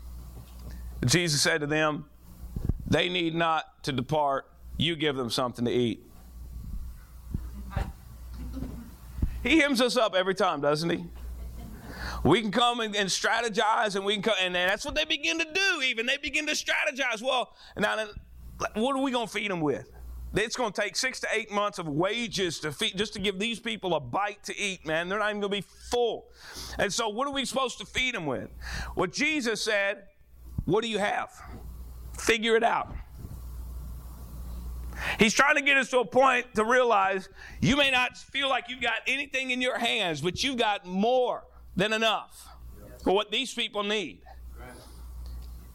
Jesus 1.07 1.41
said 1.41 1.63
to 1.63 1.67
them, 1.67 2.10
they 2.91 3.09
need 3.09 3.35
not 3.35 3.83
to 3.85 3.93
depart. 3.93 4.47
You 4.77 4.97
give 4.97 5.17
them 5.17 5.31
something 5.31 5.65
to 5.65 5.71
eat. 5.71 6.05
He 9.43 9.61
hymns 9.61 9.81
us 9.81 9.97
up 9.97 10.15
every 10.15 10.35
time, 10.35 10.61
doesn't 10.61 10.91
he? 10.91 11.07
We 12.25 12.43
can 12.43 12.51
come 12.51 12.81
and, 12.81 12.95
and 12.95 13.09
strategize, 13.09 13.97
and 13.97 14.05
we 14.05 14.15
can 14.15 14.23
come, 14.23 14.35
and 14.41 14.55
that's 14.55 14.85
what 14.85 14.95
they 14.95 15.05
begin 15.05 15.39
to 15.39 15.47
do. 15.47 15.83
Even 15.83 16.05
they 16.05 16.19
begin 16.19 16.47
to 16.47 16.53
strategize. 16.53 17.23
Well, 17.23 17.55
now, 17.79 18.07
what 18.75 18.97
are 18.97 19.03
we 19.03 19.11
going 19.11 19.27
to 19.27 19.33
feed 19.33 19.51
them 19.51 19.61
with? 19.61 19.91
It's 20.35 20.55
going 20.55 20.73
to 20.73 20.81
take 20.81 20.95
six 20.95 21.19
to 21.21 21.29
eight 21.33 21.51
months 21.51 21.79
of 21.79 21.89
wages 21.89 22.61
to 22.61 22.71
feed, 22.71 22.97
just 22.97 23.15
to 23.15 23.19
give 23.19 23.39
these 23.39 23.59
people 23.59 23.95
a 23.95 24.01
bite 24.01 24.45
to 24.45 24.57
eat, 24.57 24.87
man. 24.87 25.09
They're 25.09 25.19
not 25.19 25.31
even 25.31 25.41
going 25.41 25.51
to 25.51 25.57
be 25.57 25.67
full. 25.91 26.27
And 26.79 26.93
so, 26.93 27.09
what 27.09 27.27
are 27.27 27.33
we 27.33 27.45
supposed 27.45 27.79
to 27.79 27.87
feed 27.87 28.15
them 28.15 28.27
with? 28.27 28.51
What 28.95 29.13
Jesus 29.13 29.63
said, 29.63 30.05
What 30.67 30.83
do 30.83 30.89
you 30.89 30.99
have? 30.99 31.31
Figure 32.21 32.57
it 32.57 32.63
out. 32.63 32.95
He's 35.19 35.33
trying 35.33 35.57
to 35.57 35.63
get 35.63 35.77
us 35.77 35.89
to 35.91 36.01
a 36.01 36.05
point 36.05 36.55
to 36.55 36.65
realize 36.65 37.29
you 37.61 37.77
may 37.77 37.91
not 37.91 38.17
feel 38.17 38.49
like 38.49 38.69
you've 38.69 38.83
got 38.83 38.97
anything 39.07 39.51
in 39.51 39.61
your 39.61 39.79
hands, 39.79 40.21
but 40.21 40.43
you've 40.43 40.59
got 40.59 40.85
more 40.85 41.45
than 41.77 41.93
enough 41.93 42.49
for 43.03 43.15
what 43.15 43.31
these 43.31 43.55
people 43.55 43.83
need. 43.83 44.21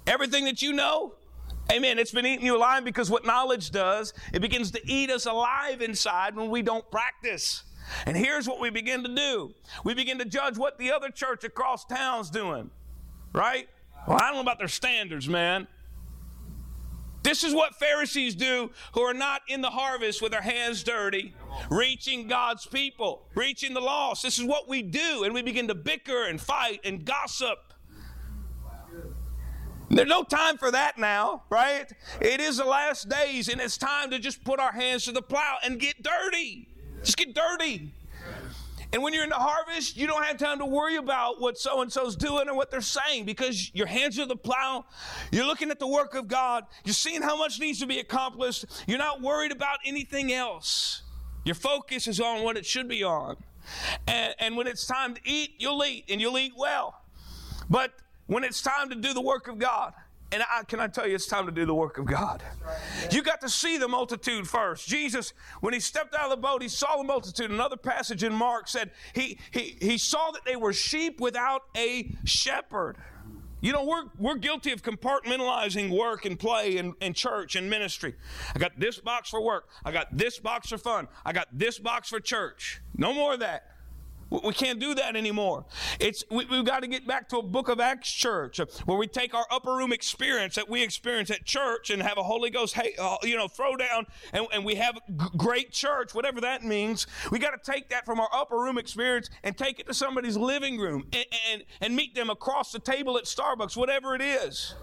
Everything 0.05 0.45
that 0.45 0.61
you 0.61 0.73
know, 0.73 1.15
amen, 1.71 1.97
it's 1.97 2.11
been 2.11 2.27
eating 2.27 2.45
you 2.45 2.55
alive 2.55 2.85
because 2.85 3.09
what 3.09 3.25
knowledge 3.25 3.71
does, 3.71 4.13
it 4.31 4.39
begins 4.39 4.69
to 4.71 4.81
eat 4.85 5.09
us 5.09 5.25
alive 5.25 5.81
inside 5.81 6.35
when 6.35 6.49
we 6.49 6.61
don't 6.61 6.89
practice. 6.91 7.63
And 8.05 8.15
here's 8.15 8.47
what 8.47 8.59
we 8.59 8.69
begin 8.69 9.03
to 9.03 9.15
do 9.15 9.53
we 9.83 9.93
begin 9.95 10.19
to 10.19 10.25
judge 10.25 10.57
what 10.57 10.77
the 10.77 10.91
other 10.91 11.09
church 11.09 11.43
across 11.43 11.85
town's 11.85 12.29
doing, 12.29 12.69
right? 13.33 13.67
Well, 14.07 14.17
I 14.17 14.27
don't 14.27 14.35
know 14.35 14.41
about 14.41 14.59
their 14.59 14.67
standards, 14.67 15.27
man. 15.27 15.67
This 17.25 17.43
is 17.43 17.55
what 17.55 17.73
Pharisees 17.73 18.35
do 18.35 18.69
who 18.93 19.01
are 19.01 19.13
not 19.15 19.41
in 19.47 19.61
the 19.61 19.71
harvest 19.71 20.21
with 20.21 20.31
their 20.31 20.43
hands 20.43 20.83
dirty, 20.83 21.33
reaching 21.71 22.27
God's 22.27 22.67
people, 22.67 23.25
reaching 23.33 23.73
the 23.73 23.81
lost. 23.81 24.21
This 24.21 24.37
is 24.37 24.45
what 24.45 24.69
we 24.69 24.83
do, 24.83 25.23
and 25.23 25.33
we 25.33 25.41
begin 25.41 25.67
to 25.69 25.73
bicker 25.73 26.25
and 26.27 26.39
fight 26.39 26.81
and 26.83 27.03
gossip. 27.03 27.73
There's 29.89 30.07
no 30.07 30.21
time 30.21 30.59
for 30.59 30.69
that 30.69 30.99
now, 30.99 31.45
right? 31.49 31.91
It 32.21 32.41
is 32.41 32.57
the 32.57 32.65
last 32.65 33.09
days, 33.09 33.49
and 33.49 33.59
it's 33.59 33.79
time 33.79 34.11
to 34.11 34.19
just 34.19 34.43
put 34.43 34.59
our 34.59 34.71
hands 34.71 35.05
to 35.05 35.11
the 35.11 35.23
plow 35.23 35.57
and 35.63 35.79
get 35.79 36.03
dirty. 36.03 36.67
Just 37.01 37.17
get 37.17 37.33
dirty. 37.33 37.91
And 38.93 39.03
when 39.03 39.13
you're 39.13 39.23
in 39.23 39.29
the 39.29 39.35
harvest, 39.35 39.97
you 39.97 40.07
don't 40.07 40.23
have 40.23 40.37
time 40.37 40.59
to 40.59 40.65
worry 40.65 40.95
about 40.95 41.41
what 41.41 41.57
so 41.57 41.81
and 41.81 41.91
so's 41.91 42.15
doing 42.15 42.49
or 42.49 42.55
what 42.55 42.71
they're 42.71 42.81
saying 42.81 43.25
because 43.25 43.71
your 43.73 43.87
hands 43.87 44.19
are 44.19 44.25
the 44.25 44.35
plow. 44.35 44.85
You're 45.31 45.45
looking 45.45 45.71
at 45.71 45.79
the 45.79 45.87
work 45.87 46.15
of 46.15 46.27
God. 46.27 46.65
You're 46.83 46.93
seeing 46.93 47.21
how 47.21 47.37
much 47.37 47.59
needs 47.59 47.79
to 47.79 47.87
be 47.87 47.99
accomplished. 47.99 48.65
You're 48.87 48.97
not 48.97 49.21
worried 49.21 49.51
about 49.51 49.79
anything 49.85 50.31
else. 50.31 51.03
Your 51.43 51.55
focus 51.55 52.07
is 52.07 52.19
on 52.19 52.43
what 52.43 52.57
it 52.57 52.65
should 52.65 52.87
be 52.87 53.03
on. 53.03 53.37
And, 54.07 54.35
and 54.39 54.57
when 54.57 54.67
it's 54.67 54.85
time 54.85 55.15
to 55.15 55.21
eat, 55.23 55.55
you'll 55.57 55.83
eat 55.83 56.05
and 56.09 56.21
you'll 56.21 56.37
eat 56.37 56.53
well. 56.57 57.01
But 57.69 57.91
when 58.27 58.43
it's 58.43 58.61
time 58.61 58.89
to 58.89 58.95
do 58.95 59.13
the 59.13 59.21
work 59.21 59.47
of 59.47 59.59
God, 59.59 59.93
and 60.35 60.43
I, 60.51 60.63
can 60.63 60.81
I 60.81 60.87
tell 60.87 61.07
you, 61.07 61.15
it's 61.15 61.27
time 61.27 61.45
to 61.45 61.51
do 61.51 61.65
the 61.65 61.73
work 61.73 61.97
of 61.97 62.05
God. 62.05 62.43
You 63.09 63.23
got 63.23 63.39
to 63.39 63.47
see 63.47 63.77
the 63.77 63.87
multitude 63.87 64.45
first. 64.45 64.85
Jesus, 64.85 65.31
when 65.61 65.73
he 65.73 65.79
stepped 65.79 66.13
out 66.13 66.25
of 66.25 66.31
the 66.31 66.37
boat, 66.37 66.61
he 66.61 66.67
saw 66.67 66.97
the 66.97 67.05
multitude. 67.05 67.51
Another 67.51 67.77
passage 67.77 68.21
in 68.21 68.33
Mark 68.33 68.67
said 68.67 68.91
he, 69.13 69.39
he, 69.51 69.77
he 69.79 69.97
saw 69.97 70.31
that 70.31 70.43
they 70.43 70.57
were 70.57 70.73
sheep 70.73 71.21
without 71.21 71.61
a 71.77 72.13
shepherd. 72.25 72.97
You 73.61 73.71
know, 73.71 73.85
we're, 73.85 74.03
we're 74.19 74.35
guilty 74.35 74.73
of 74.73 74.83
compartmentalizing 74.83 75.89
work 75.97 76.25
and 76.25 76.37
play 76.37 76.77
and, 76.79 76.95
and 76.99 77.15
church 77.15 77.55
and 77.55 77.69
ministry. 77.69 78.15
I 78.53 78.59
got 78.59 78.77
this 78.77 78.99
box 78.99 79.29
for 79.29 79.41
work. 79.41 79.69
I 79.85 79.93
got 79.93 80.15
this 80.15 80.37
box 80.37 80.67
for 80.67 80.77
fun. 80.77 81.07
I 81.25 81.31
got 81.31 81.47
this 81.53 81.79
box 81.79 82.09
for 82.09 82.19
church. 82.19 82.81
No 82.97 83.13
more 83.13 83.35
of 83.35 83.39
that. 83.39 83.74
We 84.43 84.53
can't 84.53 84.79
do 84.79 84.95
that 84.95 85.15
anymore. 85.15 85.65
It's 85.99 86.23
we, 86.29 86.45
have 86.45 86.65
got 86.65 86.81
to 86.81 86.87
get 86.87 87.07
back 87.07 87.29
to 87.29 87.37
a 87.37 87.43
Book 87.43 87.69
of 87.69 87.79
Acts 87.79 88.11
church 88.11 88.59
where 88.85 88.97
we 88.97 89.07
take 89.07 89.33
our 89.33 89.45
upper 89.51 89.75
room 89.75 89.91
experience 89.93 90.55
that 90.55 90.69
we 90.69 90.83
experience 90.83 91.29
at 91.31 91.45
church 91.45 91.89
and 91.89 92.01
have 92.01 92.17
a 92.17 92.23
Holy 92.23 92.49
Ghost, 92.49 92.73
hey, 92.73 92.93
uh, 92.99 93.17
you 93.23 93.35
know, 93.35 93.47
throw 93.47 93.75
down, 93.75 94.05
and, 94.33 94.47
and 94.53 94.65
we 94.65 94.75
have 94.75 94.95
g- 94.95 95.25
great 95.37 95.71
church, 95.71 96.13
whatever 96.13 96.41
that 96.41 96.63
means. 96.63 97.07
We 97.31 97.39
got 97.39 97.51
to 97.51 97.71
take 97.71 97.89
that 97.89 98.05
from 98.05 98.19
our 98.19 98.29
upper 98.33 98.57
room 98.57 98.77
experience 98.77 99.29
and 99.43 99.57
take 99.57 99.79
it 99.79 99.87
to 99.87 99.93
somebody's 99.93 100.37
living 100.37 100.77
room 100.77 101.07
and, 101.13 101.25
and, 101.51 101.63
and 101.81 101.95
meet 101.95 102.15
them 102.15 102.29
across 102.29 102.71
the 102.71 102.79
table 102.79 103.17
at 103.17 103.25
Starbucks, 103.25 103.77
whatever 103.77 104.15
it 104.15 104.21
is. 104.21 104.75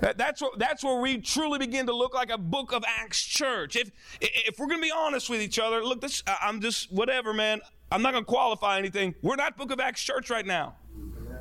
That, 0.00 0.18
that's, 0.18 0.42
what, 0.42 0.58
that's 0.58 0.84
where 0.84 1.00
we 1.00 1.18
truly 1.18 1.58
begin 1.58 1.86
to 1.86 1.94
look 1.94 2.14
like 2.14 2.30
a 2.30 2.38
Book 2.38 2.72
of 2.72 2.84
Acts 2.86 3.22
church. 3.22 3.76
If 3.76 3.90
if 4.20 4.58
we're 4.58 4.66
going 4.66 4.80
to 4.80 4.82
be 4.82 4.92
honest 4.94 5.30
with 5.30 5.40
each 5.40 5.58
other, 5.58 5.84
look, 5.84 6.00
this 6.00 6.22
I'm 6.26 6.60
just 6.60 6.92
whatever, 6.92 7.32
man. 7.32 7.60
I'm 7.90 8.02
not 8.02 8.12
going 8.12 8.24
to 8.24 8.30
qualify 8.30 8.78
anything. 8.78 9.14
We're 9.22 9.36
not 9.36 9.56
Book 9.56 9.70
of 9.70 9.80
Acts 9.80 10.02
church 10.02 10.30
right 10.30 10.44
now, 10.44 10.76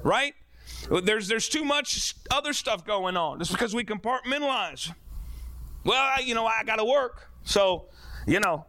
right? 0.03 0.33
There's 1.03 1.27
there's 1.27 1.49
too 1.49 1.63
much 1.63 2.15
other 2.31 2.53
stuff 2.53 2.85
going 2.85 3.17
on. 3.17 3.39
Just 3.39 3.51
because 3.51 3.73
we 3.73 3.83
compartmentalize. 3.83 4.93
Well, 5.83 5.99
I, 5.99 6.21
you 6.21 6.35
know, 6.35 6.45
I 6.45 6.63
got 6.63 6.77
to 6.77 6.85
work, 6.85 7.29
so 7.43 7.89
you 8.25 8.39
know, 8.39 8.65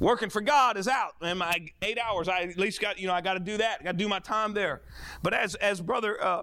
working 0.00 0.28
for 0.28 0.40
God 0.40 0.76
is 0.76 0.88
out. 0.88 1.14
And 1.22 1.38
my 1.38 1.66
eight 1.82 1.98
hours, 1.98 2.28
I 2.28 2.42
at 2.42 2.58
least 2.58 2.80
got 2.80 2.98
you 2.98 3.06
know, 3.06 3.14
I 3.14 3.20
got 3.20 3.34
to 3.34 3.40
do 3.40 3.56
that. 3.58 3.78
I 3.80 3.84
got 3.84 3.92
to 3.92 3.98
do 3.98 4.08
my 4.08 4.18
time 4.18 4.52
there. 4.52 4.82
But 5.22 5.34
as 5.34 5.54
as 5.56 5.80
brother 5.80 6.22
uh, 6.22 6.42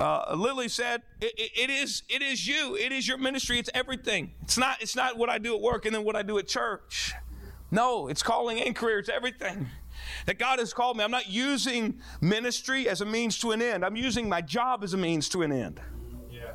uh, 0.00 0.34
Lily 0.36 0.68
said, 0.68 1.02
it, 1.20 1.32
it, 1.38 1.50
it 1.56 1.70
is 1.70 2.02
it 2.08 2.22
is 2.22 2.46
you. 2.46 2.76
It 2.76 2.92
is 2.92 3.06
your 3.06 3.18
ministry. 3.18 3.58
It's 3.58 3.70
everything. 3.74 4.32
It's 4.42 4.58
not 4.58 4.82
it's 4.82 4.96
not 4.96 5.16
what 5.16 5.28
I 5.28 5.38
do 5.38 5.54
at 5.54 5.60
work 5.60 5.86
and 5.86 5.94
then 5.94 6.04
what 6.04 6.16
I 6.16 6.22
do 6.22 6.38
at 6.38 6.46
church. 6.46 7.12
No, 7.70 8.08
it's 8.08 8.22
calling 8.22 8.60
and 8.60 8.74
career. 8.74 8.98
It's 8.98 9.08
everything 9.08 9.68
that 10.26 10.38
God 10.38 10.58
has 10.58 10.72
called 10.72 10.96
me. 10.96 11.04
I'm 11.04 11.10
not 11.10 11.28
using 11.28 12.00
ministry 12.20 12.88
as 12.88 13.00
a 13.00 13.06
means 13.06 13.38
to 13.40 13.52
an 13.52 13.60
end. 13.60 13.84
I'm 13.84 13.96
using 13.96 14.28
my 14.28 14.40
job 14.40 14.84
as 14.84 14.94
a 14.94 14.96
means 14.96 15.28
to 15.30 15.42
an 15.42 15.52
end. 15.52 15.80
Yeah. 16.30 16.52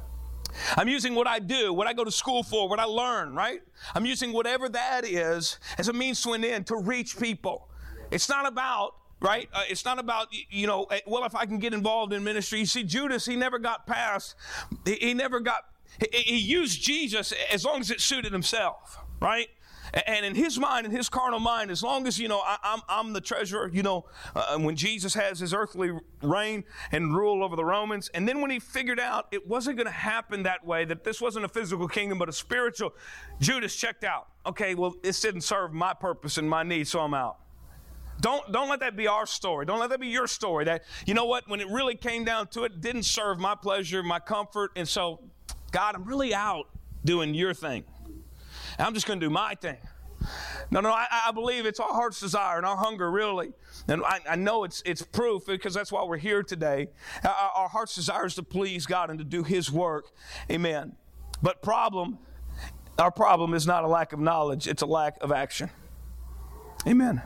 I'm 0.77 0.87
using 0.87 1.15
what 1.15 1.27
I 1.27 1.39
do, 1.39 1.73
what 1.73 1.87
I 1.87 1.93
go 1.93 2.03
to 2.03 2.11
school 2.11 2.43
for, 2.43 2.67
what 2.69 2.79
I 2.79 2.85
learn, 2.85 3.35
right? 3.35 3.61
I'm 3.95 4.05
using 4.05 4.33
whatever 4.33 4.69
that 4.69 5.05
is 5.05 5.59
as 5.77 5.87
a 5.87 5.93
means 5.93 6.21
to 6.23 6.33
an 6.33 6.43
end 6.43 6.67
to 6.67 6.77
reach 6.77 7.17
people. 7.17 7.69
It's 8.09 8.29
not 8.29 8.47
about 8.47 8.95
right? 9.21 9.47
Uh, 9.53 9.61
it's 9.69 9.85
not 9.85 9.99
about, 9.99 10.27
you 10.49 10.67
know, 10.67 10.85
eh, 10.85 10.99
well, 11.05 11.23
if 11.23 11.35
I 11.35 11.45
can 11.45 11.59
get 11.59 11.73
involved 11.73 12.11
in 12.11 12.23
ministry. 12.23 12.59
You 12.59 12.65
see, 12.65 12.83
Judas, 12.83 13.25
he 13.25 13.35
never 13.35 13.59
got 13.59 13.85
past, 13.85 14.35
he, 14.85 14.95
he 14.95 15.13
never 15.13 15.39
got, 15.39 15.65
he, 15.99 16.17
he, 16.17 16.37
used 16.37 16.81
Jesus 16.81 17.31
as 17.51 17.63
long 17.63 17.79
as 17.81 17.91
it 17.91 18.01
suited 18.01 18.33
himself. 18.33 18.99
right? 19.21 19.49
And 20.07 20.25
in 20.25 20.35
his 20.35 20.57
mind, 20.57 20.85
in 20.85 20.91
his 20.91 21.09
carnal 21.09 21.39
mind, 21.39 21.69
as 21.69 21.83
long 21.83 22.07
as, 22.07 22.17
you 22.17 22.29
know, 22.29 22.39
I, 22.39 22.53
am 22.63 22.81
I'm, 22.89 23.07
I'm 23.07 23.13
the 23.13 23.19
treasurer, 23.19 23.69
you 23.73 23.83
know, 23.83 24.05
uh, 24.35 24.57
when 24.57 24.75
Jesus 24.75 25.13
has 25.15 25.39
his 25.39 25.53
earthly 25.53 25.91
reign 26.21 26.63
and 26.93 27.13
rule 27.15 27.43
over 27.43 27.57
the 27.57 27.65
Romans. 27.65 28.09
And 28.13 28.27
then 28.27 28.41
when 28.41 28.51
he 28.51 28.59
figured 28.59 29.01
out 29.01 29.27
it 29.31 29.47
wasn't 29.47 29.77
going 29.77 29.87
to 29.87 29.91
happen 29.91 30.43
that 30.43 30.65
way, 30.65 30.85
that 30.85 31.03
this 31.03 31.19
wasn't 31.19 31.43
a 31.43 31.49
physical 31.49 31.89
kingdom, 31.89 32.19
but 32.19 32.29
a 32.29 32.33
spiritual, 32.33 32.93
Judas 33.41 33.75
checked 33.75 34.05
out. 34.05 34.27
Okay, 34.45 34.75
well, 34.75 34.95
this 35.03 35.19
didn't 35.19 35.41
serve 35.41 35.73
my 35.73 35.93
purpose 35.93 36.37
and 36.37 36.49
my 36.49 36.63
needs, 36.63 36.89
so 36.89 37.01
I'm 37.01 37.13
out. 37.13 37.37
Don't, 38.21 38.51
don't 38.51 38.69
let 38.69 38.79
that 38.81 38.95
be 38.95 39.07
our 39.07 39.25
story. 39.25 39.65
Don't 39.65 39.79
let 39.79 39.89
that 39.89 39.99
be 39.99 40.07
your 40.07 40.27
story. 40.27 40.65
That, 40.65 40.83
you 41.05 41.13
know 41.13 41.25
what, 41.25 41.49
when 41.49 41.59
it 41.59 41.67
really 41.67 41.95
came 41.95 42.23
down 42.23 42.47
to 42.49 42.63
it, 42.63 42.73
it 42.73 42.81
didn't 42.81 43.03
serve 43.03 43.39
my 43.39 43.55
pleasure, 43.55 44.03
my 44.03 44.19
comfort. 44.19 44.71
And 44.75 44.87
so, 44.87 45.19
God, 45.71 45.95
I'm 45.95 46.05
really 46.05 46.33
out 46.33 46.69
doing 47.03 47.33
your 47.33 47.53
thing. 47.53 47.83
I'm 48.77 48.93
just 48.93 49.07
going 49.07 49.19
to 49.19 49.25
do 49.25 49.29
my 49.31 49.55
thing. 49.55 49.77
No, 50.69 50.81
no, 50.81 50.91
I, 50.91 51.07
I, 51.27 51.31
believe 51.31 51.65
it's 51.65 51.79
our 51.79 51.91
heart's 51.91 52.19
desire 52.19 52.57
and 52.57 52.65
our 52.65 52.77
hunger, 52.77 53.09
really. 53.09 53.53
And 53.87 54.03
I, 54.05 54.19
I 54.29 54.35
know 54.35 54.63
it's, 54.63 54.83
it's 54.85 55.01
proof 55.01 55.47
because 55.47 55.73
that's 55.73 55.91
why 55.91 56.03
we're 56.03 56.17
here 56.17 56.43
today. 56.43 56.89
Our, 57.23 57.31
our 57.31 57.67
heart's 57.67 57.95
desire 57.95 58.27
is 58.27 58.35
to 58.35 58.43
please 58.43 58.85
God 58.85 59.09
and 59.09 59.17
to 59.17 59.25
do 59.25 59.43
His 59.43 59.71
work. 59.71 60.11
Amen. 60.49 60.95
But 61.41 61.63
problem, 61.63 62.19
our 62.99 63.11
problem 63.11 63.55
is 63.55 63.65
not 63.65 63.83
a 63.83 63.87
lack 63.87 64.13
of 64.13 64.19
knowledge, 64.19 64.67
it's 64.67 64.83
a 64.83 64.85
lack 64.85 65.17
of 65.21 65.31
action. 65.31 65.71
Amen. 66.85 67.21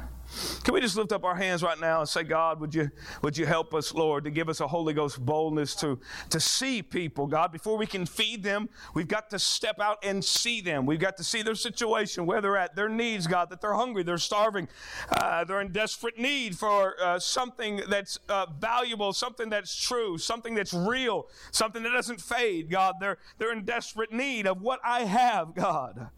Can 0.63 0.74
we 0.74 0.82
just 0.82 0.95
lift 0.95 1.12
up 1.12 1.24
our 1.24 1.36
hands 1.36 1.63
right 1.63 1.80
now 1.80 2.00
and 2.00 2.10
say, 2.10 2.24
God, 2.24 2.60
would 2.60 2.74
you, 2.74 2.89
would 3.21 3.38
you 3.38 3.45
help 3.45 3.74
us, 3.74 3.93
Lord, 3.93 4.24
to 4.26 4.32
give 4.32 4.50
us 4.50 4.60
a 4.60 4.67
Holy 4.67 4.93
Ghost 4.93 5.24
boldness 5.24 5.76
to, 5.76 6.00
to 6.30 6.39
see 6.39 6.82
people, 6.82 7.28
God? 7.28 7.52
Before 7.52 7.78
we 7.78 7.86
can 7.86 8.06
feed 8.06 8.43
them, 8.43 8.69
we've 8.93 9.08
got 9.08 9.30
to 9.32 9.39
step 9.39 9.80
out 9.80 9.98
and 10.04 10.24
see 10.24 10.62
them. 10.62 10.86
We've 10.86 11.00
got 11.00 11.17
to 11.17 11.24
see 11.24 11.41
their 11.41 11.56
situation, 11.56 12.26
where 12.26 12.41
they're 12.41 12.58
at, 12.58 12.76
their 12.76 12.89
needs, 12.89 13.28
God, 13.28 13.50
that 13.50 13.62
they're 13.62 13.74
hungry, 13.74 14.04
they're 14.04 14.17
starving, 14.17 14.67
uh, 15.10 15.43
they're 15.43 15.62
in 15.62 15.71
desperate 15.71 16.17
need 16.17 16.58
for 16.58 16.95
uh, 17.02 17.19
something 17.19 17.82
that's 17.89 18.19
uh, 18.30 18.48
valuable, 18.60 19.13
something 19.13 19.50
that's 19.50 19.76
true, 19.76 20.17
something 20.17 20.56
that's 20.56 20.74
real, 20.74 21.28
something 21.52 21.84
that 21.84 21.91
doesn't 21.91 22.21
fade, 22.21 22.69
God. 22.69 22.95
They're, 23.00 23.17
they're 23.38 23.54
in 23.54 23.65
desperate 23.65 24.12
need 24.12 24.48
of 24.48 24.62
what 24.62 24.80
I 24.84 25.02
have, 25.02 25.54
God. 25.54 26.10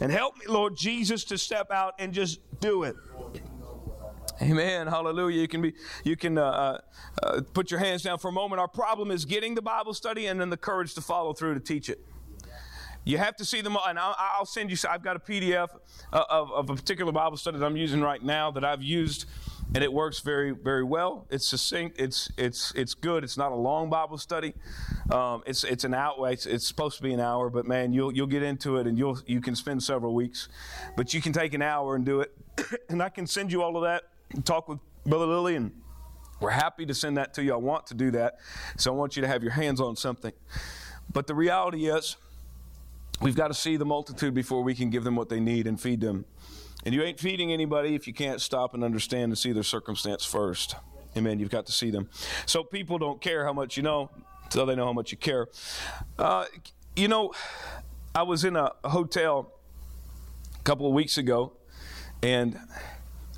And 0.00 0.10
help 0.10 0.36
me, 0.38 0.46
Lord 0.48 0.76
Jesus, 0.76 1.24
to 1.24 1.38
step 1.38 1.70
out 1.70 1.94
and 1.98 2.12
just 2.12 2.40
do 2.60 2.82
it. 2.82 2.96
Amen. 4.42 4.88
Hallelujah. 4.88 5.40
You 5.40 5.48
can 5.48 5.62
be, 5.62 5.74
you 6.02 6.16
can 6.16 6.38
uh, 6.38 6.42
uh, 6.42 6.80
uh, 7.22 7.40
put 7.52 7.70
your 7.70 7.78
hands 7.78 8.02
down 8.02 8.18
for 8.18 8.28
a 8.28 8.32
moment. 8.32 8.60
Our 8.60 8.68
problem 8.68 9.10
is 9.10 9.24
getting 9.24 9.54
the 9.54 9.62
Bible 9.62 9.94
study 9.94 10.26
and 10.26 10.40
then 10.40 10.50
the 10.50 10.56
courage 10.56 10.94
to 10.94 11.00
follow 11.00 11.32
through 11.32 11.54
to 11.54 11.60
teach 11.60 11.88
it. 11.88 12.04
You 13.04 13.18
have 13.18 13.36
to 13.36 13.44
see 13.44 13.60
them, 13.60 13.76
and 13.86 13.98
I'll, 13.98 14.46
send 14.46 14.70
you. 14.70 14.76
I've 14.88 15.02
got 15.02 15.14
a 15.14 15.18
PDF 15.18 15.68
uh, 16.10 16.24
of, 16.30 16.50
of, 16.50 16.70
a 16.70 16.74
particular 16.74 17.12
Bible 17.12 17.36
study 17.36 17.58
that 17.58 17.64
I'm 17.64 17.76
using 17.76 18.00
right 18.00 18.22
now 18.22 18.50
that 18.52 18.64
I've 18.64 18.82
used, 18.82 19.26
and 19.74 19.84
it 19.84 19.92
works 19.92 20.20
very, 20.20 20.52
very 20.52 20.82
well. 20.82 21.26
It's 21.28 21.46
succinct. 21.46 22.00
It's 22.00 22.30
it's 22.38 22.72
it's 22.74 22.94
good. 22.94 23.22
It's 23.22 23.36
not 23.36 23.52
a 23.52 23.56
long 23.56 23.90
Bible 23.90 24.16
study. 24.16 24.54
Um, 25.12 25.42
it's 25.44 25.64
it's 25.64 25.84
an 25.84 25.92
hour. 25.92 26.30
It's, 26.30 26.46
it's, 26.46 26.66
supposed 26.66 26.96
to 26.96 27.02
be 27.02 27.12
an 27.12 27.20
hour, 27.20 27.50
but 27.50 27.66
man, 27.66 27.92
you'll 27.92 28.10
you'll 28.10 28.26
get 28.26 28.42
into 28.42 28.78
it, 28.78 28.86
and 28.86 28.96
you'll 28.96 29.20
you 29.26 29.42
can 29.42 29.54
spend 29.54 29.82
several 29.82 30.14
weeks, 30.14 30.48
but 30.96 31.12
you 31.12 31.20
can 31.20 31.34
take 31.34 31.52
an 31.52 31.60
hour 31.60 31.96
and 31.96 32.06
do 32.06 32.22
it, 32.22 32.34
and 32.88 33.02
I 33.02 33.10
can 33.10 33.26
send 33.26 33.52
you 33.52 33.62
all 33.62 33.76
of 33.76 33.82
that 33.82 34.04
talk 34.44 34.68
with 34.68 34.78
Brother 35.04 35.26
Lily, 35.26 35.56
and 35.56 35.72
we're 36.40 36.50
happy 36.50 36.86
to 36.86 36.94
send 36.94 37.16
that 37.16 37.34
to 37.34 37.42
you. 37.42 37.52
I 37.52 37.56
want 37.56 37.86
to 37.88 37.94
do 37.94 38.10
that. 38.12 38.38
So 38.76 38.92
I 38.92 38.96
want 38.96 39.16
you 39.16 39.22
to 39.22 39.28
have 39.28 39.42
your 39.42 39.52
hands 39.52 39.80
on 39.80 39.96
something. 39.96 40.32
But 41.12 41.26
the 41.26 41.34
reality 41.34 41.86
is, 41.86 42.16
we've 43.20 43.36
got 43.36 43.48
to 43.48 43.54
see 43.54 43.76
the 43.76 43.84
multitude 43.84 44.34
before 44.34 44.62
we 44.62 44.74
can 44.74 44.90
give 44.90 45.04
them 45.04 45.16
what 45.16 45.28
they 45.28 45.40
need 45.40 45.66
and 45.66 45.80
feed 45.80 46.00
them. 46.00 46.24
And 46.84 46.94
you 46.94 47.02
ain't 47.02 47.18
feeding 47.18 47.52
anybody 47.52 47.94
if 47.94 48.06
you 48.06 48.12
can't 48.12 48.40
stop 48.40 48.74
and 48.74 48.84
understand 48.84 49.30
and 49.30 49.38
see 49.38 49.52
their 49.52 49.62
circumstance 49.62 50.24
first. 50.24 50.76
Amen. 51.16 51.38
You've 51.38 51.50
got 51.50 51.66
to 51.66 51.72
see 51.72 51.90
them. 51.90 52.10
So 52.44 52.62
people 52.64 52.98
don't 52.98 53.20
care 53.20 53.44
how 53.44 53.52
much 53.52 53.76
you 53.76 53.82
know 53.82 54.10
until 54.44 54.66
they 54.66 54.74
know 54.74 54.84
how 54.84 54.92
much 54.92 55.12
you 55.12 55.18
care. 55.18 55.48
Uh, 56.18 56.44
you 56.96 57.08
know, 57.08 57.32
I 58.14 58.22
was 58.22 58.44
in 58.44 58.56
a 58.56 58.72
hotel 58.84 59.52
a 60.58 60.62
couple 60.62 60.86
of 60.86 60.92
weeks 60.92 61.18
ago, 61.18 61.52
and 62.22 62.58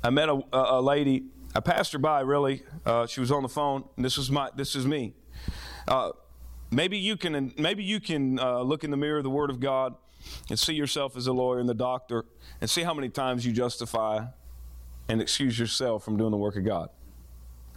I 0.03 0.09
met 0.09 0.29
a, 0.29 0.41
a 0.53 0.81
lady. 0.81 1.25
I 1.55 1.59
passed 1.59 1.93
her 1.93 1.99
by. 1.99 2.21
Really, 2.21 2.63
uh, 2.85 3.07
she 3.07 3.19
was 3.19 3.31
on 3.31 3.43
the 3.43 3.49
phone. 3.49 3.85
This 3.97 4.17
was 4.17 4.29
my. 4.29 4.49
This 4.55 4.75
is 4.75 4.85
me. 4.85 5.13
Uh, 5.87 6.11
maybe 6.71 6.97
you 6.97 7.17
can. 7.17 7.53
Maybe 7.57 7.83
you 7.83 7.99
can 7.99 8.39
uh, 8.39 8.61
look 8.61 8.83
in 8.83 8.91
the 8.91 8.97
mirror 8.97 9.17
of 9.17 9.23
the 9.23 9.29
Word 9.29 9.49
of 9.49 9.59
God 9.59 9.95
and 10.49 10.57
see 10.57 10.73
yourself 10.73 11.15
as 11.15 11.27
a 11.27 11.33
lawyer 11.33 11.59
and 11.59 11.69
the 11.69 11.73
doctor, 11.73 12.25
and 12.59 12.69
see 12.69 12.83
how 12.83 12.93
many 12.93 13.09
times 13.09 13.45
you 13.45 13.51
justify 13.51 14.25
and 15.07 15.21
excuse 15.21 15.57
yourself 15.57 16.03
from 16.03 16.17
doing 16.17 16.31
the 16.31 16.37
work 16.37 16.55
of 16.55 16.65
God. 16.65 16.89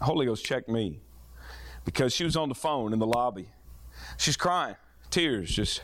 Holy 0.00 0.26
Ghost 0.26 0.44
check 0.44 0.68
me 0.68 1.00
because 1.84 2.14
she 2.14 2.24
was 2.24 2.36
on 2.36 2.48
the 2.48 2.54
phone 2.54 2.92
in 2.92 2.98
the 2.98 3.06
lobby. 3.06 3.48
She's 4.16 4.36
crying, 4.36 4.76
tears, 5.10 5.50
just, 5.50 5.82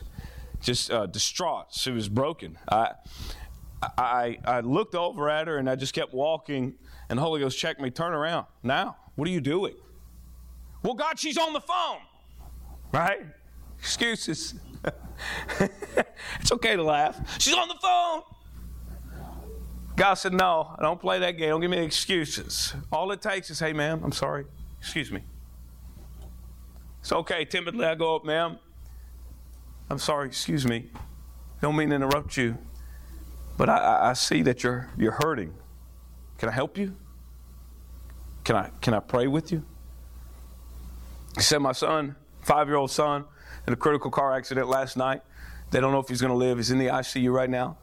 just 0.60 0.90
uh, 0.90 1.06
distraught. 1.06 1.66
She 1.70 1.90
was 1.90 2.08
broken. 2.08 2.58
I, 2.70 2.94
I, 3.82 4.38
I 4.44 4.60
looked 4.60 4.94
over 4.94 5.28
at 5.28 5.46
her 5.46 5.58
and 5.58 5.68
I 5.68 5.76
just 5.76 5.92
kept 5.92 6.14
walking, 6.14 6.74
and 7.08 7.18
the 7.18 7.22
Holy 7.22 7.40
Ghost 7.40 7.58
checked 7.58 7.80
me. 7.80 7.90
Turn 7.90 8.12
around. 8.12 8.46
Now, 8.62 8.96
what 9.14 9.28
are 9.28 9.30
you 9.30 9.40
doing? 9.40 9.74
Well, 10.82 10.94
God, 10.94 11.18
she's 11.18 11.36
on 11.36 11.52
the 11.52 11.60
phone. 11.60 11.98
Right? 12.92 13.26
Excuses. 13.78 14.54
it's 15.60 16.52
okay 16.52 16.76
to 16.76 16.82
laugh. 16.82 17.18
She's 17.40 17.54
on 17.54 17.68
the 17.68 17.76
phone. 17.80 18.22
God 19.96 20.14
said, 20.14 20.32
No, 20.32 20.76
don't 20.80 21.00
play 21.00 21.18
that 21.20 21.32
game. 21.32 21.50
Don't 21.50 21.60
give 21.60 21.70
me 21.70 21.78
excuses. 21.78 22.74
All 22.92 23.10
it 23.12 23.22
takes 23.22 23.50
is, 23.50 23.58
Hey, 23.58 23.72
ma'am, 23.72 24.02
I'm 24.04 24.12
sorry. 24.12 24.44
Excuse 24.78 25.10
me. 25.10 25.22
It's 27.00 27.12
okay. 27.12 27.44
Timidly, 27.44 27.86
I 27.86 27.94
go 27.94 28.16
up, 28.16 28.24
ma'am. 28.24 28.58
I'm 29.88 29.98
sorry. 29.98 30.26
Excuse 30.26 30.66
me. 30.66 30.90
Don't 31.62 31.76
mean 31.76 31.90
to 31.90 31.96
interrupt 31.96 32.36
you. 32.36 32.58
But 33.56 33.68
I, 33.68 34.10
I 34.10 34.12
see 34.12 34.42
that 34.42 34.62
you're, 34.62 34.90
you're 34.98 35.16
hurting. 35.22 35.54
Can 36.38 36.48
I 36.48 36.52
help 36.52 36.76
you? 36.76 36.94
Can 38.44 38.56
I, 38.56 38.70
can 38.80 38.94
I 38.94 39.00
pray 39.00 39.26
with 39.26 39.50
you? 39.50 39.64
He 41.34 41.42
said, 41.42 41.58
My 41.58 41.72
son, 41.72 42.16
five 42.42 42.68
year 42.68 42.76
old 42.76 42.90
son, 42.90 43.24
in 43.66 43.72
a 43.72 43.76
critical 43.76 44.10
car 44.10 44.34
accident 44.34 44.68
last 44.68 44.96
night. 44.96 45.22
They 45.70 45.80
don't 45.80 45.92
know 45.92 45.98
if 45.98 46.08
he's 46.08 46.20
going 46.20 46.30
to 46.30 46.36
live. 46.36 46.58
He's 46.58 46.70
in 46.70 46.78
the 46.78 46.86
ICU 46.86 47.32
right 47.32 47.50
now. 47.50 47.76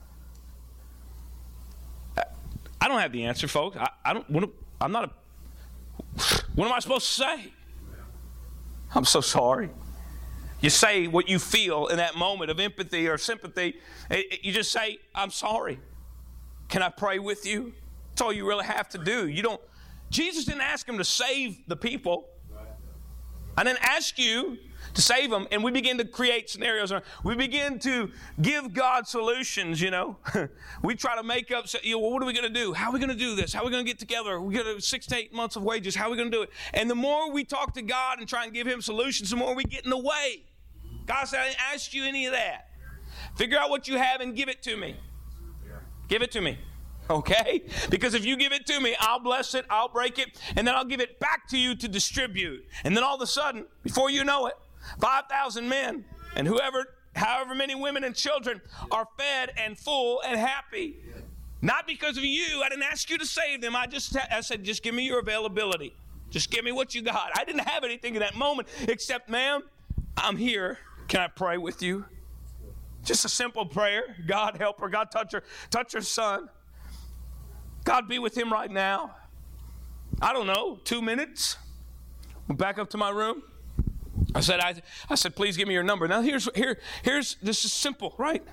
I 2.80 2.88
don't 2.88 3.00
have 3.00 3.12
the 3.12 3.26
answer, 3.26 3.48
folks. 3.48 3.78
I, 3.78 3.90
I 4.04 4.14
don't. 4.14 4.54
I'm 4.82 4.92
not 4.92 5.06
a. 5.06 5.12
What 6.56 6.66
am 6.68 6.74
I 6.74 6.80
supposed 6.80 7.08
to 7.08 7.14
say? 7.14 7.54
I'm 8.94 9.06
so 9.06 9.22
sorry. 9.22 9.70
You 10.64 10.70
say 10.70 11.08
what 11.08 11.28
you 11.28 11.40
feel 11.40 11.88
in 11.88 11.98
that 11.98 12.16
moment 12.16 12.50
of 12.50 12.58
empathy 12.58 13.10
or 13.10 13.18
sympathy. 13.18 13.76
You 14.42 14.54
just 14.54 14.72
say, 14.72 14.98
I'm 15.14 15.30
sorry. 15.30 15.78
Can 16.70 16.82
I 16.82 16.88
pray 16.88 17.20
with 17.20 17.46
you? 17.46 17.74
That's 18.12 18.22
all 18.22 18.32
you 18.32 18.48
really 18.48 18.64
have 18.64 18.88
to 18.90 18.98
do. 18.98 19.28
You 19.28 19.44
don't, 19.44 19.60
Jesus 20.10 20.46
didn't 20.46 20.62
ask 20.62 20.88
him 20.88 20.98
to 21.00 21.04
save 21.04 21.58
the 21.68 21.76
people. 21.76 22.30
I 23.58 23.66
didn't 23.66 23.84
ask 23.84 24.18
you 24.18 24.58
to 24.94 25.02
save 25.02 25.30
them. 25.30 25.50
And 25.52 25.66
we 25.66 25.72
begin 25.72 25.98
to 25.98 26.06
create 26.06 26.50
scenarios. 26.50 26.94
We 27.26 27.36
begin 27.36 27.78
to 27.80 28.10
give 28.42 28.74
God 28.74 29.06
solutions, 29.06 29.82
you 29.82 29.92
know. 29.92 30.16
we 30.82 30.96
try 30.96 31.18
to 31.18 31.24
make 31.24 31.52
up, 31.52 31.66
you 31.84 31.96
know, 31.96 32.00
well, 32.00 32.12
what 32.12 32.24
are 32.24 32.26
we 32.26 32.32
going 32.32 32.48
to 32.48 32.60
do? 32.60 32.72
How 32.72 32.90
are 32.90 32.94
we 32.94 33.00
going 33.00 33.10
to 33.10 33.16
do 33.18 33.36
this? 33.36 33.52
How 33.52 33.64
are 33.64 33.66
we 33.66 33.72
going 33.72 33.86
to 33.86 33.92
get 33.92 34.00
together? 34.00 34.40
We 34.40 34.54
get 34.54 34.82
six 34.82 35.08
to 35.08 35.18
eight 35.18 35.34
months 35.34 35.58
of 35.58 35.64
wages. 35.64 35.94
How 35.94 36.08
are 36.08 36.12
we 36.12 36.16
going 36.16 36.32
to 36.32 36.38
do 36.38 36.44
it? 36.44 36.52
And 36.74 36.90
the 36.90 36.96
more 36.96 37.30
we 37.34 37.44
talk 37.44 37.74
to 37.74 37.82
God 37.82 38.20
and 38.20 38.30
try 38.30 38.46
and 38.46 38.54
give 38.54 38.66
Him 38.66 38.82
solutions, 38.82 39.30
the 39.30 39.36
more 39.36 39.54
we 39.54 39.66
get 39.66 39.84
in 39.84 39.90
the 39.90 39.98
way. 39.98 40.44
God 41.06 41.26
said, 41.26 41.40
I 41.40 41.48
didn't 41.48 41.62
ask 41.74 41.94
you 41.94 42.06
any 42.06 42.26
of 42.26 42.34
that. 42.34 42.70
Figure 43.36 43.58
out 43.58 43.70
what 43.70 43.88
you 43.88 43.98
have 43.98 44.22
and 44.22 44.36
give 44.36 44.50
it 44.50 44.62
to 44.64 44.78
me. 44.78 44.96
Give 46.08 46.22
it 46.22 46.32
to 46.32 46.42
me. 46.42 46.58
Okay? 47.10 47.64
Because 47.90 48.14
if 48.14 48.26
you 48.26 48.38
give 48.38 48.54
it 48.54 48.66
to 48.68 48.80
me, 48.80 48.96
I'll 49.00 49.20
bless 49.20 49.56
it, 49.56 49.66
I'll 49.70 49.90
break 49.90 50.20
it, 50.20 50.40
and 50.56 50.66
then 50.68 50.76
I'll 50.76 50.86
give 50.86 51.02
it 51.02 51.20
back 51.20 51.48
to 51.50 51.58
you 51.58 51.76
to 51.76 51.88
distribute. 51.88 52.66
And 52.84 52.96
then 52.96 53.04
all 53.04 53.16
of 53.16 53.22
a 53.22 53.28
sudden, 53.28 53.66
before 53.84 54.10
you 54.10 54.24
know 54.24 54.48
it, 54.48 54.54
5,000 55.00 55.68
men 55.68 56.06
and 56.36 56.48
whoever, 56.48 56.86
however 57.16 57.56
many 57.56 57.76
women 57.76 58.04
and 58.04 58.16
children 58.16 58.62
are 58.92 59.08
fed 59.18 59.52
and 59.58 59.78
full 59.78 60.22
and 60.26 60.40
happy. 60.40 60.98
Not 61.62 61.88
because 61.88 62.18
of 62.18 62.24
you. 62.24 62.62
I 62.64 62.70
didn't 62.70 62.84
ask 62.84 63.10
you 63.10 63.18
to 63.18 63.26
save 63.26 63.62
them. 63.62 63.76
I 63.76 63.86
just 63.88 64.16
I 64.32 64.42
said, 64.42 64.64
just 64.64 64.84
give 64.84 64.94
me 64.94 65.06
your 65.06 65.20
availability. 65.20 65.96
Just 66.30 66.52
give 66.52 66.66
me 66.66 66.72
what 66.72 66.94
you 66.94 67.02
got. 67.02 67.32
I 67.38 67.46
didn't 67.46 67.66
have 67.68 67.84
anything 67.84 68.16
in 68.16 68.20
that 68.20 68.36
moment 68.36 68.68
except, 68.88 69.30
ma'am, 69.30 69.62
I'm 70.18 70.36
here 70.36 70.80
can 71.08 71.22
I 71.22 71.28
pray 71.28 71.58
with 71.58 71.82
you? 71.82 72.06
Just 73.04 73.26
a 73.26 73.30
simple 73.30 73.66
prayer. 73.66 74.16
God 74.26 74.58
help 74.58 74.80
her. 74.80 74.90
God 74.90 75.12
touch 75.12 75.34
her. 75.34 75.44
Touch 75.70 75.94
her 75.94 76.02
son. 76.02 76.50
God 77.84 78.08
be 78.08 78.20
with 78.20 78.38
him 78.38 78.52
right 78.52 78.72
now. 78.72 79.16
I 80.22 80.32
don't 80.32 80.48
know, 80.48 80.80
two 80.84 81.02
minutes. 81.02 81.58
Went 82.48 82.60
back 82.60 82.78
up 82.78 82.90
to 82.92 82.98
my 82.98 83.10
room. 83.10 83.44
I 84.36 84.42
said, 84.42 84.60
I, 84.60 84.76
I 85.10 85.16
said, 85.16 85.36
please 85.36 85.58
give 85.58 85.68
me 85.68 85.74
your 85.74 85.84
number. 85.84 86.08
Now 86.08 86.22
here's 86.22 86.48
here, 86.56 86.80
here's 87.04 87.36
this 87.42 87.66
is 87.66 87.74
simple, 87.74 88.16
right? 88.18 88.44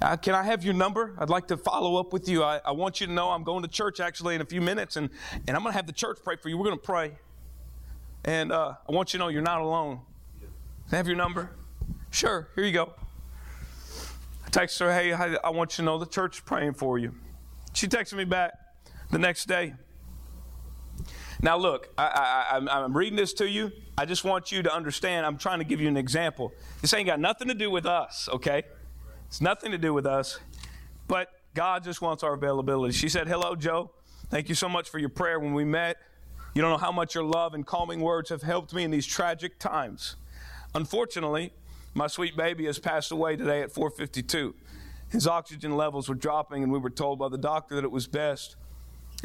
uh, 0.00 0.16
can 0.16 0.34
I 0.34 0.42
have 0.44 0.64
your 0.64 0.74
number? 0.74 1.14
I'd 1.18 1.30
like 1.30 1.48
to 1.48 1.56
follow 1.56 1.96
up 1.96 2.12
with 2.12 2.28
you. 2.28 2.42
I, 2.42 2.60
I 2.64 2.72
want 2.72 3.00
you 3.00 3.06
to 3.06 3.12
know 3.12 3.30
I'm 3.30 3.42
going 3.42 3.62
to 3.62 3.68
church 3.68 4.00
actually 4.00 4.34
in 4.34 4.40
a 4.40 4.44
few 4.44 4.60
minutes, 4.60 4.96
and, 4.96 5.10
and 5.46 5.56
I'm 5.56 5.62
going 5.62 5.72
to 5.72 5.76
have 5.76 5.86
the 5.86 5.92
church 5.92 6.18
pray 6.22 6.36
for 6.36 6.48
you. 6.48 6.56
We're 6.56 6.66
going 6.66 6.78
to 6.78 6.84
pray. 6.84 7.12
And 8.24 8.52
uh, 8.52 8.74
I 8.88 8.92
want 8.92 9.12
you 9.12 9.18
to 9.18 9.24
know 9.24 9.28
you're 9.28 9.42
not 9.42 9.60
alone. 9.60 10.00
Can 10.40 10.94
I 10.94 10.96
have 10.96 11.06
your 11.06 11.16
number? 11.16 11.50
Sure, 12.10 12.48
here 12.54 12.64
you 12.64 12.72
go. 12.72 12.92
I 14.46 14.50
text 14.50 14.78
her, 14.78 14.92
hey, 14.92 15.12
I, 15.12 15.50
want 15.50 15.72
you 15.72 15.76
to 15.76 15.82
know 15.82 15.98
the 15.98 16.06
church 16.06 16.36
is 16.36 16.40
praying 16.40 16.74
for 16.74 16.98
you. 16.98 17.14
She 17.74 17.86
texted 17.86 18.14
me 18.14 18.24
back 18.24 18.52
the 19.10 19.18
next 19.18 19.46
day. 19.46 19.74
Now, 21.40 21.56
look, 21.56 21.88
I, 21.96 22.60
I'm 22.68 22.96
reading 22.96 23.16
this 23.16 23.32
to 23.34 23.48
you. 23.48 23.70
I 23.96 24.06
just 24.06 24.24
want 24.24 24.50
you 24.50 24.62
to 24.62 24.74
understand. 24.74 25.24
I'm 25.24 25.38
trying 25.38 25.58
to 25.60 25.64
give 25.64 25.80
you 25.80 25.88
an 25.88 25.96
example. 25.96 26.52
This 26.80 26.92
ain't 26.94 27.06
got 27.06 27.20
nothing 27.20 27.48
to 27.48 27.54
do 27.54 27.70
with 27.70 27.86
us, 27.86 28.28
okay? 28.32 28.64
It's 29.26 29.40
nothing 29.40 29.70
to 29.70 29.78
do 29.78 29.92
with 29.92 30.06
us. 30.06 30.40
But 31.06 31.28
God 31.54 31.84
just 31.84 32.00
wants 32.00 32.22
our 32.22 32.34
availability. 32.34 32.94
She 32.94 33.08
said, 33.08 33.28
Hello, 33.28 33.54
Joe. 33.54 33.90
Thank 34.30 34.48
you 34.48 34.54
so 34.54 34.68
much 34.68 34.88
for 34.88 34.98
your 34.98 35.08
prayer 35.08 35.38
when 35.38 35.54
we 35.54 35.64
met. 35.64 35.98
You 36.54 36.62
don't 36.62 36.70
know 36.70 36.78
how 36.78 36.92
much 36.92 37.14
your 37.14 37.24
love 37.24 37.54
and 37.54 37.66
calming 37.66 38.00
words 38.00 38.30
have 38.30 38.42
helped 38.42 38.74
me 38.74 38.82
in 38.82 38.90
these 38.90 39.06
tragic 39.06 39.58
times. 39.58 40.16
Unfortunately, 40.74 41.52
my 41.98 42.06
sweet 42.06 42.36
baby 42.36 42.66
has 42.66 42.78
passed 42.78 43.10
away 43.10 43.36
today 43.36 43.60
at 43.60 43.72
452. 43.72 44.54
His 45.10 45.26
oxygen 45.26 45.76
levels 45.76 46.08
were 46.08 46.14
dropping, 46.14 46.62
and 46.62 46.70
we 46.70 46.78
were 46.78 46.90
told 46.90 47.18
by 47.18 47.28
the 47.28 47.36
doctor 47.36 47.74
that 47.74 47.84
it 47.84 47.90
was 47.90 48.06
best 48.06 48.56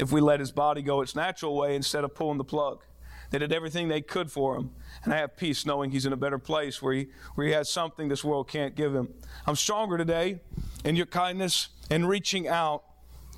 if 0.00 0.10
we 0.10 0.20
let 0.20 0.40
his 0.40 0.50
body 0.50 0.82
go 0.82 1.00
its 1.00 1.14
natural 1.14 1.56
way 1.56 1.76
instead 1.76 2.02
of 2.02 2.14
pulling 2.14 2.36
the 2.36 2.44
plug. 2.44 2.82
They 3.30 3.38
did 3.38 3.52
everything 3.52 3.88
they 3.88 4.00
could 4.00 4.30
for 4.30 4.56
him. 4.56 4.70
And 5.04 5.14
I 5.14 5.18
have 5.18 5.36
peace 5.36 5.64
knowing 5.64 5.92
he's 5.92 6.04
in 6.04 6.12
a 6.12 6.16
better 6.16 6.38
place 6.38 6.82
where 6.82 6.94
he, 6.94 7.06
where 7.36 7.46
he 7.46 7.52
has 7.52 7.70
something 7.70 8.08
this 8.08 8.24
world 8.24 8.48
can't 8.48 8.74
give 8.74 8.94
him. 8.94 9.14
I'm 9.46 9.56
stronger 9.56 9.96
today, 9.96 10.40
and 10.84 10.96
your 10.96 11.06
kindness 11.06 11.68
and 11.90 12.08
reaching 12.08 12.48
out 12.48 12.82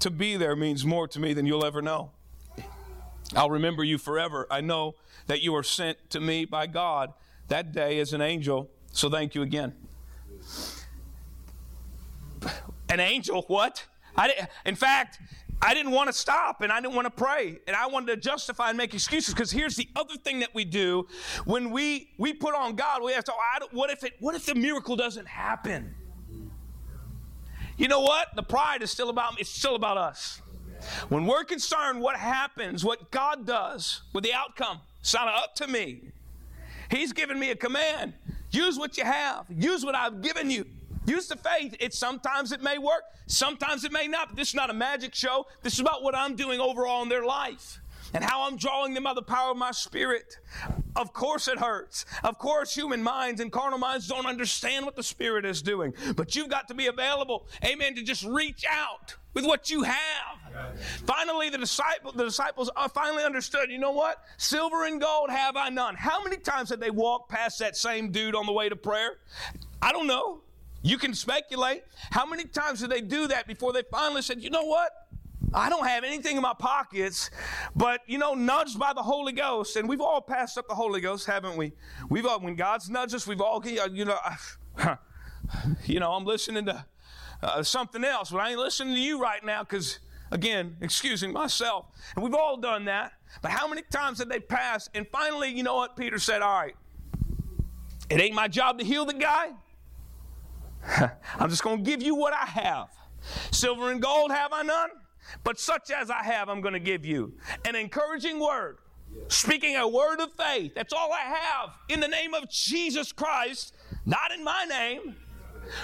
to 0.01 0.11
be 0.11 0.37
there 0.37 0.57
means 0.57 0.85
more 0.85 1.07
to 1.09 1.21
me 1.21 1.35
than 1.35 1.45
you'll 1.45 1.65
ever 1.65 1.83
know. 1.83 2.11
I'll 3.35 3.51
remember 3.51 3.85
you 3.85 3.99
forever. 3.99 4.47
I 4.51 4.63
know 4.63 4.95
that 5.27 5.43
you 5.43 5.55
are 5.57 5.63
sent 5.63 6.11
to 6.11 6.21
me 6.21 6.47
by 6.47 6.67
God 6.67 7.13
that 7.49 7.73
day 7.73 7.99
as 7.99 8.13
an 8.13 8.21
angel, 8.21 8.71
so 8.97 9.11
thank 9.11 9.35
you 9.35 9.43
again. 9.43 9.75
An 12.89 12.99
angel? 12.99 13.45
What? 13.49 13.85
I, 14.17 14.29
did, 14.29 14.49
in 14.65 14.75
fact, 14.75 15.19
I 15.61 15.75
didn't 15.75 15.93
want 15.93 16.07
to 16.09 16.15
stop 16.15 16.63
and 16.63 16.73
I 16.73 16.81
didn't 16.81 16.95
want 16.95 17.05
to 17.05 17.11
pray 17.11 17.59
and 17.67 17.77
I 17.77 17.89
wanted 17.89 18.07
to 18.07 18.17
justify 18.17 18.71
and 18.71 18.79
make 18.79 18.95
excuses 18.95 19.35
because 19.35 19.51
here's 19.51 19.77
the 19.77 19.87
other 19.97 20.15
thing 20.17 20.39
that 20.39 20.55
we 20.55 20.65
do 20.65 21.07
when 21.45 21.71
we 21.71 22.11
we 22.17 22.33
put 22.33 22.55
on 22.55 22.75
God 22.75 23.03
we 23.03 23.13
have 23.13 23.25
to 23.25 23.33
oh, 23.35 23.67
what 23.73 23.91
if 23.91 24.03
it 24.03 24.15
what 24.21 24.35
if 24.35 24.47
the 24.47 24.55
miracle 24.55 24.97
doesn't 24.97 25.27
happen 25.27 25.95
you 27.79 27.89
know 27.89 28.01
what 28.01 28.29
the 28.35 28.43
pride 28.43 28.83
is 28.83 28.91
still 28.91 29.09
about 29.09 29.41
it's 29.41 29.49
still 29.49 29.77
about 29.77 29.97
us 29.97 30.43
when 31.09 31.27
we're 31.27 31.45
concerned 31.45 32.01
what 32.01 32.17
happens 32.17 32.85
what 32.85 33.11
God 33.11 33.47
does 33.47 34.03
with 34.13 34.25
the 34.25 34.35
outcome 34.35 34.81
it's 35.01 35.15
not 35.15 35.29
up 35.29 35.55
to 35.57 35.67
me 35.67 36.13
he's 36.91 37.15
given 37.15 37.39
me 37.39 37.51
a 37.51 37.57
command 37.57 38.13
use 38.57 38.79
what 38.79 38.97
you 38.99 39.05
have 39.05 39.47
use 39.51 39.85
what 39.85 39.95
I've 39.95 40.23
given 40.23 40.51
you 40.51 40.65
Use 41.07 41.29
the 41.29 41.37
faith. 41.37 41.77
It 41.79 41.95
sometimes 41.95 42.51
it 42.51 42.61
may 42.61 42.79
work, 42.79 43.05
sometimes 43.29 43.85
it 43.85 43.93
may 43.93 44.09
not. 44.09 44.31
But 44.31 44.37
this 44.37 44.49
is 44.49 44.55
not 44.55 44.71
a 44.71 44.75
magic 44.75 45.15
show. 45.15 45.47
This 45.63 45.75
is 45.75 45.81
about 45.81 46.03
what 46.03 46.17
I'm 46.17 46.35
doing 46.35 46.61
overall 46.61 47.03
in 47.05 47.09
their 47.09 47.25
life 47.25 47.79
and 48.17 48.25
how 48.25 48.47
I'm 48.47 48.57
drawing 48.57 48.95
them 48.95 49.05
by 49.05 49.13
the 49.13 49.21
power 49.21 49.51
of 49.51 49.59
my 49.59 49.73
spirit. 49.73 50.39
Of 50.97 51.13
course 51.13 51.49
it 51.49 51.59
hurts. 51.59 52.07
Of 52.25 52.39
course 52.39 52.75
human 52.75 53.03
minds 53.03 53.43
and 53.43 53.53
carnal 53.53 53.79
minds 53.79 54.09
don't 54.09 54.25
understand 54.25 54.87
what 54.87 54.97
the 54.97 55.03
spirit 55.03 55.45
is 55.45 55.61
doing. 55.61 55.93
But 56.17 56.35
you've 56.35 56.49
got 56.49 56.67
to 56.69 56.75
be 56.75 56.87
available, 56.87 57.47
amen, 57.63 57.95
to 57.97 58.03
just 58.03 58.25
reach 58.25 58.65
out 58.71 59.17
with 59.35 59.45
what 59.45 59.69
you 59.69 59.83
have. 59.83 60.73
Finally, 61.07 61.51
the, 61.51 61.59
disciple, 61.59 62.11
the 62.13 62.25
disciples 62.25 62.71
uh, 62.75 62.89
finally 62.89 63.23
understood, 63.23 63.71
you 63.71 63.77
know 63.77 63.93
what? 63.93 64.23
Silver 64.39 64.87
and 64.87 64.99
gold 64.99 65.29
have 65.29 65.55
I 65.55 65.69
none. 65.69 65.95
How 65.95 66.25
many 66.25 66.39
times 66.39 66.71
had 66.71 66.81
they 66.81 66.91
walked 66.91 67.31
past 67.31 67.59
that 67.59 67.77
same 67.77 68.11
dude 68.13 68.35
on 68.35 68.47
the 68.47 68.53
way 68.53 68.71
to 68.71 68.77
prayer? 68.77 69.19
I 69.83 69.93
don't 69.93 70.07
know. 70.07 70.41
You 70.81 70.97
can 70.97 71.13
speculate. 71.13 71.83
How 72.13 72.25
many 72.25 72.45
times 72.45 72.81
did 72.81 72.91
they 72.91 73.03
do 73.03 73.29
that 73.29 73.47
before 73.47 73.75
they 73.75 73.83
finally 73.91 74.23
said, 74.23 74.43
you 74.43 74.49
know 74.49 74.65
what? 74.65 74.91
I 75.57 75.71
don't 75.71 75.87
have 75.87 76.05
anything 76.05 76.37
in 76.37 76.43
my 76.43 76.53
pockets, 76.53 77.31
but 77.75 78.03
you 78.07 78.19
know, 78.19 78.35
nudged 78.35 78.79
by 78.79 78.93
the 78.93 79.03
Holy 79.03 79.33
Ghost, 79.33 79.77
and 79.77 79.89
we've 79.89 80.03
all 80.03 80.21
passed 80.21 80.59
up 80.59 80.69
the 80.69 80.75
Holy 80.75 81.01
Ghost, 81.01 81.27
haven't 81.27 81.57
we? 81.57 81.73
We've 82.11 82.27
all, 82.27 82.41
when 82.41 82.57
God's 82.57 82.91
nudged 82.91 83.15
us, 83.15 83.27
we've 83.27 83.41
all, 83.41 83.65
you 83.65 84.05
know, 84.05 84.19
you 85.87 85.99
know, 85.99 86.13
I'm 86.13 86.27
listening 86.27 86.67
to 86.67 86.85
uh, 87.43 87.63
something 87.63 88.05
else, 88.05 88.31
but 88.31 88.39
I 88.39 88.51
ain't 88.51 88.59
listening 88.59 88.95
to 88.97 89.01
you 89.01 89.19
right 89.19 89.43
now 89.43 89.63
because, 89.63 89.99
again, 90.31 90.77
excusing 90.83 91.33
myself. 91.33 91.87
And 92.15 92.23
we've 92.23 92.35
all 92.35 92.59
done 92.59 92.85
that. 92.85 93.13
But 93.41 93.51
how 93.51 93.67
many 93.67 93.81
times 93.81 94.19
did 94.19 94.29
they 94.29 94.41
pass? 94.41 94.91
And 94.95 95.07
finally, 95.09 95.49
you 95.49 95.63
know 95.63 95.77
what? 95.77 95.97
Peter 95.97 96.19
said, 96.19 96.43
"All 96.43 96.61
right, 96.61 96.77
it 98.11 98.21
ain't 98.21 98.35
my 98.35 98.49
job 98.49 98.79
to 98.79 98.85
heal 98.85 99.07
the 99.07 99.15
guy." 99.15 99.53
I'm 101.39 101.49
just 101.49 101.63
going 101.63 101.83
to 101.83 101.91
give 101.91 102.03
you 102.03 102.15
what 102.15 102.35
I 102.35 102.45
have. 102.45 102.89
Silver 103.51 103.91
and 103.91 104.01
gold 104.01 104.31
have 104.31 104.53
I 104.53 104.63
none, 104.63 104.91
but 105.45 105.59
such 105.59 105.91
as 105.91 106.11
I 106.11 106.23
have, 106.23 106.49
I'm 106.49 106.61
going 106.61 106.75
to 106.75 106.81
give 106.81 107.05
you. 107.05 107.33
An 107.65 107.75
encouraging 107.75 108.41
word, 108.41 108.79
speaking 109.29 109.77
a 109.77 109.87
word 109.87 110.21
of 110.21 110.33
faith. 110.33 110.75
That's 110.75 110.93
all 110.93 111.13
I 111.13 111.21
have 111.21 111.71
in 111.89 112.01
the 112.01 112.09
name 112.09 112.35
of 112.35 112.49
Jesus 112.51 113.13
Christ, 113.13 113.75
not 114.05 114.33
in 114.33 114.45
my 114.45 114.65
name. 114.65 115.17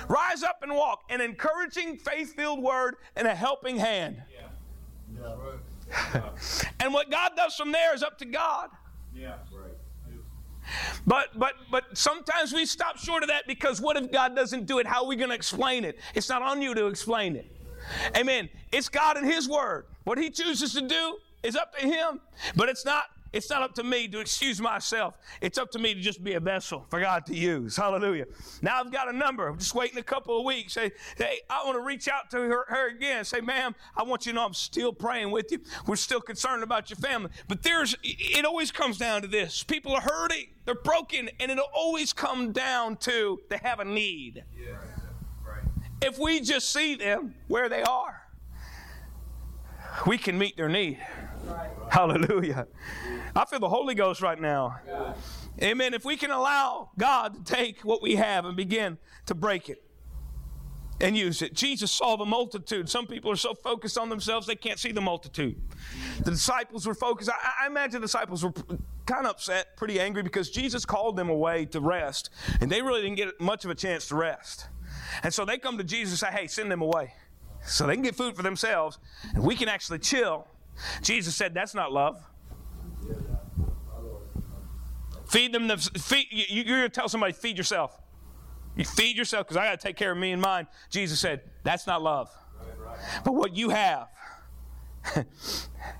Rise 0.08 0.42
up 0.42 0.60
and 0.62 0.74
walk. 0.74 1.04
An 1.10 1.20
encouraging, 1.20 1.96
faith 1.98 2.34
filled 2.34 2.62
word 2.62 2.96
and 3.16 3.26
a 3.26 3.34
helping 3.34 3.76
hand. 3.76 4.22
and 6.80 6.94
what 6.94 7.10
God 7.10 7.32
does 7.36 7.54
from 7.54 7.72
there 7.72 7.94
is 7.94 8.02
up 8.02 8.18
to 8.18 8.24
God. 8.24 8.70
Yeah. 9.14 9.34
But 11.06 11.38
but 11.38 11.54
but 11.70 11.84
sometimes 11.98 12.52
we 12.52 12.64
stop 12.66 12.96
short 12.96 13.22
of 13.22 13.28
that 13.28 13.46
because 13.46 13.80
what 13.80 13.96
if 13.96 14.10
God 14.12 14.36
doesn't 14.36 14.66
do 14.66 14.78
it? 14.78 14.86
How 14.86 15.02
are 15.02 15.06
we 15.06 15.16
going 15.16 15.30
to 15.30 15.34
explain 15.34 15.84
it? 15.84 15.98
It's 16.14 16.28
not 16.28 16.42
on 16.42 16.62
you 16.62 16.74
to 16.74 16.86
explain 16.86 17.36
it. 17.36 17.46
Amen. 18.16 18.48
It's 18.70 18.88
God 18.88 19.16
and 19.16 19.26
His 19.26 19.48
Word. 19.48 19.86
What 20.04 20.18
He 20.18 20.30
chooses 20.30 20.72
to 20.74 20.82
do 20.82 21.18
is 21.42 21.56
up 21.56 21.76
to 21.78 21.86
Him. 21.86 22.20
But 22.56 22.68
it's 22.68 22.84
not 22.84 23.04
it's 23.32 23.48
not 23.48 23.62
up 23.62 23.74
to 23.76 23.82
me 23.82 24.08
to 24.08 24.20
excuse 24.20 24.60
myself. 24.60 25.14
It's 25.40 25.56
up 25.56 25.70
to 25.70 25.78
me 25.78 25.94
to 25.94 26.00
just 26.00 26.22
be 26.22 26.34
a 26.34 26.40
vessel 26.40 26.86
for 26.90 27.00
God 27.00 27.24
to 27.26 27.34
use. 27.34 27.76
Hallelujah. 27.76 28.26
Now 28.60 28.80
I've 28.80 28.92
got 28.92 29.08
a 29.08 29.12
number. 29.12 29.48
I'm 29.48 29.58
just 29.58 29.74
waiting 29.74 29.98
a 29.98 30.02
couple 30.02 30.38
of 30.38 30.44
weeks. 30.44 30.74
Say, 30.74 30.92
hey, 31.16 31.40
I 31.48 31.64
want 31.64 31.76
to 31.76 31.82
reach 31.82 32.08
out 32.08 32.30
to 32.30 32.36
her, 32.36 32.66
her 32.68 32.88
again. 32.88 33.24
Say, 33.24 33.40
ma'am, 33.40 33.74
I 33.96 34.02
want 34.02 34.26
you 34.26 34.32
to 34.32 34.36
know 34.36 34.44
I'm 34.44 34.54
still 34.54 34.92
praying 34.92 35.30
with 35.30 35.50
you. 35.50 35.60
We're 35.86 35.96
still 35.96 36.20
concerned 36.20 36.62
about 36.62 36.90
your 36.90 36.98
family. 36.98 37.30
But 37.48 37.62
there's, 37.62 37.96
it 38.02 38.44
always 38.44 38.70
comes 38.70 38.98
down 38.98 39.22
to 39.22 39.28
this. 39.28 39.62
People 39.62 39.92
are 39.92 40.02
hurting. 40.02 40.48
They're 40.66 40.74
broken. 40.74 41.30
And 41.40 41.50
it'll 41.50 41.64
always 41.74 42.12
come 42.12 42.52
down 42.52 42.96
to 42.98 43.40
they 43.48 43.58
have 43.62 43.80
a 43.80 43.84
need. 43.84 44.44
Yeah. 44.54 44.76
If 46.02 46.18
we 46.18 46.40
just 46.40 46.70
see 46.70 46.96
them 46.96 47.34
where 47.48 47.68
they 47.68 47.82
are, 47.82 48.22
we 50.06 50.18
can 50.18 50.38
meet 50.38 50.56
their 50.56 50.68
need. 50.68 50.98
Hallelujah. 51.90 52.66
I 53.36 53.44
feel 53.44 53.60
the 53.60 53.68
Holy 53.68 53.94
Ghost 53.94 54.20
right 54.20 54.40
now. 54.40 54.78
Amen. 55.62 55.94
If 55.94 56.04
we 56.04 56.16
can 56.16 56.30
allow 56.30 56.90
God 56.98 57.34
to 57.34 57.54
take 57.54 57.80
what 57.84 58.02
we 58.02 58.16
have 58.16 58.46
and 58.46 58.56
begin 58.56 58.98
to 59.26 59.34
break 59.34 59.68
it 59.68 59.82
and 61.00 61.16
use 61.16 61.42
it. 61.42 61.52
Jesus 61.52 61.90
saw 61.90 62.16
the 62.16 62.24
multitude. 62.24 62.88
Some 62.88 63.06
people 63.06 63.30
are 63.30 63.36
so 63.36 63.54
focused 63.54 63.98
on 63.98 64.08
themselves 64.08 64.46
they 64.46 64.54
can't 64.54 64.78
see 64.78 64.92
the 64.92 65.00
multitude. 65.00 65.60
The 66.24 66.30
disciples 66.30 66.86
were 66.86 66.94
focused. 66.94 67.28
I, 67.28 67.64
I 67.64 67.66
imagine 67.66 68.00
the 68.00 68.06
disciples 68.06 68.44
were 68.44 68.52
kind 69.04 69.26
of 69.26 69.32
upset, 69.32 69.76
pretty 69.76 69.98
angry 69.98 70.22
because 70.22 70.50
Jesus 70.50 70.84
called 70.84 71.16
them 71.16 71.28
away 71.28 71.66
to 71.66 71.80
rest, 71.80 72.30
and 72.60 72.70
they 72.70 72.82
really 72.82 73.02
didn't 73.02 73.16
get 73.16 73.40
much 73.40 73.64
of 73.64 73.70
a 73.70 73.74
chance 73.74 74.08
to 74.08 74.14
rest. 74.14 74.68
And 75.22 75.32
so 75.32 75.44
they 75.44 75.58
come 75.58 75.78
to 75.78 75.84
Jesus 75.84 76.22
and 76.22 76.30
say, 76.30 76.40
Hey, 76.40 76.46
send 76.46 76.70
them 76.70 76.82
away. 76.82 77.12
So 77.64 77.86
they 77.86 77.94
can 77.94 78.02
get 78.02 78.16
food 78.16 78.34
for 78.34 78.42
themselves, 78.42 78.98
and 79.34 79.44
we 79.44 79.54
can 79.54 79.68
actually 79.68 80.00
chill. 80.00 80.48
Jesus 81.00 81.36
said, 81.36 81.54
That's 81.54 81.74
not 81.74 81.92
love. 81.92 82.22
Feed 85.28 85.52
them 85.52 85.68
the 85.68 85.78
feed. 85.78 86.26
You, 86.30 86.62
you're 86.62 86.78
going 86.78 86.82
to 86.82 86.88
tell 86.88 87.08
somebody, 87.08 87.32
feed 87.32 87.56
yourself. 87.56 87.98
You 88.76 88.84
feed 88.84 89.16
yourself 89.16 89.46
because 89.46 89.56
I 89.56 89.66
got 89.66 89.80
to 89.80 89.86
take 89.86 89.96
care 89.96 90.12
of 90.12 90.18
me 90.18 90.32
and 90.32 90.40
mine. 90.40 90.66
Jesus 90.90 91.20
said, 91.20 91.42
that's 91.62 91.86
not 91.86 92.02
love. 92.02 92.30
But 93.24 93.34
what 93.34 93.56
you 93.56 93.70
have, 93.70 94.08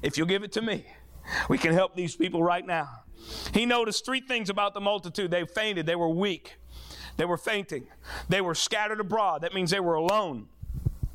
if 0.03 0.17
you'll 0.17 0.27
give 0.27 0.43
it 0.43 0.53
to 0.53 0.63
me, 0.63 0.87
we 1.49 1.59
can 1.59 1.73
help 1.73 1.95
these 1.95 2.17
people 2.17 2.43
right 2.43 2.67
now. 2.67 2.89
He 3.53 3.67
noticed 3.67 4.05
three 4.05 4.21
things 4.21 4.51
about 4.51 4.75
the 4.75 4.81
multitude. 4.81 5.31
They 5.31 5.45
fainted, 5.45 5.87
they 5.87 5.97
were 5.97 6.09
weak, 6.09 6.57
they 7.17 7.25
were 7.25 7.37
fainting, 7.37 7.87
they 8.29 8.41
were 8.41 8.55
scattered 8.55 9.01
abroad. 9.01 9.43
That 9.43 9.55
means 9.55 9.71
they 9.71 9.81
were 9.81 9.95
alone. 9.95 10.49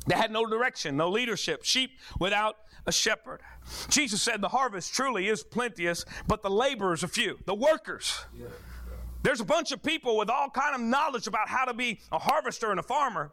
They 0.06 0.14
had 0.14 0.30
no 0.30 0.46
direction, 0.46 0.96
no 0.96 1.10
leadership, 1.10 1.64
sheep 1.64 1.90
without 2.18 2.56
a 2.86 2.92
shepherd. 2.92 3.40
Jesus 3.90 4.22
said 4.22 4.40
the 4.40 4.48
harvest 4.48 4.94
truly 4.94 5.28
is 5.28 5.42
plenteous, 5.42 6.04
but 6.26 6.42
the 6.42 6.48
laborers 6.48 7.04
are 7.04 7.08
few, 7.08 7.38
the 7.44 7.54
workers. 7.54 8.24
There's 9.22 9.40
a 9.40 9.44
bunch 9.44 9.72
of 9.72 9.82
people 9.82 10.16
with 10.16 10.30
all 10.30 10.48
kind 10.48 10.74
of 10.74 10.80
knowledge 10.80 11.26
about 11.26 11.48
how 11.48 11.66
to 11.66 11.74
be 11.74 12.00
a 12.10 12.18
harvester 12.18 12.70
and 12.70 12.80
a 12.80 12.82
farmer 12.82 13.32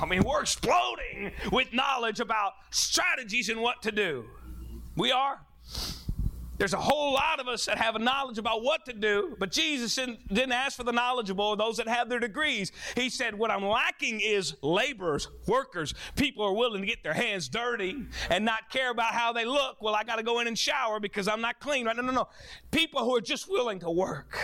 I 0.00 0.06
mean, 0.06 0.24
we're 0.24 0.42
exploding 0.42 1.32
with 1.52 1.72
knowledge 1.72 2.20
about 2.20 2.52
strategies 2.70 3.48
and 3.48 3.60
what 3.60 3.82
to 3.82 3.92
do. 3.92 4.24
We 4.96 5.12
are. 5.12 5.40
There's 6.56 6.72
a 6.72 6.78
whole 6.78 7.12
lot 7.12 7.40
of 7.40 7.48
us 7.48 7.66
that 7.66 7.78
have 7.78 7.96
a 7.96 7.98
knowledge 7.98 8.38
about 8.38 8.62
what 8.62 8.84
to 8.86 8.92
do, 8.92 9.36
but 9.38 9.50
Jesus 9.50 9.94
didn't 9.96 10.52
ask 10.52 10.76
for 10.76 10.84
the 10.84 10.92
knowledgeable, 10.92 11.56
those 11.56 11.76
that 11.78 11.88
have 11.88 12.08
their 12.08 12.20
degrees. 12.20 12.70
He 12.96 13.10
said, 13.10 13.36
What 13.36 13.50
I'm 13.50 13.64
lacking 13.64 14.20
is 14.20 14.54
laborers, 14.62 15.28
workers, 15.46 15.94
people 16.14 16.44
who 16.44 16.52
are 16.52 16.56
willing 16.56 16.80
to 16.82 16.86
get 16.86 17.02
their 17.02 17.12
hands 17.12 17.48
dirty 17.48 17.96
and 18.30 18.44
not 18.44 18.70
care 18.70 18.90
about 18.90 19.14
how 19.14 19.32
they 19.32 19.44
look. 19.44 19.82
Well, 19.82 19.94
I 19.94 20.04
got 20.04 20.16
to 20.16 20.22
go 20.22 20.40
in 20.40 20.46
and 20.46 20.56
shower 20.56 21.00
because 21.00 21.26
I'm 21.26 21.40
not 21.40 21.58
clean, 21.58 21.86
right? 21.86 21.96
No, 21.96 22.02
no, 22.02 22.12
no. 22.12 22.28
People 22.70 23.04
who 23.04 23.16
are 23.16 23.20
just 23.20 23.50
willing 23.50 23.80
to 23.80 23.90
work. 23.90 24.38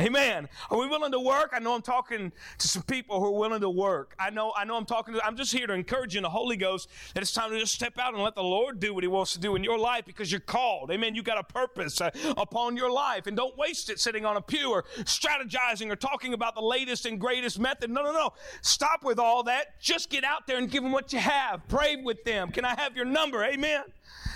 Amen. 0.00 0.48
Are 0.70 0.78
we 0.78 0.88
willing 0.88 1.12
to 1.12 1.20
work? 1.20 1.52
I 1.52 1.60
know 1.60 1.72
I'm 1.72 1.82
talking 1.82 2.32
to 2.58 2.68
some 2.68 2.82
people 2.82 3.20
who 3.20 3.26
are 3.26 3.38
willing 3.38 3.60
to 3.60 3.70
work. 3.70 4.16
I 4.18 4.30
know, 4.30 4.52
I 4.56 4.64
know 4.64 4.76
I'm 4.76 4.86
talking 4.86 5.14
to, 5.14 5.24
I'm 5.24 5.36
just 5.36 5.52
here 5.52 5.68
to 5.68 5.72
encourage 5.72 6.14
you 6.14 6.18
in 6.18 6.24
the 6.24 6.30
Holy 6.30 6.56
Ghost 6.56 6.88
that 7.14 7.22
it's 7.22 7.32
time 7.32 7.52
to 7.52 7.58
just 7.60 7.74
step 7.74 7.96
out 7.96 8.12
and 8.12 8.20
let 8.20 8.34
the 8.34 8.42
Lord 8.42 8.80
do 8.80 8.92
what 8.92 9.04
He 9.04 9.08
wants 9.08 9.34
to 9.34 9.38
do 9.38 9.54
in 9.54 9.62
your 9.62 9.78
life 9.78 10.04
because 10.04 10.32
you're 10.32 10.40
called. 10.40 10.90
Amen. 10.90 11.14
You 11.14 11.22
got 11.22 11.38
a 11.38 11.44
purpose 11.44 12.00
uh, 12.00 12.10
upon 12.36 12.76
your 12.76 12.90
life 12.90 13.28
and 13.28 13.36
don't 13.36 13.56
waste 13.56 13.88
it 13.88 14.00
sitting 14.00 14.24
on 14.24 14.36
a 14.36 14.40
pew 14.40 14.68
or 14.72 14.82
strategizing 15.02 15.90
or 15.92 15.96
talking 15.96 16.34
about 16.34 16.56
the 16.56 16.62
latest 16.62 17.06
and 17.06 17.20
greatest 17.20 17.60
method. 17.60 17.88
No, 17.88 18.02
no, 18.02 18.12
no. 18.12 18.32
Stop 18.62 19.04
with 19.04 19.20
all 19.20 19.44
that. 19.44 19.80
Just 19.80 20.10
get 20.10 20.24
out 20.24 20.48
there 20.48 20.58
and 20.58 20.68
give 20.68 20.82
them 20.82 20.90
what 20.90 21.12
you 21.12 21.20
have. 21.20 21.62
Pray 21.68 21.94
with 22.02 22.24
them. 22.24 22.50
Can 22.50 22.64
I 22.64 22.74
have 22.74 22.96
your 22.96 23.06
number? 23.06 23.44
Amen. 23.44 23.84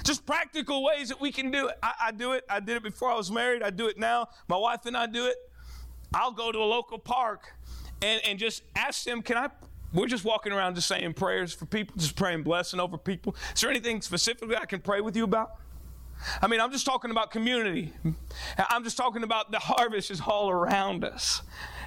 Just 0.05 0.25
practical 0.25 0.85
ways 0.85 1.09
that 1.09 1.21
we 1.21 1.33
can 1.33 1.51
do 1.51 1.67
it. 1.67 1.79
I, 1.83 1.93
I 2.07 2.13
do 2.13 2.33
it. 2.33 2.45
I 2.49 2.61
did 2.61 2.77
it 2.77 2.85
before 2.85 3.11
I 3.11 3.17
was 3.17 3.31
married. 3.33 3.65
I 3.65 3.71
do 3.71 3.89
it 3.89 3.99
now. 3.99 4.29
My 4.47 4.57
wife 4.57 4.87
and 4.87 4.97
I 4.97 5.07
do 5.07 5.27
it. 5.27 5.37
I'll 6.15 6.33
go 6.33 6.53
to 6.53 6.59
a 6.59 6.65
local 6.65 6.99
park 6.99 7.55
and, 8.03 8.21
and 8.25 8.39
just 8.39 8.63
ask 8.77 9.05
them, 9.05 9.23
can 9.23 9.37
I? 9.37 9.49
We're 9.93 10.07
just 10.07 10.25
walking 10.25 10.53
around 10.53 10.75
just 10.75 10.89
saying 10.89 11.15
prayers 11.15 11.55
for 11.55 11.65
people, 11.65 11.97
just 11.97 12.15
praying 12.15 12.43
blessing 12.43 12.79
over 12.79 12.99
people. 12.99 13.35
Is 13.55 13.61
there 13.61 13.71
anything 13.71 14.03
specifically 14.03 14.57
I 14.57 14.67
can 14.67 14.81
pray 14.81 15.01
with 15.01 15.17
you 15.17 15.25
about? 15.25 15.53
I 16.43 16.47
mean, 16.47 16.61
I'm 16.61 16.73
just 16.73 16.85
talking 16.85 17.11
about 17.11 17.31
community. 17.31 17.93
I'm 18.69 18.85
just 18.85 18.97
talking 18.97 19.23
about 19.23 19.51
the 19.51 19.59
harvest 19.59 20.11
is 20.11 20.21
all 20.21 20.51
around 20.51 21.05
us. 21.05 21.43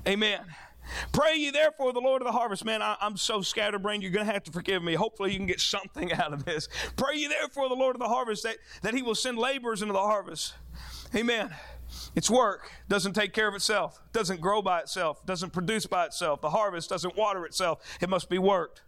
Amen. 0.07 0.39
Pray 1.11 1.36
ye 1.36 1.51
therefore 1.51 1.93
the 1.93 1.99
Lord 1.99 2.22
of 2.22 2.26
the 2.26 2.32
harvest. 2.32 2.65
Man, 2.65 2.82
I, 2.82 2.95
am 3.01 3.17
so 3.17 3.41
scatterbrained, 3.41 4.03
you're 4.03 4.11
going 4.11 4.26
to 4.26 4.32
have 4.32 4.43
to 4.45 4.51
forgive 4.51 4.82
me. 4.82 4.95
Hopefully, 4.95 5.32
you 5.32 5.38
can 5.38 5.45
get 5.45 5.59
something 5.59 6.11
out 6.13 6.34
of 6.34 6.45
this. 6.45 6.67
Pray 6.95 7.17
ye 7.17 7.28
therefore 7.28 7.69
the 7.69 7.76
Lord 7.76 7.95
of 7.95 7.99
the 7.99 8.07
harvest 8.07 8.43
that, 8.43 8.57
that 8.82 8.93
he 8.93 9.01
will 9.01 9.15
send 9.15 9.38
laborers 9.38 9.82
into 9.82 9.93
the 9.93 9.99
harvest. 9.99 10.53
Amen. 11.15 11.53
It's 12.15 12.29
work. 12.29 12.69
Doesn't 12.87 13.13
take 13.13 13.33
care 13.33 13.47
of 13.47 13.55
itself. 13.55 14.01
Doesn't 14.13 14.41
grow 14.41 14.61
by 14.61 14.79
itself. 14.79 15.25
Doesn't 15.25 15.51
produce 15.51 15.85
by 15.85 16.05
itself. 16.05 16.41
The 16.41 16.49
harvest 16.49 16.89
doesn't 16.89 17.15
water 17.15 17.45
itself. 17.45 17.79
It 18.01 18.09
must 18.09 18.29
be 18.29 18.37
worked. 18.37 18.81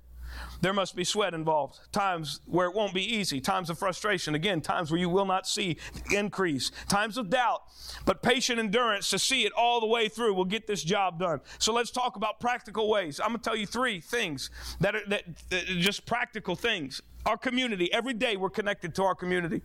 There 0.61 0.73
must 0.73 0.95
be 0.95 1.03
sweat 1.03 1.33
involved. 1.33 1.79
Times 1.91 2.39
where 2.45 2.67
it 2.67 2.75
won't 2.75 2.93
be 2.93 3.03
easy. 3.03 3.41
Times 3.41 3.69
of 3.69 3.77
frustration. 3.77 4.35
Again, 4.35 4.61
times 4.61 4.91
where 4.91 4.99
you 4.99 5.09
will 5.09 5.25
not 5.25 5.47
see 5.47 5.77
increase. 6.11 6.71
Times 6.87 7.17
of 7.17 7.29
doubt. 7.29 7.61
But 8.05 8.23
patient 8.23 8.59
endurance 8.59 9.09
to 9.09 9.19
see 9.19 9.45
it 9.45 9.51
all 9.53 9.79
the 9.79 9.87
way 9.87 10.07
through 10.07 10.33
will 10.33 10.45
get 10.45 10.67
this 10.67 10.83
job 10.83 11.19
done. 11.19 11.41
So 11.59 11.73
let's 11.73 11.91
talk 11.91 12.15
about 12.15 12.39
practical 12.39 12.89
ways. 12.89 13.19
I'm 13.19 13.29
going 13.29 13.39
to 13.39 13.43
tell 13.43 13.55
you 13.55 13.65
three 13.65 13.99
things 13.99 14.49
that 14.79 14.95
are 14.95 15.05
that, 15.07 15.23
that 15.49 15.65
just 15.65 16.05
practical 16.05 16.55
things. 16.55 17.01
Our 17.25 17.37
community. 17.37 17.91
Every 17.93 18.13
day 18.13 18.35
we're 18.35 18.49
connected 18.49 18.95
to 18.95 19.03
our 19.03 19.15
community. 19.15 19.61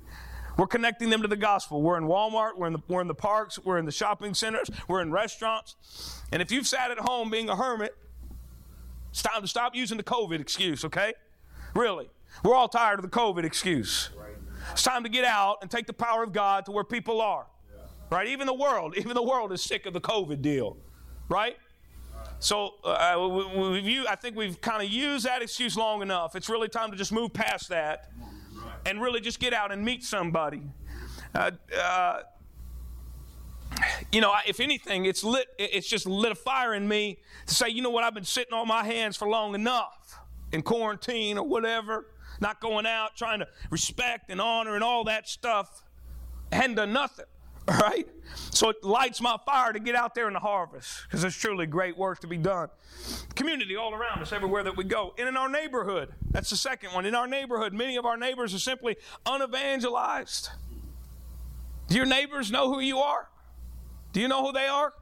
We're 0.58 0.66
connecting 0.66 1.08
them 1.08 1.22
to 1.22 1.28
the 1.28 1.36
gospel. 1.36 1.80
We're 1.80 1.96
in 1.98 2.04
Walmart, 2.04 2.58
we're 2.58 2.66
in, 2.66 2.72
the, 2.72 2.82
we're 2.88 3.00
in 3.00 3.06
the 3.06 3.14
parks, 3.14 3.60
we're 3.60 3.78
in 3.78 3.84
the 3.84 3.92
shopping 3.92 4.34
centers, 4.34 4.68
we're 4.88 5.00
in 5.00 5.12
restaurants. 5.12 5.76
And 6.32 6.42
if 6.42 6.50
you've 6.50 6.66
sat 6.66 6.90
at 6.90 6.98
home 6.98 7.30
being 7.30 7.48
a 7.48 7.54
hermit, 7.54 7.96
it's 9.10 9.22
time 9.22 9.40
to 9.40 9.48
stop 9.48 9.76
using 9.76 9.96
the 9.96 10.02
COVID 10.02 10.40
excuse, 10.40 10.84
okay? 10.84 11.14
Really. 11.76 12.10
We're 12.42 12.56
all 12.56 12.68
tired 12.68 12.98
of 12.98 13.04
the 13.04 13.16
COVID 13.16 13.44
excuse. 13.44 14.10
It's 14.72 14.82
time 14.82 15.04
to 15.04 15.08
get 15.08 15.24
out 15.24 15.58
and 15.62 15.70
take 15.70 15.86
the 15.86 15.92
power 15.92 16.24
of 16.24 16.32
God 16.32 16.66
to 16.66 16.72
where 16.72 16.84
people 16.84 17.20
are. 17.20 17.46
Right? 18.10 18.26
Even 18.28 18.46
the 18.46 18.54
world, 18.54 18.96
even 18.96 19.14
the 19.14 19.22
world 19.22 19.52
is 19.52 19.62
sick 19.62 19.86
of 19.86 19.92
the 19.92 20.00
COVID 20.00 20.42
deal. 20.42 20.76
Right? 21.28 21.56
So 22.40 22.74
uh, 22.84 23.16
we, 23.54 23.80
we, 23.80 24.06
I 24.06 24.16
think 24.16 24.34
we've 24.34 24.60
kind 24.60 24.82
of 24.82 24.90
used 24.90 25.24
that 25.24 25.40
excuse 25.40 25.76
long 25.76 26.02
enough. 26.02 26.34
It's 26.34 26.48
really 26.48 26.68
time 26.68 26.90
to 26.90 26.96
just 26.96 27.12
move 27.12 27.32
past 27.32 27.68
that 27.68 28.10
and 28.86 29.00
really 29.00 29.20
just 29.20 29.40
get 29.40 29.52
out 29.52 29.72
and 29.72 29.84
meet 29.84 30.04
somebody. 30.04 30.62
Uh, 31.34 31.50
uh, 31.80 32.20
you 34.10 34.20
know, 34.20 34.34
if 34.46 34.60
anything, 34.60 35.04
it's 35.04 35.22
lit. 35.22 35.46
It's 35.58 35.86
just 35.86 36.06
lit 36.06 36.32
a 36.32 36.34
fire 36.34 36.74
in 36.74 36.88
me 36.88 37.18
to 37.46 37.54
say, 37.54 37.68
you 37.68 37.82
know 37.82 37.90
what? 37.90 38.04
I've 38.04 38.14
been 38.14 38.24
sitting 38.24 38.54
on 38.54 38.66
my 38.66 38.84
hands 38.84 39.16
for 39.16 39.28
long 39.28 39.54
enough 39.54 40.18
in 40.52 40.62
quarantine 40.62 41.38
or 41.38 41.46
whatever, 41.46 42.06
not 42.40 42.60
going 42.60 42.86
out, 42.86 43.16
trying 43.16 43.40
to 43.40 43.48
respect 43.70 44.30
and 44.30 44.40
honor 44.40 44.74
and 44.74 44.82
all 44.82 45.04
that 45.04 45.28
stuff. 45.28 45.84
hadn't 46.50 46.76
done 46.76 46.92
nothing. 46.92 47.26
right? 47.80 48.08
So 48.50 48.70
it 48.70 48.82
lights 48.82 49.20
my 49.20 49.36
fire 49.44 49.72
to 49.72 49.78
get 49.78 49.94
out 49.94 50.14
there 50.14 50.26
in 50.26 50.32
the 50.32 50.40
harvest 50.40 51.02
because 51.04 51.20
there's 51.20 51.36
truly 51.36 51.66
great 51.66 51.98
work 51.98 52.20
to 52.20 52.26
be 52.26 52.38
done. 52.38 52.68
Community 53.34 53.76
all 53.76 53.94
around 53.94 54.22
us, 54.22 54.32
everywhere 54.32 54.62
that 54.62 54.76
we 54.76 54.84
go. 54.84 55.14
And 55.18 55.28
in 55.28 55.36
our 55.36 55.48
neighborhood, 55.48 56.14
that's 56.30 56.50
the 56.50 56.56
second 56.56 56.92
one. 56.92 57.04
In 57.04 57.14
our 57.14 57.26
neighborhood, 57.26 57.72
many 57.72 57.96
of 57.96 58.06
our 58.06 58.16
neighbors 58.16 58.54
are 58.54 58.58
simply 58.58 58.96
unevangelized. 59.26 60.50
Do 61.88 61.96
your 61.96 62.06
neighbors 62.06 62.50
know 62.50 62.72
who 62.72 62.80
you 62.80 62.98
are? 62.98 63.28
Do 64.12 64.20
you 64.20 64.28
know 64.28 64.44
who 64.44 64.52
they 64.52 64.66
are? 64.66 64.94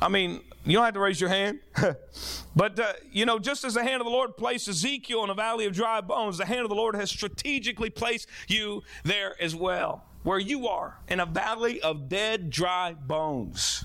I 0.00 0.08
mean, 0.08 0.40
you 0.64 0.74
don't 0.74 0.84
have 0.84 0.94
to 0.94 1.00
raise 1.00 1.20
your 1.20 1.30
hand. 1.30 1.60
but, 2.56 2.78
uh, 2.78 2.92
you 3.10 3.26
know, 3.26 3.38
just 3.38 3.64
as 3.64 3.74
the 3.74 3.82
hand 3.82 4.00
of 4.00 4.06
the 4.06 4.12
Lord 4.12 4.36
placed 4.36 4.68
Ezekiel 4.68 5.24
in 5.24 5.30
a 5.30 5.34
valley 5.34 5.66
of 5.66 5.74
dry 5.74 6.00
bones, 6.00 6.38
the 6.38 6.46
hand 6.46 6.60
of 6.60 6.68
the 6.68 6.74
Lord 6.74 6.94
has 6.94 7.10
strategically 7.10 7.90
placed 7.90 8.28
you 8.46 8.82
there 9.04 9.34
as 9.42 9.54
well 9.54 10.04
where 10.22 10.38
you 10.38 10.68
are 10.68 10.98
in 11.08 11.20
a 11.20 11.26
valley 11.26 11.80
of 11.80 12.08
dead, 12.08 12.50
dry 12.50 12.94
bones. 12.94 13.84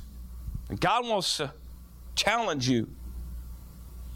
And 0.69 0.79
God 0.79 1.07
wants 1.07 1.37
to 1.37 1.53
challenge 2.15 2.67
you. 2.67 2.89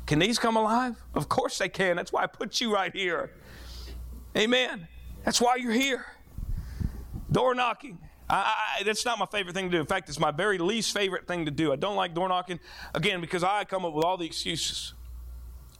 Can 0.05 0.19
these 0.19 0.39
come 0.39 0.55
alive? 0.55 0.95
Of 1.13 1.29
course 1.29 1.57
they 1.57 1.69
can. 1.69 1.95
That's 1.95 2.11
why 2.11 2.23
I 2.23 2.27
put 2.27 2.61
you 2.61 2.73
right 2.73 2.95
here. 2.95 3.31
Amen. 4.35 4.87
That's 5.23 5.41
why 5.41 5.55
you're 5.55 5.73
here. 5.73 6.05
Door 7.31 7.55
knocking. 7.55 7.97
I, 8.29 8.77
I, 8.79 8.83
that's 8.83 9.05
not 9.05 9.19
my 9.19 9.25
favorite 9.25 9.53
thing 9.53 9.65
to 9.65 9.77
do. 9.77 9.79
In 9.79 9.85
fact, 9.85 10.09
it's 10.09 10.19
my 10.19 10.31
very 10.31 10.57
least 10.57 10.93
favorite 10.93 11.27
thing 11.27 11.45
to 11.45 11.51
do. 11.51 11.71
I 11.71 11.75
don't 11.75 11.95
like 11.95 12.13
door 12.13 12.27
knocking, 12.27 12.59
again, 12.93 13.21
because 13.21 13.43
I 13.43 13.63
come 13.63 13.85
up 13.85 13.93
with 13.93 14.03
all 14.03 14.17
the 14.17 14.25
excuses. 14.25 14.93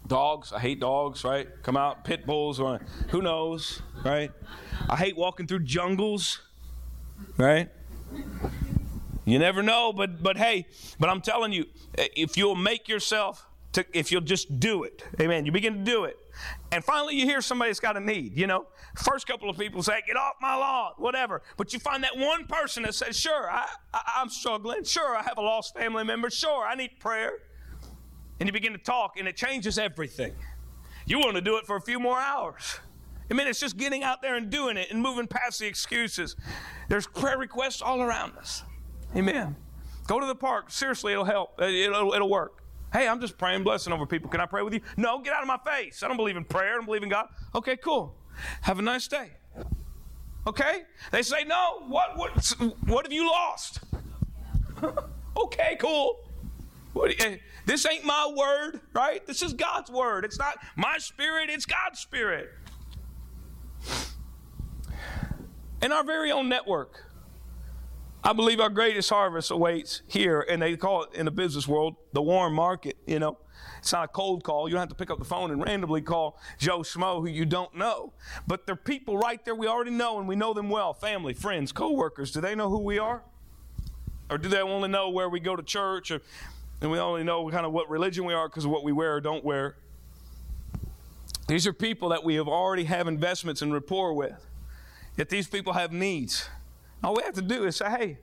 Dogs, 0.08 0.54
I 0.54 0.60
hate 0.60 0.80
dogs, 0.80 1.24
right? 1.24 1.48
Come 1.64 1.76
out, 1.76 2.06
pit 2.06 2.26
bulls, 2.26 2.60
or 2.60 2.80
who 3.10 3.22
knows, 3.22 3.82
right? 4.06 4.32
I 4.90 4.96
hate 4.96 5.18
walking 5.18 5.48
through 5.48 5.64
jungles, 5.64 6.42
right? 7.38 7.70
You 9.26 9.40
never 9.40 9.62
know, 9.62 9.92
but 9.92 10.24
but 10.24 10.38
hey, 10.38 10.68
but 11.00 11.10
I'm 11.10 11.20
telling 11.20 11.52
you, 11.52 11.66
if 11.98 12.38
you'll 12.38 12.56
make 12.56 12.88
yourself 12.88 13.46
to, 13.74 13.86
if 13.94 14.10
you'll 14.10 14.22
just 14.22 14.62
do 14.62 14.84
it, 14.84 15.04
amen. 15.20 15.46
You 15.46 15.52
begin 15.52 15.80
to 15.80 15.84
do 15.84 16.06
it, 16.06 16.18
and 16.72 16.82
finally 16.82 17.16
you 17.16 17.26
hear 17.26 17.42
somebody's 17.42 17.82
got 17.82 17.98
a 17.98 18.00
need. 18.00 18.38
You 18.38 18.48
know, 18.48 18.68
first 18.96 19.28
couple 19.28 19.50
of 19.50 19.58
people 19.58 19.84
say, 19.84 20.02
"Get 20.08 20.16
off 20.16 20.36
my 20.40 20.56
lawn," 20.56 20.94
whatever. 20.96 21.42
But 21.58 21.74
you 21.74 21.80
find 21.80 22.02
that 22.06 22.16
one 22.16 22.46
person 22.46 22.84
that 22.84 22.96
says, 22.96 23.20
"Sure, 23.20 23.52
I, 23.52 23.68
I 23.94 24.02
I'm 24.20 24.30
struggling. 24.30 24.86
Sure, 24.86 25.18
I 25.18 25.24
have 25.24 25.38
a 25.38 25.42
lost 25.42 25.76
family 25.76 26.06
member. 26.06 26.30
Sure, 26.30 26.66
I 26.66 26.76
need 26.76 26.92
prayer." 27.02 27.34
And 28.40 28.48
you 28.48 28.54
begin 28.54 28.74
to 28.74 28.78
talk, 28.78 29.18
and 29.18 29.28
it 29.28 29.36
changes 29.36 29.78
everything. 29.78 30.34
You 31.06 31.20
want 31.20 31.36
to 31.36 31.42
do 31.42 31.58
it 31.58 31.66
for 31.66 31.76
a 31.76 31.82
few 31.82 32.00
more 32.00 32.20
hours. 32.20 32.80
I 33.30 33.34
mean, 33.34 33.48
it's 33.48 33.60
just 33.60 33.78
getting 33.78 34.04
out 34.04 34.22
there 34.22 34.36
and 34.36 34.50
doing 34.50 34.78
it 34.78 34.90
and 34.92 35.02
moving 35.02 35.28
past 35.28 35.60
the 35.60 35.66
excuses. 35.66 36.36
There's 36.88 37.08
prayer 37.08 37.38
requests 37.38 37.82
all 37.82 38.02
around 38.02 38.38
us. 38.38 38.64
Amen. 39.16 39.56
Go 40.08 40.20
to 40.20 40.26
the 40.26 40.36
park. 40.36 40.72
Seriously, 40.72 41.12
it'll 41.12 41.26
help. 41.26 41.62
It'll, 41.62 42.14
it'll 42.14 42.30
work. 42.30 42.64
Hey, 42.94 43.08
I'm 43.08 43.20
just 43.20 43.38
praying 43.38 43.64
blessing 43.64 43.92
over 43.92 44.06
people. 44.06 44.30
Can 44.30 44.40
I 44.40 44.46
pray 44.46 44.62
with 44.62 44.74
you? 44.74 44.80
No, 44.96 45.20
get 45.20 45.34
out 45.34 45.42
of 45.42 45.48
my 45.48 45.60
face. 45.66 46.04
I 46.04 46.08
don't 46.08 46.16
believe 46.16 46.38
in 46.38 46.46
prayer. 46.46 46.74
I 46.74 46.76
don't 46.76 46.86
believe 46.86 47.04
in 47.04 47.10
God. 47.10 47.28
Okay, 47.54 47.76
cool. 47.76 48.16
Have 48.62 48.80
a 48.80 48.82
nice 48.82 49.08
day. 49.08 49.32
Okay? 50.46 50.84
They 51.12 51.22
say, 51.22 51.44
no, 51.44 51.82
what, 51.88 52.18
what, 52.18 52.32
what 52.86 53.06
have 53.06 53.12
you 53.12 53.28
lost? 53.28 53.82
okay, 55.38 55.76
cool. 55.80 56.27
This 57.66 57.86
ain't 57.86 58.06
my 58.06 58.34
word, 58.36 58.82
right? 58.94 59.26
This 59.28 59.42
is 59.42 59.54
God's 59.54 59.92
word. 59.92 60.26
It's 60.26 60.40
not 60.40 60.58
my 60.76 60.98
spirit, 60.98 61.50
it's 61.50 61.66
God's 61.66 62.00
spirit. 62.00 62.50
In 65.82 65.92
our 65.92 66.04
very 66.04 66.32
own 66.32 66.50
network, 66.50 67.06
I 68.24 68.34
believe 68.34 68.60
our 68.60 68.70
greatest 68.70 69.10
harvest 69.10 69.52
awaits 69.52 70.02
here, 70.08 70.46
and 70.50 70.62
they 70.62 70.76
call 70.76 71.04
it 71.04 71.14
in 71.14 71.26
the 71.26 71.32
business 71.32 71.68
world 71.68 71.96
the 72.14 72.22
warm 72.22 72.54
market. 72.54 72.98
You 73.06 73.20
know, 73.20 73.38
it's 73.80 73.94
not 73.94 74.06
a 74.06 74.08
cold 74.08 74.44
call. 74.44 74.68
You 74.68 74.74
don't 74.74 74.82
have 74.82 74.90
to 74.90 74.96
pick 74.96 75.12
up 75.12 75.20
the 75.20 75.26
phone 75.26 75.52
and 75.52 75.64
randomly 75.64 76.02
call 76.02 76.40
Joe 76.58 76.80
Schmo 76.80 77.22
who 77.22 77.28
you 77.28 77.46
don't 77.46 77.76
know. 77.76 78.14
But 78.48 78.66
they're 78.66 78.76
people 78.76 79.18
right 79.18 79.44
there 79.46 79.56
we 79.56 79.68
already 79.68 79.92
know, 79.92 80.20
and 80.20 80.28
we 80.28 80.36
know 80.36 80.54
them 80.54 80.70
well 80.70 80.94
family, 80.94 81.34
friends, 81.34 81.72
co 81.72 81.92
workers. 81.92 82.32
Do 82.32 82.42
they 82.42 82.56
know 82.56 82.70
who 82.70 82.80
we 82.80 82.98
are? 83.00 83.24
Or 84.30 84.38
do 84.38 84.50
they 84.50 84.60
only 84.60 84.90
know 84.90 85.10
where 85.10 85.30
we 85.30 85.40
go 85.40 85.56
to 85.56 85.64
church, 85.64 86.12
or, 86.12 86.22
and 86.82 86.92
we 86.92 87.00
only 87.00 87.24
know 87.24 87.50
kind 87.50 87.66
of 87.66 87.72
what 87.72 87.90
religion 87.90 88.26
we 88.26 88.34
are 88.34 88.48
because 88.48 88.66
of 88.66 88.72
what 88.72 88.84
we 88.84 88.92
wear 88.92 89.16
or 89.16 89.22
don't 89.22 89.44
wear? 89.44 89.78
These 91.48 91.66
are 91.66 91.74
people 91.74 92.10
that 92.10 92.24
we 92.24 92.36
have 92.36 92.48
already 92.48 92.84
have 92.84 93.08
investments 93.08 93.62
and 93.62 93.74
rapport 93.74 94.14
with. 94.14 94.46
Yet 95.16 95.30
these 95.30 95.48
people 95.48 95.74
have 95.74 95.92
needs. 95.92 96.50
All 97.04 97.16
we 97.16 97.24
have 97.24 97.36
to 97.36 97.42
do 97.42 97.64
is 97.64 97.78
say, 97.78 97.90
hey, 97.90 98.18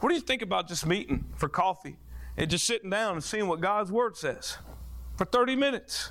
what 0.00 0.08
do 0.08 0.14
you 0.14 0.20
think 0.20 0.42
about 0.42 0.68
just 0.68 0.84
meeting 0.84 1.24
for 1.36 1.48
coffee 1.48 1.96
and 2.36 2.50
just 2.50 2.66
sitting 2.66 2.90
down 2.90 3.14
and 3.14 3.24
seeing 3.24 3.46
what 3.46 3.60
God's 3.60 3.92
Word 3.92 4.16
says 4.16 4.58
for 5.16 5.24
30 5.24 5.56
minutes? 5.56 6.10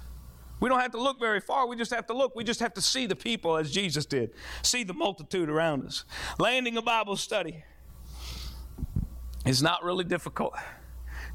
We 0.59 0.69
don't 0.69 0.79
have 0.79 0.91
to 0.91 1.01
look 1.01 1.19
very 1.19 1.41
far. 1.41 1.67
We 1.67 1.75
just 1.75 1.91
have 1.91 2.07
to 2.07 2.13
look. 2.13 2.35
We 2.35 2.45
just 2.45 2.61
have 2.61 2.73
to 2.75 2.81
see 2.81 3.05
the 3.05 3.15
people 3.15 3.57
as 3.57 3.69
Jesus 3.69 4.05
did, 4.05 4.31
see 4.61 4.83
the 4.83 4.93
multitude 4.93 5.49
around 5.49 5.85
us. 5.85 6.05
Landing 6.39 6.77
a 6.77 6.81
Bible 6.81 7.17
study 7.17 7.65
is 9.45 9.61
not 9.61 9.83
really 9.83 10.05
difficult. 10.05 10.55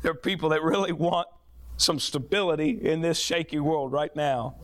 There 0.03 0.12
are 0.12 0.14
people 0.14 0.51
that 0.51 0.62
really 0.62 0.92
want 0.92 1.28
some 1.76 1.99
stability 1.99 2.70
in 2.82 3.01
this 3.01 3.18
shaky 3.18 3.59
world 3.59 3.92
right 3.92 4.14
now. 4.14 4.57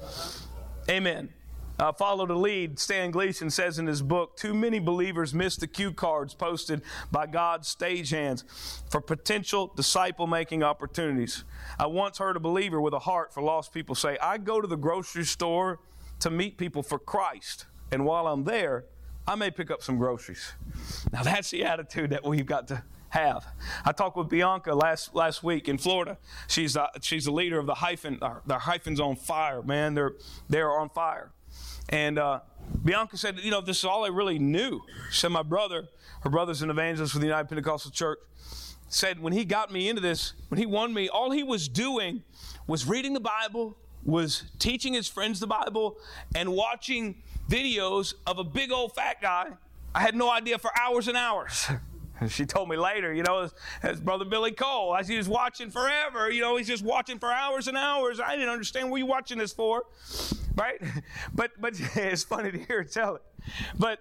Amen. 0.89 1.33
Uh, 1.77 1.93
follow 1.93 2.25
the 2.25 2.35
lead. 2.35 2.79
Stan 2.79 3.11
Gleason 3.11 3.51
says 3.51 3.81
in 3.81 3.87
his 3.87 4.01
book, 4.01 4.37
too 4.37 4.55
many 4.55 4.79
believers 4.79 5.35
miss 5.35 5.57
the 5.57 5.67
cue 5.67 5.93
cards 5.93 6.33
posted 6.33 6.83
by 7.11 7.27
God's 7.27 7.75
stagehands 7.75 8.45
for 8.89 9.01
potential 9.01 9.73
disciple 9.75 10.29
making 10.29 10.63
opportunities. 10.63 11.43
I 11.79 11.87
once 11.87 12.19
heard 12.19 12.37
a 12.37 12.41
believer 12.41 12.81
with 12.81 12.95
a 12.95 13.01
heart 13.01 13.35
for 13.35 13.43
lost 13.43 13.73
people 13.73 13.97
say, 13.97 14.17
I 14.23 14.39
go 14.39 14.61
to 14.61 14.69
the 14.69 14.77
grocery 14.77 15.25
store 15.25 15.81
to 16.21 16.31
meet 16.31 16.59
people 16.59 16.85
for 16.85 16.99
Christ, 16.99 17.67
and 17.91 18.05
while 18.05 18.29
I'm 18.29 18.45
there, 18.45 18.85
I 19.27 19.35
may 19.35 19.51
pick 19.51 19.71
up 19.71 19.83
some 19.83 19.99
groceries. 19.99 20.53
Now 21.13 21.25
that's 21.25 21.51
the 21.51 21.65
attitude 21.65 22.11
that 22.11 22.25
we've 22.25 22.47
got 22.47 22.69
to 22.69 22.85
have. 23.15 23.47
I 23.85 23.93
talked 23.93 24.17
with 24.17 24.29
Bianca 24.29 24.75
last 24.75 25.15
last 25.15 25.43
week 25.43 25.69
in 25.69 25.79
Florida. 25.79 26.19
She's 26.49 26.77
uh, 26.77 26.89
she's 27.01 27.25
the 27.25 27.31
leader 27.31 27.59
of 27.59 27.67
the 27.67 27.75
hyphen. 27.75 28.19
Uh, 28.21 28.41
the 28.45 28.59
hyphens 28.59 29.01
on 29.01 29.17
fire, 29.17 29.63
man. 29.63 29.95
They're 29.95 30.15
they're 30.49 30.73
on 30.73 30.91
fire. 30.91 31.31
And 31.89 32.19
uh, 32.19 32.41
Bianca 32.85 33.17
said, 33.17 33.39
you 33.41 33.51
know, 33.51 33.61
this 33.61 33.79
is 33.79 33.85
all 33.85 34.05
I 34.05 34.09
really 34.09 34.39
knew. 34.39 34.81
She 35.11 35.21
said, 35.21 35.29
my 35.29 35.43
brother, 35.43 35.89
her 36.23 36.31
brother's 36.31 36.63
an 36.63 36.71
evangelist 36.71 37.13
for 37.13 37.19
the 37.19 37.27
United 37.27 37.49
Pentecostal 37.49 37.91
Church, 37.91 38.19
said 38.89 39.21
when 39.21 39.33
he 39.33 39.45
got 39.45 39.71
me 39.71 39.89
into 39.89 40.01
this, 40.01 40.33
when 40.49 40.59
he 40.59 40.67
won 40.67 40.93
me, 40.93 41.09
all 41.09 41.31
he 41.31 41.43
was 41.43 41.69
doing 41.69 42.23
was 42.67 42.87
reading 42.87 43.13
the 43.13 43.21
Bible, 43.21 43.77
was 44.03 44.45
teaching 44.59 44.95
his 44.95 45.07
friends 45.07 45.41
the 45.41 45.47
Bible, 45.47 45.99
and 46.35 46.53
watching 46.53 47.23
videos 47.49 48.15
of 48.27 48.39
a 48.39 48.45
big 48.45 48.73
old 48.73 48.95
fat 48.95 49.21
guy. 49.21 49.51
I 49.95 50.01
had 50.01 50.17
no 50.17 50.31
idea 50.31 50.59
for 50.59 50.71
hours 50.77 51.07
and 51.07 51.17
hours. 51.17 51.69
She 52.29 52.47
told 52.47 52.69
me 52.69 52.77
later, 52.77 53.13
you 53.13 53.23
know, 53.23 53.49
as, 53.83 54.01
Brother 54.01 54.25
Billy 54.25 54.53
Cole, 54.53 54.97
as 54.97 55.09
he 55.09 55.17
was 55.17 55.29
watching 55.29 55.71
forever, 55.71 56.31
you 56.31 56.41
know, 56.41 56.57
he's 56.57 56.69
just 56.69 56.85
watching 56.85 57.19
for 57.19 57.33
hours 57.33 57.67
and 57.67 57.77
hours. 57.77 58.21
I 58.21 58.37
didn't 58.37 58.51
understand 58.51 58.91
what 58.91 58.99
you 58.99 59.07
watching 59.07 59.39
this 59.39 59.53
for, 59.53 59.85
right? 60.55 60.81
But 61.35 61.51
but 61.61 61.75
it's 61.97 62.23
funny 62.23 62.53
to 62.53 62.59
hear 62.59 62.79
her 62.79 62.85
tell 62.85 63.17
it. 63.17 63.23
But 63.79 63.99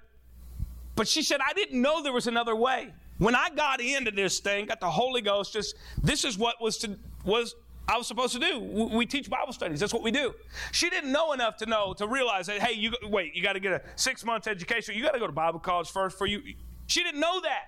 but 0.95 1.07
she 1.07 1.23
said, 1.23 1.39
I 1.47 1.53
didn't 1.53 1.81
know 1.81 2.03
there 2.03 2.13
was 2.13 2.27
another 2.27 2.55
way. 2.55 2.93
When 3.17 3.35
I 3.35 3.49
got 3.49 3.81
into 3.81 4.11
this 4.11 4.39
thing, 4.39 4.67
got 4.67 4.79
the 4.79 4.89
Holy 4.89 5.21
Ghost, 5.21 5.53
just 5.53 5.75
this 6.01 6.23
is 6.23 6.37
what 6.37 6.61
was 6.61 6.77
to 6.79 6.97
was 7.25 7.55
I 7.87 7.97
was 7.97 8.07
supposed 8.07 8.33
to 8.33 8.39
do. 8.39 8.59
We 8.59 9.05
teach 9.05 9.29
Bible 9.29 9.51
studies. 9.51 9.79
That's 9.79 9.93
what 9.93 10.03
we 10.03 10.11
do. 10.11 10.33
She 10.71 10.89
didn't 10.89 11.11
know 11.11 11.33
enough 11.33 11.57
to 11.57 11.65
know 11.65 11.93
to 11.95 12.07
realize 12.07 12.47
that. 12.47 12.61
Hey, 12.61 12.73
you 12.75 12.93
wait. 13.03 13.35
You 13.35 13.43
got 13.43 13.53
to 13.53 13.59
get 13.59 13.73
a 13.73 13.81
six 13.95 14.23
months 14.23 14.47
education. 14.47 14.95
You 14.95 15.03
got 15.03 15.13
to 15.13 15.19
go 15.19 15.27
to 15.27 15.33
Bible 15.33 15.59
college 15.59 15.89
first 15.89 16.17
for 16.17 16.25
you. 16.25 16.41
She 16.87 17.03
didn't 17.03 17.19
know 17.19 17.41
that. 17.41 17.65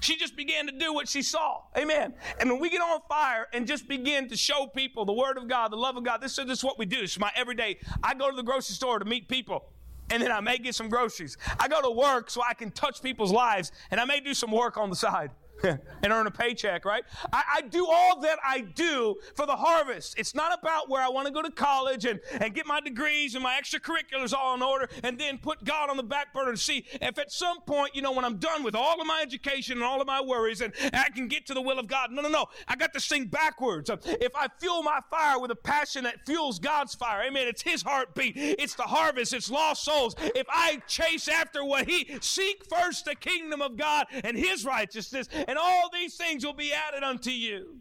She 0.00 0.16
just 0.16 0.36
began 0.36 0.66
to 0.66 0.72
do 0.72 0.92
what 0.92 1.08
she 1.08 1.22
saw. 1.22 1.62
Amen. 1.76 2.14
And 2.38 2.50
when 2.50 2.60
we 2.60 2.70
get 2.70 2.80
on 2.80 3.00
fire 3.08 3.46
and 3.52 3.66
just 3.66 3.88
begin 3.88 4.28
to 4.28 4.36
show 4.36 4.66
people 4.66 5.04
the 5.04 5.12
Word 5.12 5.36
of 5.36 5.48
God, 5.48 5.70
the 5.72 5.76
love 5.76 5.96
of 5.96 6.04
God, 6.04 6.20
this, 6.20 6.36
this 6.36 6.58
is 6.58 6.64
what 6.64 6.78
we 6.78 6.86
do. 6.86 7.00
Is 7.00 7.18
my 7.18 7.30
everyday. 7.36 7.78
I 8.02 8.14
go 8.14 8.30
to 8.30 8.36
the 8.36 8.42
grocery 8.42 8.74
store 8.74 8.98
to 8.98 9.04
meet 9.04 9.28
people 9.28 9.64
and 10.10 10.22
then 10.22 10.32
I 10.32 10.40
may 10.40 10.58
get 10.58 10.74
some 10.74 10.88
groceries. 10.88 11.36
I 11.58 11.68
go 11.68 11.80
to 11.80 11.90
work 11.90 12.30
so 12.30 12.42
I 12.42 12.54
can 12.54 12.70
touch 12.72 13.00
people's 13.00 13.32
lives, 13.32 13.70
and 13.90 14.00
I 14.00 14.04
may 14.04 14.20
do 14.20 14.34
some 14.34 14.50
work 14.50 14.76
on 14.76 14.90
the 14.90 14.96
side. 14.96 15.30
and 16.02 16.12
earn 16.12 16.26
a 16.26 16.30
paycheck, 16.30 16.84
right? 16.84 17.04
I, 17.32 17.42
I, 17.56 17.60
do 17.62 17.86
all 17.86 18.20
that 18.20 18.38
I 18.44 18.60
do 18.60 19.16
for 19.36 19.46
the 19.46 19.56
harvest. 19.56 20.18
It's 20.18 20.34
not 20.34 20.58
about 20.58 20.88
where 20.88 21.02
I 21.02 21.08
want 21.08 21.26
to 21.26 21.32
go 21.32 21.42
to 21.42 21.50
college 21.50 22.04
and, 22.04 22.20
and 22.32 22.54
get 22.54 22.66
my 22.66 22.80
degrees 22.80 23.34
and 23.34 23.42
my 23.42 23.60
extracurriculars 23.60 24.32
all 24.32 24.54
in 24.54 24.62
order 24.62 24.88
and 25.02 25.18
then 25.18 25.38
put 25.38 25.62
God 25.64 25.90
on 25.90 25.96
the 25.96 26.02
back 26.02 26.32
burner 26.32 26.52
to 26.52 26.56
see 26.56 26.84
if 27.00 27.18
at 27.18 27.30
some 27.30 27.60
point, 27.62 27.94
you 27.94 28.02
know, 28.02 28.12
when 28.12 28.24
I'm 28.24 28.38
done 28.38 28.62
with 28.62 28.74
all 28.74 29.00
of 29.00 29.06
my 29.06 29.20
education 29.22 29.74
and 29.74 29.82
all 29.82 30.00
of 30.00 30.06
my 30.06 30.20
worries 30.20 30.60
and 30.60 30.72
I 30.92 31.10
can 31.10 31.28
get 31.28 31.46
to 31.46 31.54
the 31.54 31.62
will 31.62 31.78
of 31.78 31.86
God. 31.86 32.10
No, 32.10 32.22
no, 32.22 32.28
no. 32.28 32.46
I 32.66 32.76
got 32.76 32.92
to 32.94 33.00
sing 33.00 33.26
backwards. 33.26 33.90
Uh, 33.90 33.96
if 34.04 34.34
I 34.34 34.48
fuel 34.58 34.82
my 34.82 35.00
fire 35.10 35.38
with 35.38 35.50
a 35.50 35.56
passion 35.56 36.04
that 36.04 36.24
fuels 36.26 36.58
God's 36.58 36.94
fire, 36.94 37.22
amen, 37.26 37.48
it's 37.48 37.62
His 37.62 37.82
heartbeat. 37.82 38.34
It's 38.36 38.74
the 38.74 38.82
harvest. 38.82 39.32
It's 39.32 39.50
lost 39.50 39.84
souls. 39.84 40.14
If 40.18 40.46
I 40.48 40.80
chase 40.86 41.28
after 41.28 41.64
what 41.64 41.88
He, 41.88 42.18
seek 42.20 42.64
first 42.68 43.04
the 43.04 43.14
kingdom 43.14 43.60
of 43.60 43.76
God 43.76 44.06
and 44.24 44.36
His 44.36 44.64
righteousness 44.64 45.28
and 45.50 45.58
all 45.58 45.90
these 45.92 46.14
things 46.14 46.46
will 46.46 46.52
be 46.52 46.72
added 46.72 47.02
unto 47.02 47.32
you. 47.32 47.80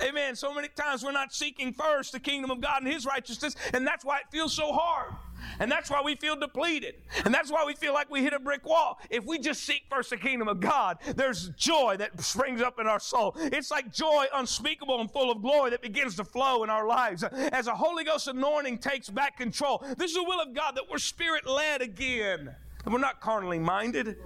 Amen. 0.00 0.36
So 0.36 0.54
many 0.54 0.68
times 0.68 1.02
we're 1.02 1.10
not 1.10 1.34
seeking 1.34 1.72
first 1.72 2.12
the 2.12 2.20
kingdom 2.20 2.48
of 2.48 2.60
God 2.60 2.84
and 2.84 2.90
His 2.90 3.04
righteousness, 3.04 3.56
and 3.74 3.84
that's 3.84 4.04
why 4.04 4.18
it 4.18 4.26
feels 4.30 4.54
so 4.54 4.72
hard. 4.72 5.12
And 5.58 5.70
that's 5.70 5.90
why 5.90 6.00
we 6.00 6.14
feel 6.14 6.36
depleted. 6.36 6.94
And 7.24 7.34
that's 7.34 7.50
why 7.50 7.64
we 7.66 7.74
feel 7.74 7.92
like 7.92 8.08
we 8.08 8.22
hit 8.22 8.32
a 8.34 8.38
brick 8.38 8.64
wall. 8.64 9.00
If 9.10 9.24
we 9.24 9.40
just 9.40 9.64
seek 9.64 9.82
first 9.90 10.10
the 10.10 10.16
kingdom 10.16 10.46
of 10.46 10.60
God, 10.60 10.98
there's 11.16 11.48
joy 11.50 11.96
that 11.98 12.22
springs 12.22 12.62
up 12.62 12.78
in 12.78 12.86
our 12.86 13.00
soul. 13.00 13.34
It's 13.36 13.70
like 13.70 13.92
joy 13.92 14.26
unspeakable 14.32 15.00
and 15.00 15.10
full 15.10 15.30
of 15.30 15.42
glory 15.42 15.70
that 15.70 15.82
begins 15.82 16.14
to 16.16 16.24
flow 16.24 16.62
in 16.62 16.70
our 16.70 16.86
lives. 16.86 17.24
As 17.24 17.66
a 17.66 17.74
Holy 17.74 18.04
Ghost 18.04 18.28
anointing 18.28 18.78
takes 18.78 19.08
back 19.08 19.36
control, 19.36 19.84
this 19.98 20.12
is 20.12 20.16
the 20.16 20.24
will 20.24 20.40
of 20.40 20.54
God 20.54 20.76
that 20.76 20.84
we're 20.88 20.98
spirit 20.98 21.46
led 21.46 21.82
again. 21.82 22.54
And 22.84 22.94
we're 22.94 23.00
not 23.00 23.20
carnally 23.20 23.58
minded. 23.58 24.18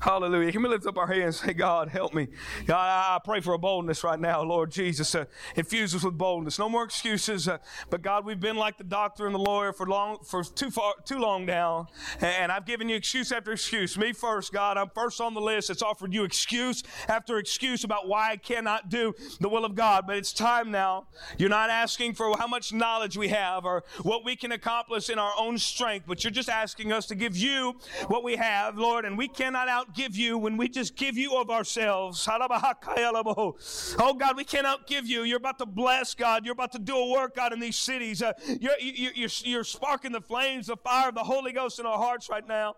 Hallelujah. 0.00 0.50
Can 0.50 0.62
we 0.62 0.70
lift 0.70 0.86
up 0.86 0.96
our 0.96 1.06
hands 1.06 1.38
and 1.40 1.48
say, 1.48 1.52
God, 1.52 1.90
help 1.90 2.14
me? 2.14 2.28
God, 2.64 2.86
I, 2.86 3.18
pray 3.22 3.40
for 3.40 3.52
a 3.52 3.58
boldness 3.58 4.02
right 4.02 4.18
now, 4.18 4.42
Lord 4.42 4.70
Jesus. 4.70 5.14
Uh, 5.14 5.26
infuse 5.56 5.94
us 5.94 6.02
with 6.02 6.16
boldness. 6.16 6.58
No 6.58 6.70
more 6.70 6.84
excuses. 6.84 7.46
Uh, 7.46 7.58
but 7.90 8.00
God, 8.00 8.24
we've 8.24 8.40
been 8.40 8.56
like 8.56 8.78
the 8.78 8.84
doctor 8.84 9.26
and 9.26 9.34
the 9.34 9.38
lawyer 9.38 9.74
for 9.74 9.86
long, 9.86 10.20
for 10.24 10.42
too 10.42 10.70
far, 10.70 10.94
too 11.04 11.18
long 11.18 11.44
now. 11.44 11.88
And 12.22 12.50
I've 12.50 12.64
given 12.64 12.88
you 12.88 12.96
excuse 12.96 13.30
after 13.30 13.52
excuse. 13.52 13.98
Me 13.98 14.14
first, 14.14 14.54
God. 14.54 14.78
I'm 14.78 14.88
first 14.88 15.20
on 15.20 15.34
the 15.34 15.40
list. 15.40 15.68
It's 15.68 15.82
offered 15.82 16.14
you 16.14 16.24
excuse 16.24 16.82
after 17.06 17.36
excuse 17.36 17.84
about 17.84 18.08
why 18.08 18.30
I 18.30 18.36
cannot 18.36 18.88
do 18.88 19.12
the 19.38 19.50
will 19.50 19.66
of 19.66 19.74
God. 19.74 20.06
But 20.06 20.16
it's 20.16 20.32
time 20.32 20.70
now. 20.70 21.08
You're 21.36 21.50
not 21.50 21.68
asking 21.68 22.14
for 22.14 22.34
how 22.38 22.46
much 22.46 22.72
knowledge 22.72 23.18
we 23.18 23.28
have 23.28 23.66
or 23.66 23.84
what 24.02 24.24
we 24.24 24.34
can 24.34 24.52
accomplish 24.52 25.10
in 25.10 25.18
our 25.18 25.32
own 25.38 25.58
strength, 25.58 26.06
but 26.08 26.24
you're 26.24 26.30
just 26.30 26.48
asking 26.48 26.90
us 26.90 27.04
to 27.08 27.14
give 27.14 27.36
you 27.36 27.74
what 28.06 28.24
we 28.24 28.36
have, 28.36 28.78
Lord. 28.78 29.04
And 29.04 29.18
we 29.18 29.28
cannot 29.28 29.68
out 29.68 29.89
give 29.94 30.16
you 30.16 30.38
when 30.38 30.56
we 30.56 30.68
just 30.68 30.96
give 30.96 31.16
you 31.16 31.36
of 31.36 31.50
ourselves. 31.50 32.26
Oh 32.30 34.14
God, 34.14 34.36
we 34.36 34.44
cannot 34.44 34.86
give 34.86 35.06
you. 35.06 35.22
You're 35.22 35.38
about 35.38 35.58
to 35.58 35.66
bless 35.66 36.14
God. 36.14 36.44
You're 36.44 36.52
about 36.52 36.72
to 36.72 36.78
do 36.78 36.96
a 36.96 37.10
work 37.10 37.38
out 37.38 37.52
in 37.52 37.60
these 37.60 37.76
cities. 37.76 38.22
Uh, 38.22 38.32
you're, 38.60 38.78
you're, 38.80 39.30
you're 39.42 39.64
sparking 39.64 40.12
the 40.12 40.20
flames, 40.20 40.66
the 40.68 40.76
fire 40.76 41.08
of 41.08 41.14
the 41.14 41.24
Holy 41.24 41.52
Ghost 41.52 41.78
in 41.78 41.86
our 41.86 41.98
hearts 41.98 42.28
right 42.28 42.46
now. 42.46 42.76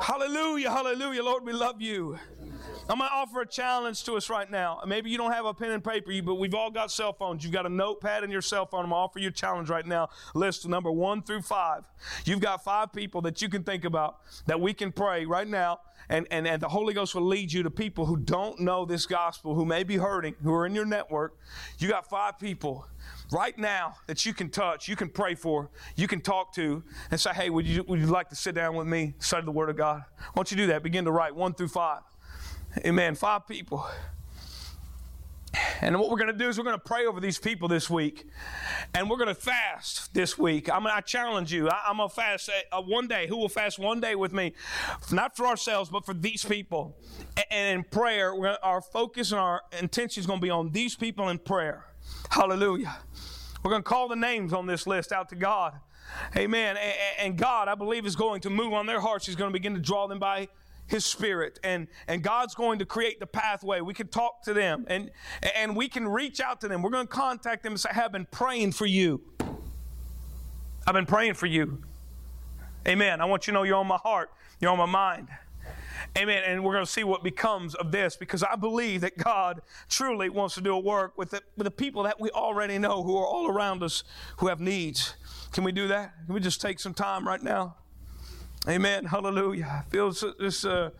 Hallelujah, 0.00 0.70
hallelujah. 0.70 1.22
Lord, 1.22 1.44
we 1.44 1.52
love 1.52 1.80
you. 1.82 2.18
I'm 2.88 2.98
going 2.98 3.08
to 3.08 3.14
offer 3.14 3.42
a 3.42 3.46
challenge 3.46 4.04
to 4.04 4.14
us 4.14 4.28
right 4.28 4.50
now. 4.50 4.80
Maybe 4.86 5.10
you 5.10 5.18
don't 5.18 5.32
have 5.32 5.44
a 5.44 5.54
pen 5.54 5.70
and 5.70 5.82
paper, 5.82 6.10
but 6.22 6.34
we've 6.36 6.54
all 6.54 6.70
got 6.70 6.90
cell 6.90 7.12
phones. 7.12 7.44
You've 7.44 7.52
got 7.52 7.66
a 7.66 7.68
notepad 7.68 8.24
in 8.24 8.30
your 8.30 8.42
cell 8.42 8.66
phone. 8.66 8.84
I'm 8.84 8.90
going 8.90 8.98
to 8.98 9.04
offer 9.04 9.18
you 9.18 9.28
a 9.28 9.32
challenge 9.32 9.70
right 9.70 9.86
now. 9.86 10.08
List 10.34 10.68
number 10.68 10.90
one 10.90 11.22
through 11.22 11.42
five. 11.42 11.84
You've 12.24 12.40
got 12.40 12.64
five 12.64 12.92
people 12.92 13.20
that 13.22 13.40
you 13.42 13.48
can 13.48 13.62
think 13.62 13.84
about 13.84 14.18
that 14.46 14.60
we 14.60 14.74
can 14.74 14.92
pray 14.92 15.24
right 15.24 15.46
now 15.46 15.80
and, 16.10 16.26
and, 16.32 16.46
and 16.46 16.60
the 16.60 16.68
Holy 16.68 16.92
Ghost 16.92 17.14
will 17.14 17.22
lead 17.22 17.52
you 17.52 17.62
to 17.62 17.70
people 17.70 18.04
who 18.04 18.16
don't 18.16 18.58
know 18.58 18.84
this 18.84 19.06
gospel, 19.06 19.54
who 19.54 19.64
may 19.64 19.84
be 19.84 19.96
hurting, 19.96 20.34
who 20.42 20.52
are 20.52 20.66
in 20.66 20.74
your 20.74 20.84
network. 20.84 21.38
You 21.78 21.88
got 21.88 22.10
five 22.10 22.38
people 22.38 22.84
right 23.30 23.56
now 23.56 23.94
that 24.08 24.26
you 24.26 24.34
can 24.34 24.50
touch, 24.50 24.88
you 24.88 24.96
can 24.96 25.08
pray 25.08 25.36
for, 25.36 25.70
you 25.94 26.08
can 26.08 26.20
talk 26.20 26.52
to, 26.54 26.82
and 27.12 27.20
say, 27.20 27.30
hey, 27.32 27.48
would 27.48 27.64
you, 27.64 27.84
would 27.84 28.00
you 28.00 28.06
like 28.06 28.28
to 28.30 28.34
sit 28.34 28.56
down 28.56 28.74
with 28.74 28.88
me, 28.88 29.14
study 29.20 29.44
the 29.44 29.52
Word 29.52 29.70
of 29.70 29.76
God? 29.76 30.02
Why 30.18 30.24
don't 30.34 30.50
you 30.50 30.56
do 30.56 30.66
that? 30.66 30.82
Begin 30.82 31.04
to 31.04 31.12
write 31.12 31.34
one 31.34 31.54
through 31.54 31.68
five. 31.68 32.00
Amen. 32.78 33.16
Five 33.16 33.48
people. 33.48 33.84
And 35.80 35.98
what 35.98 36.08
we're 36.08 36.18
going 36.18 36.30
to 36.30 36.38
do 36.38 36.48
is 36.48 36.56
we're 36.56 36.64
going 36.64 36.78
to 36.78 36.84
pray 36.84 37.06
over 37.06 37.18
these 37.18 37.38
people 37.38 37.66
this 37.66 37.90
week. 37.90 38.26
And 38.94 39.10
we're 39.10 39.16
going 39.16 39.28
to 39.28 39.34
fast 39.34 40.14
this 40.14 40.38
week. 40.38 40.72
I'm, 40.72 40.86
I 40.86 41.00
challenge 41.00 41.52
you. 41.52 41.68
I, 41.68 41.90
am 41.90 41.96
going 41.96 42.08
to 42.08 42.14
fast 42.14 42.48
one 42.84 43.08
day. 43.08 43.26
Who 43.26 43.36
will 43.36 43.48
fast 43.48 43.80
one 43.80 44.00
day 44.00 44.14
with 44.14 44.32
me? 44.32 44.54
Not 45.10 45.36
for 45.36 45.46
ourselves, 45.46 45.90
but 45.90 46.06
for 46.06 46.14
these 46.14 46.44
people. 46.44 46.96
And, 47.36 47.46
and 47.50 47.78
in 47.78 47.84
prayer, 47.84 48.34
our 48.64 48.80
focus 48.80 49.32
and 49.32 49.40
our 49.40 49.62
intention 49.80 50.20
is 50.20 50.26
going 50.26 50.38
to 50.38 50.44
be 50.44 50.50
on 50.50 50.70
these 50.70 50.94
people 50.94 51.28
in 51.28 51.38
prayer. 51.38 51.86
Hallelujah. 52.30 52.98
We're 53.64 53.72
going 53.72 53.82
to 53.82 53.88
call 53.88 54.06
the 54.06 54.16
names 54.16 54.52
on 54.52 54.66
this 54.66 54.86
list 54.86 55.10
out 55.10 55.28
to 55.30 55.34
God. 55.34 55.74
Amen. 56.36 56.76
And, 56.76 56.94
and 57.18 57.36
God, 57.36 57.66
I 57.66 57.74
believe, 57.74 58.06
is 58.06 58.16
going 58.16 58.42
to 58.42 58.50
move 58.50 58.72
on 58.72 58.86
their 58.86 59.00
hearts. 59.00 59.26
He's 59.26 59.36
going 59.36 59.50
to 59.50 59.52
begin 59.52 59.74
to 59.74 59.80
draw 59.80 60.06
them 60.06 60.20
by 60.20 60.48
his 60.90 61.04
spirit 61.04 61.60
and 61.62 61.86
and 62.08 62.22
God's 62.22 62.54
going 62.54 62.80
to 62.80 62.84
create 62.84 63.20
the 63.20 63.26
pathway. 63.26 63.80
We 63.80 63.94
can 63.94 64.08
talk 64.08 64.42
to 64.42 64.52
them 64.52 64.84
and 64.88 65.10
and 65.54 65.76
we 65.76 65.88
can 65.88 66.06
reach 66.06 66.40
out 66.40 66.60
to 66.62 66.68
them. 66.68 66.82
We're 66.82 66.90
going 66.90 67.06
to 67.06 67.12
contact 67.12 67.62
them 67.62 67.72
and 67.72 67.80
say, 67.80 67.90
I've 67.94 68.12
been 68.12 68.26
praying 68.30 68.72
for 68.72 68.86
you. 68.86 69.20
I've 70.86 70.94
been 70.94 71.06
praying 71.06 71.34
for 71.34 71.46
you. 71.46 71.82
Amen. 72.88 73.20
I 73.20 73.24
want 73.26 73.46
you 73.46 73.52
to 73.52 73.54
know 73.54 73.62
you're 73.62 73.76
on 73.76 73.86
my 73.86 73.98
heart. 73.98 74.30
You're 74.58 74.72
on 74.72 74.78
my 74.78 74.86
mind. 74.86 75.28
Amen. 76.18 76.42
And 76.44 76.64
we're 76.64 76.72
going 76.72 76.84
to 76.84 76.90
see 76.90 77.04
what 77.04 77.22
becomes 77.22 77.76
of 77.76 77.92
this 77.92 78.16
because 78.16 78.42
I 78.42 78.56
believe 78.56 79.02
that 79.02 79.16
God 79.16 79.60
truly 79.88 80.28
wants 80.28 80.56
to 80.56 80.60
do 80.60 80.74
a 80.74 80.78
work 80.78 81.16
with 81.16 81.30
the, 81.30 81.42
with 81.56 81.66
the 81.66 81.70
people 81.70 82.02
that 82.04 82.18
we 82.18 82.30
already 82.30 82.78
know 82.78 83.04
who 83.04 83.16
are 83.16 83.26
all 83.26 83.48
around 83.48 83.82
us 83.82 84.02
who 84.38 84.48
have 84.48 84.60
needs. 84.60 85.14
Can 85.52 85.62
we 85.62 85.70
do 85.70 85.86
that? 85.88 86.14
Can 86.26 86.34
we 86.34 86.40
just 86.40 86.60
take 86.60 86.80
some 86.80 86.94
time 86.94 87.28
right 87.28 87.42
now? 87.42 87.76
Amen. 88.68 89.06
Hallelujah. 89.06 89.82
I 89.86 89.90
feel 89.90 90.12
this 90.38 90.66
uh, 90.66 90.90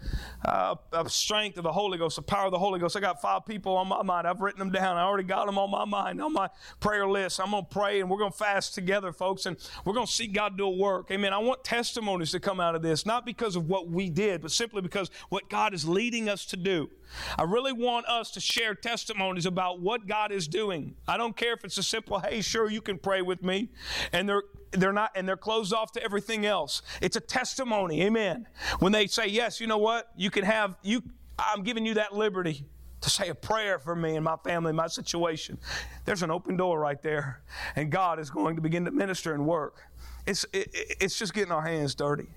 uh, 0.47 0.75
strength 1.09 1.59
of 1.59 1.65
the 1.65 1.73
Holy 1.73 1.99
Ghost, 1.99 2.17
the 2.17 2.23
power 2.23 2.47
of 2.47 2.53
the 2.53 2.59
Holy 2.59 2.81
Ghost. 2.81 2.97
I 2.97 3.01
got 3.01 3.21
five 3.21 3.45
people 3.45 3.77
on 3.77 3.87
my 3.87 4.03
mind. 4.03 4.27
I've 4.27 4.41
written 4.41 4.59
them 4.59 4.71
down. 4.71 4.97
I 4.97 5.03
already 5.03 5.29
got 5.29 5.45
them 5.45 5.59
on 5.59 5.71
my 5.71 5.85
mind, 5.85 6.23
on 6.23 6.33
my 6.33 6.49
prayer 6.81 7.07
list. 7.07 7.39
I'm 7.39 7.51
going 7.51 7.65
to 7.65 7.69
pray 7.69 8.01
and 8.01 8.09
we're 8.09 8.17
going 8.17 8.33
to 8.33 8.39
fast 8.39 8.75
together, 8.75 9.13
folks, 9.13 9.45
and 9.45 9.59
we're 9.85 9.93
going 9.93 10.07
to 10.07 10.13
see 10.13 10.27
God 10.27 10.57
do 10.57 10.65
a 10.65 10.71
work. 10.71 11.11
Amen. 11.11 11.35
I 11.35 11.39
want 11.39 11.63
testimonies 11.63 12.31
to 12.31 12.41
come 12.41 12.61
out 12.61 12.75
of 12.75 12.81
this, 12.81 13.05
not 13.05 13.27
because 13.27 13.57
of 13.57 13.69
what 13.69 13.91
we 13.91 14.09
did, 14.09 14.41
but 14.41 14.53
simply 14.53 14.81
because 14.81 15.11
what 15.29 15.51
God 15.51 15.75
is 15.75 15.87
leading 15.87 16.31
us 16.31 16.47
to 16.47 16.57
do. 16.57 16.89
I 17.37 17.43
really 17.43 17.73
want 17.73 18.07
us 18.07 18.31
to 18.33 18.41
share 18.41 18.75
testimonies 18.75 19.45
about 19.45 19.81
what 19.81 20.07
God 20.07 20.33
is 20.33 20.49
doing. 20.49 20.95
I 21.07 21.19
don't 21.19 21.37
care 21.37 21.53
if 21.53 21.65
it's 21.65 21.77
a 21.77 21.83
simple, 21.83 22.21
hey, 22.21 22.41
sure, 22.41 22.71
you 22.71 22.81
can 22.81 22.97
pray 22.97 23.21
with 23.21 23.43
me. 23.43 23.69
And 24.13 24.27
they're 24.27 24.45
they're 24.73 24.93
not 24.93 25.11
and 25.15 25.29
they're 25.29 25.37
closed 25.37 25.73
off 25.73 25.93
to 25.93 26.03
everything 26.03 26.47
else. 26.47 26.83
It's 27.01 27.17
a 27.17 27.21
testimony. 27.21 28.03
Amen. 28.03 28.47
When 28.79 28.93
they 28.93 29.07
say, 29.07 29.27
Yes, 29.27 29.61
you 29.61 29.67
know 29.67 29.79
what? 29.79 30.11
You 30.17 30.31
can 30.31 30.45
have 30.45 30.77
you 30.83 31.03
I'm 31.39 31.63
giving 31.63 31.87
you 31.87 31.95
that 31.95 32.15
liberty 32.15 32.65
to 33.01 33.11
say 33.11 33.29
a 33.29 33.35
prayer 33.35 33.79
for 33.79 33.97
me 33.97 34.17
and 34.17 34.25
my 34.25 34.37
family, 34.45 34.73
my 34.73 34.87
situation. 34.87 35.59
There's 36.05 36.23
an 36.23 36.31
open 36.31 36.57
door 36.57 36.79
right 36.79 37.01
there, 37.01 37.43
and 37.77 37.91
God 37.91 38.19
is 38.19 38.31
going 38.31 38.57
to 38.57 38.63
begin 38.63 38.85
to 38.85 38.91
minister 38.91 39.33
and 39.33 39.47
work. 39.47 39.79
It's, 40.27 40.45
it, 40.53 40.69
it's 41.01 41.19
just 41.19 41.33
getting 41.33 41.53
our 41.53 41.63
hands 41.63 41.95
dirty. 41.95 42.29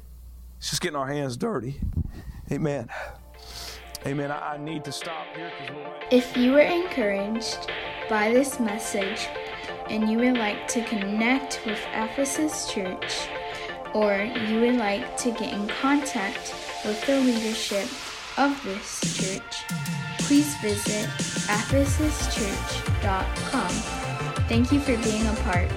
It's 0.57 0.69
just 0.69 0.81
getting 0.81 0.95
our 0.95 1.07
hands 1.07 1.36
dirty. 1.36 1.79
Amen. 2.51 2.88
Amen. 4.05 4.31
I, 4.31 4.53
I 4.53 4.57
need 4.57 4.86
to 4.86 4.91
stop 4.91 5.25
here. 5.36 5.51
If 6.11 6.38
you 6.38 6.53
were 6.53 6.61
encouraged 6.61 7.69
by 8.09 8.31
this 8.31 8.59
message 8.59 9.27
and 9.89 10.09
you 10.09 10.19
would 10.19 10.38
like 10.38 10.69
to 10.69 10.81
connect 10.84 11.59
with 11.65 11.79
Ephesus 11.93 12.71
Church, 12.71 13.27
or 13.93 14.23
you 14.47 14.61
would 14.61 14.77
like 14.77 15.17
to 15.17 15.31
get 15.31 15.51
in 15.53 15.67
contact 15.67 16.55
with 16.86 17.05
the 17.05 17.19
leadership 17.19 17.89
of 18.38 18.63
this 18.63 19.01
church, 19.17 19.65
please 20.19 20.55
visit 20.57 21.09
ephesuschurch.com. 21.47 23.69
Thank 24.47 24.71
you 24.71 24.79
for 24.79 24.95
being 25.03 25.27
a 25.27 25.34
part 25.43 25.69